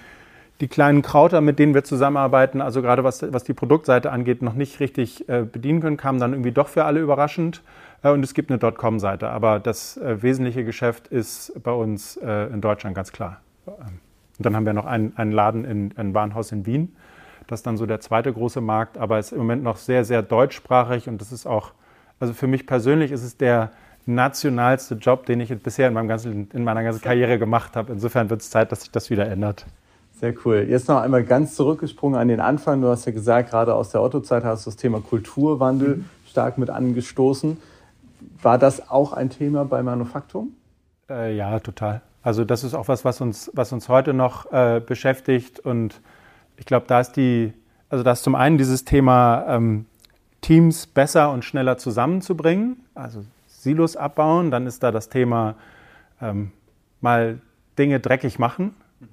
die 0.62 0.68
kleinen 0.68 1.02
Krauter, 1.02 1.40
mit 1.40 1.58
denen 1.58 1.74
wir 1.74 1.86
zusammenarbeiten, 1.86 2.60
also 2.60 2.82
gerade 2.82 3.04
was, 3.04 3.26
was 3.32 3.46
die 3.46 3.54
Produktseite 3.54 4.12
angeht, 4.12 4.42
noch 4.42 4.56
nicht 4.56 4.82
richtig 4.82 5.28
äh, 5.30 5.44
bedienen 5.44 5.80
können, 5.80 5.96
kamen 5.96 6.20
dann 6.20 6.34
irgendwie 6.34 6.52
doch 6.52 6.68
für 6.68 6.84
alle 6.84 7.00
überraschend. 7.00 7.62
Äh, 8.04 8.10
und 8.10 8.24
es 8.24 8.34
gibt 8.34 8.52
eine 8.52 8.60
.com-Seite, 8.60 9.30
aber 9.30 9.60
das 9.60 9.98
äh, 9.98 10.22
wesentliche 10.22 10.66
Geschäft 10.66 11.08
ist 11.08 11.54
bei 11.64 11.72
uns 11.72 12.18
äh, 12.18 12.48
in 12.48 12.62
Deutschland 12.62 12.96
ganz 12.96 13.12
klar. 13.12 13.40
Und 13.78 14.46
dann 14.46 14.56
haben 14.56 14.66
wir 14.66 14.74
noch 14.74 14.86
einen, 14.86 15.16
einen 15.18 15.32
Laden 15.32 15.66
in 15.66 15.94
ein 15.98 16.14
Warenhaus 16.14 16.52
in 16.52 16.66
Wien. 16.66 16.96
Das 17.48 17.60
ist 17.60 17.68
dann 17.68 17.78
so 17.78 17.86
der 17.86 18.00
zweite 18.00 18.32
große 18.32 18.62
Markt, 18.62 18.98
aber 18.98 19.20
ist 19.20 19.32
im 19.32 19.40
Moment 19.40 19.64
noch 19.64 19.78
sehr, 19.78 20.06
sehr 20.06 20.22
deutschsprachig 20.22 21.10
und 21.10 21.20
das 21.20 21.32
ist 21.32 21.48
auch, 21.48 21.72
also 22.20 22.34
für 22.34 22.48
mich 22.48 22.68
persönlich 22.68 23.12
ist 23.12 23.24
es 23.24 23.38
der 23.38 23.72
nationalste 24.06 24.96
Job, 24.96 25.26
den 25.26 25.40
ich 25.40 25.56
bisher 25.62 25.88
in, 25.88 25.94
meinem 25.94 26.08
ganzen, 26.08 26.50
in 26.52 26.64
meiner 26.64 26.84
ganzen 26.84 27.02
Karriere 27.02 27.40
gemacht 27.40 27.76
habe. 27.76 27.92
Insofern 27.92 28.30
wird 28.30 28.42
es 28.42 28.50
Zeit, 28.50 28.72
dass 28.72 28.82
sich 28.82 28.92
das 28.92 29.10
wieder 29.10 29.28
ändert. 29.28 29.66
Sehr 30.20 30.34
cool. 30.46 30.66
Jetzt 30.68 30.90
noch 30.90 31.02
einmal 31.02 31.24
ganz 31.24 31.56
zurückgesprungen 31.56 32.20
an 32.20 32.28
den 32.28 32.40
Anfang. 32.40 32.82
Du 32.82 32.88
hast 32.90 33.06
ja 33.06 33.12
gesagt, 33.12 33.52
gerade 33.52 33.74
aus 33.74 33.90
der 33.92 34.02
Otto-Zeit 34.02 34.44
hast 34.44 34.66
du 34.66 34.70
das 34.70 34.78
Thema 34.78 35.02
Kulturwandel 35.02 35.98
mhm. 35.98 36.06
stark 36.28 36.58
mit 36.58 36.70
angestoßen. 36.70 37.58
War 38.42 38.58
das 38.58 38.90
auch 38.90 39.14
ein 39.14 39.30
Thema 39.30 39.64
bei 39.64 39.82
Manufaktum? 39.82 40.54
Äh, 41.10 41.36
ja, 41.36 41.60
total. 41.60 42.02
Also 42.22 42.44
das 42.44 42.64
ist 42.64 42.74
auch 42.74 42.88
was, 42.88 43.06
was 43.06 43.22
uns, 43.22 43.50
was 43.54 43.72
uns 43.72 43.88
heute 43.90 44.14
noch 44.14 44.52
äh, 44.52 44.82
beschäftigt. 44.86 45.60
Und 45.60 46.02
ich 46.58 46.66
glaube, 46.66 46.86
da 46.88 47.00
ist 47.00 47.14
die, 47.14 47.54
also 47.90 48.04
da 48.04 48.12
ist 48.12 48.24
zum 48.24 48.36
einen 48.36 48.58
dieses 48.58 48.86
Thema 48.86 49.46
ähm, 49.48 49.86
Teams 50.42 50.88
besser 50.88 51.32
und 51.32 51.44
schneller 51.46 51.78
zusammenzubringen, 51.78 52.78
also 52.96 53.24
Silos 53.48 53.96
abbauen. 53.96 54.52
Dann 54.52 54.68
ist 54.68 54.84
da 54.84 54.92
das 54.92 55.10
Thema 55.10 55.56
ähm, 56.22 56.52
mal 57.02 57.40
Dinge 57.78 58.00
dreckig 58.00 58.40
machen, 58.40 58.76
mhm. 59.00 59.08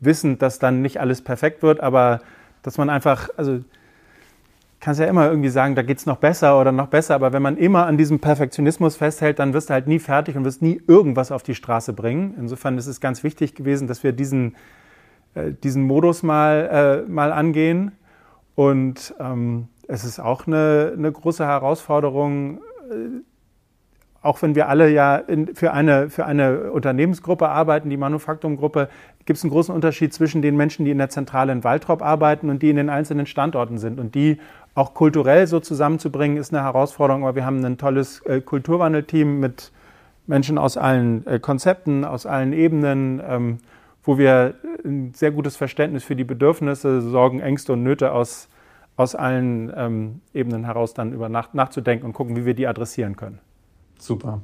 wissend, 0.00 0.42
dass 0.42 0.58
dann 0.58 0.82
nicht 0.82 1.00
alles 1.00 1.22
perfekt 1.22 1.62
wird, 1.62 1.80
aber 1.80 2.20
dass 2.62 2.76
man 2.76 2.90
einfach, 2.90 3.30
also 3.36 3.60
kannst 4.80 4.98
ja 4.98 5.06
immer 5.06 5.28
irgendwie 5.28 5.50
sagen, 5.50 5.74
da 5.74 5.82
geht 5.82 5.98
es 5.98 6.06
noch 6.06 6.16
besser 6.16 6.58
oder 6.58 6.72
noch 6.72 6.88
besser, 6.88 7.14
aber 7.14 7.32
wenn 7.32 7.42
man 7.42 7.56
immer 7.56 7.86
an 7.86 7.98
diesem 7.98 8.18
Perfektionismus 8.18 8.96
festhält, 8.96 9.38
dann 9.38 9.52
wirst 9.52 9.68
du 9.68 9.74
halt 9.74 9.86
nie 9.86 9.98
fertig 9.98 10.36
und 10.36 10.44
wirst 10.44 10.62
nie 10.62 10.80
irgendwas 10.86 11.30
auf 11.30 11.42
die 11.42 11.54
Straße 11.54 11.92
bringen. 11.92 12.34
Insofern 12.38 12.78
ist 12.78 12.86
es 12.86 13.00
ganz 13.00 13.22
wichtig 13.22 13.54
gewesen, 13.54 13.86
dass 13.86 14.02
wir 14.02 14.12
diesen, 14.12 14.56
äh, 15.34 15.52
diesen 15.52 15.82
Modus 15.82 16.22
mal, 16.22 17.04
äh, 17.06 17.10
mal 17.10 17.32
angehen. 17.32 17.92
Und 18.54 19.14
ähm, 19.20 19.68
es 19.86 20.04
ist 20.04 20.18
auch 20.18 20.46
eine, 20.46 20.92
eine 20.96 21.12
große 21.12 21.44
Herausforderung, 21.44 22.58
äh, 22.90 23.22
auch 24.22 24.42
wenn 24.42 24.54
wir 24.54 24.68
alle 24.68 24.90
ja 24.90 25.16
in, 25.16 25.54
für, 25.54 25.72
eine, 25.72 26.10
für 26.10 26.26
eine 26.26 26.72
Unternehmensgruppe 26.72 27.48
arbeiten, 27.48 27.88
die 27.88 27.96
Manufaktumgruppe, 27.96 28.88
gibt 29.24 29.38
es 29.38 29.44
einen 29.44 29.50
großen 29.50 29.74
Unterschied 29.74 30.12
zwischen 30.12 30.42
den 30.42 30.56
Menschen, 30.56 30.84
die 30.84 30.90
in 30.90 30.98
der 30.98 31.08
Zentrale 31.08 31.52
in 31.52 31.64
Waldrop 31.64 32.02
arbeiten 32.02 32.50
und 32.50 32.62
die 32.62 32.70
in 32.70 32.76
den 32.76 32.90
einzelnen 32.90 33.26
Standorten 33.26 33.78
sind. 33.78 33.98
Und 33.98 34.14
die 34.14 34.38
auch 34.74 34.94
kulturell 34.94 35.46
so 35.46 35.60
zusammenzubringen, 35.60 36.36
ist 36.36 36.52
eine 36.52 36.62
Herausforderung. 36.62 37.24
Aber 37.24 37.34
wir 37.34 37.44
haben 37.44 37.64
ein 37.64 37.78
tolles 37.78 38.20
äh, 38.26 38.40
Kulturwandelteam 38.40 39.40
mit 39.40 39.72
Menschen 40.26 40.58
aus 40.58 40.76
allen 40.76 41.26
äh, 41.26 41.38
Konzepten, 41.40 42.04
aus 42.04 42.26
allen 42.26 42.52
Ebenen, 42.52 43.20
ähm, 43.26 43.58
wo 44.02 44.16
wir 44.16 44.54
ein 44.84 45.12
sehr 45.14 45.30
gutes 45.30 45.56
Verständnis 45.56 46.04
für 46.04 46.16
die 46.16 46.24
Bedürfnisse, 46.24 47.02
Sorgen, 47.02 47.40
Ängste 47.40 47.74
und 47.74 47.82
Nöte 47.82 48.12
aus, 48.12 48.48
aus 48.96 49.14
allen 49.14 49.72
ähm, 49.76 50.20
Ebenen 50.32 50.64
heraus 50.64 50.94
dann 50.94 51.12
über 51.12 51.28
Nacht 51.28 51.54
nachzudenken 51.54 52.06
und 52.06 52.12
gucken, 52.12 52.36
wie 52.36 52.46
wir 52.46 52.54
die 52.54 52.66
adressieren 52.66 53.16
können. 53.16 53.40
Super. 53.98 54.40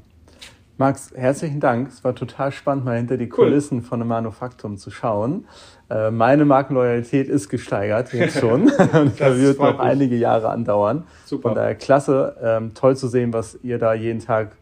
Max, 0.78 1.10
herzlichen 1.16 1.58
Dank. 1.58 1.88
Es 1.88 2.04
war 2.04 2.14
total 2.14 2.52
spannend, 2.52 2.84
mal 2.84 2.98
hinter 2.98 3.16
die 3.16 3.30
Kulissen 3.30 3.78
cool. 3.78 3.84
von 3.84 4.00
einem 4.00 4.08
Manufaktum 4.08 4.76
zu 4.76 4.90
schauen. 4.90 5.46
Äh, 5.88 6.10
meine 6.10 6.44
Markenloyalität 6.44 7.28
ist 7.28 7.48
gesteigert 7.48 8.12
jetzt 8.12 8.38
schon 8.40 8.62
und 8.92 9.18
das 9.18 9.38
wird 9.38 9.58
noch 9.58 9.78
mich. 9.78 9.80
einige 9.80 10.16
Jahre 10.16 10.50
andauern. 10.50 11.04
Super. 11.24 11.48
Von 11.48 11.54
daher 11.54 11.74
klasse, 11.76 12.36
ähm, 12.42 12.74
toll 12.74 12.94
zu 12.94 13.08
sehen, 13.08 13.32
was 13.32 13.58
ihr 13.62 13.78
da 13.78 13.94
jeden 13.94 14.20
Tag 14.20 14.56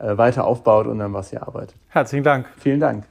äh, 0.00 0.16
weiter 0.16 0.44
aufbaut 0.44 0.88
und 0.88 1.00
an 1.00 1.12
was 1.12 1.32
ihr 1.32 1.46
arbeitet. 1.46 1.76
Herzlichen 1.88 2.24
Dank. 2.24 2.46
Vielen 2.58 2.80
Dank. 2.80 3.04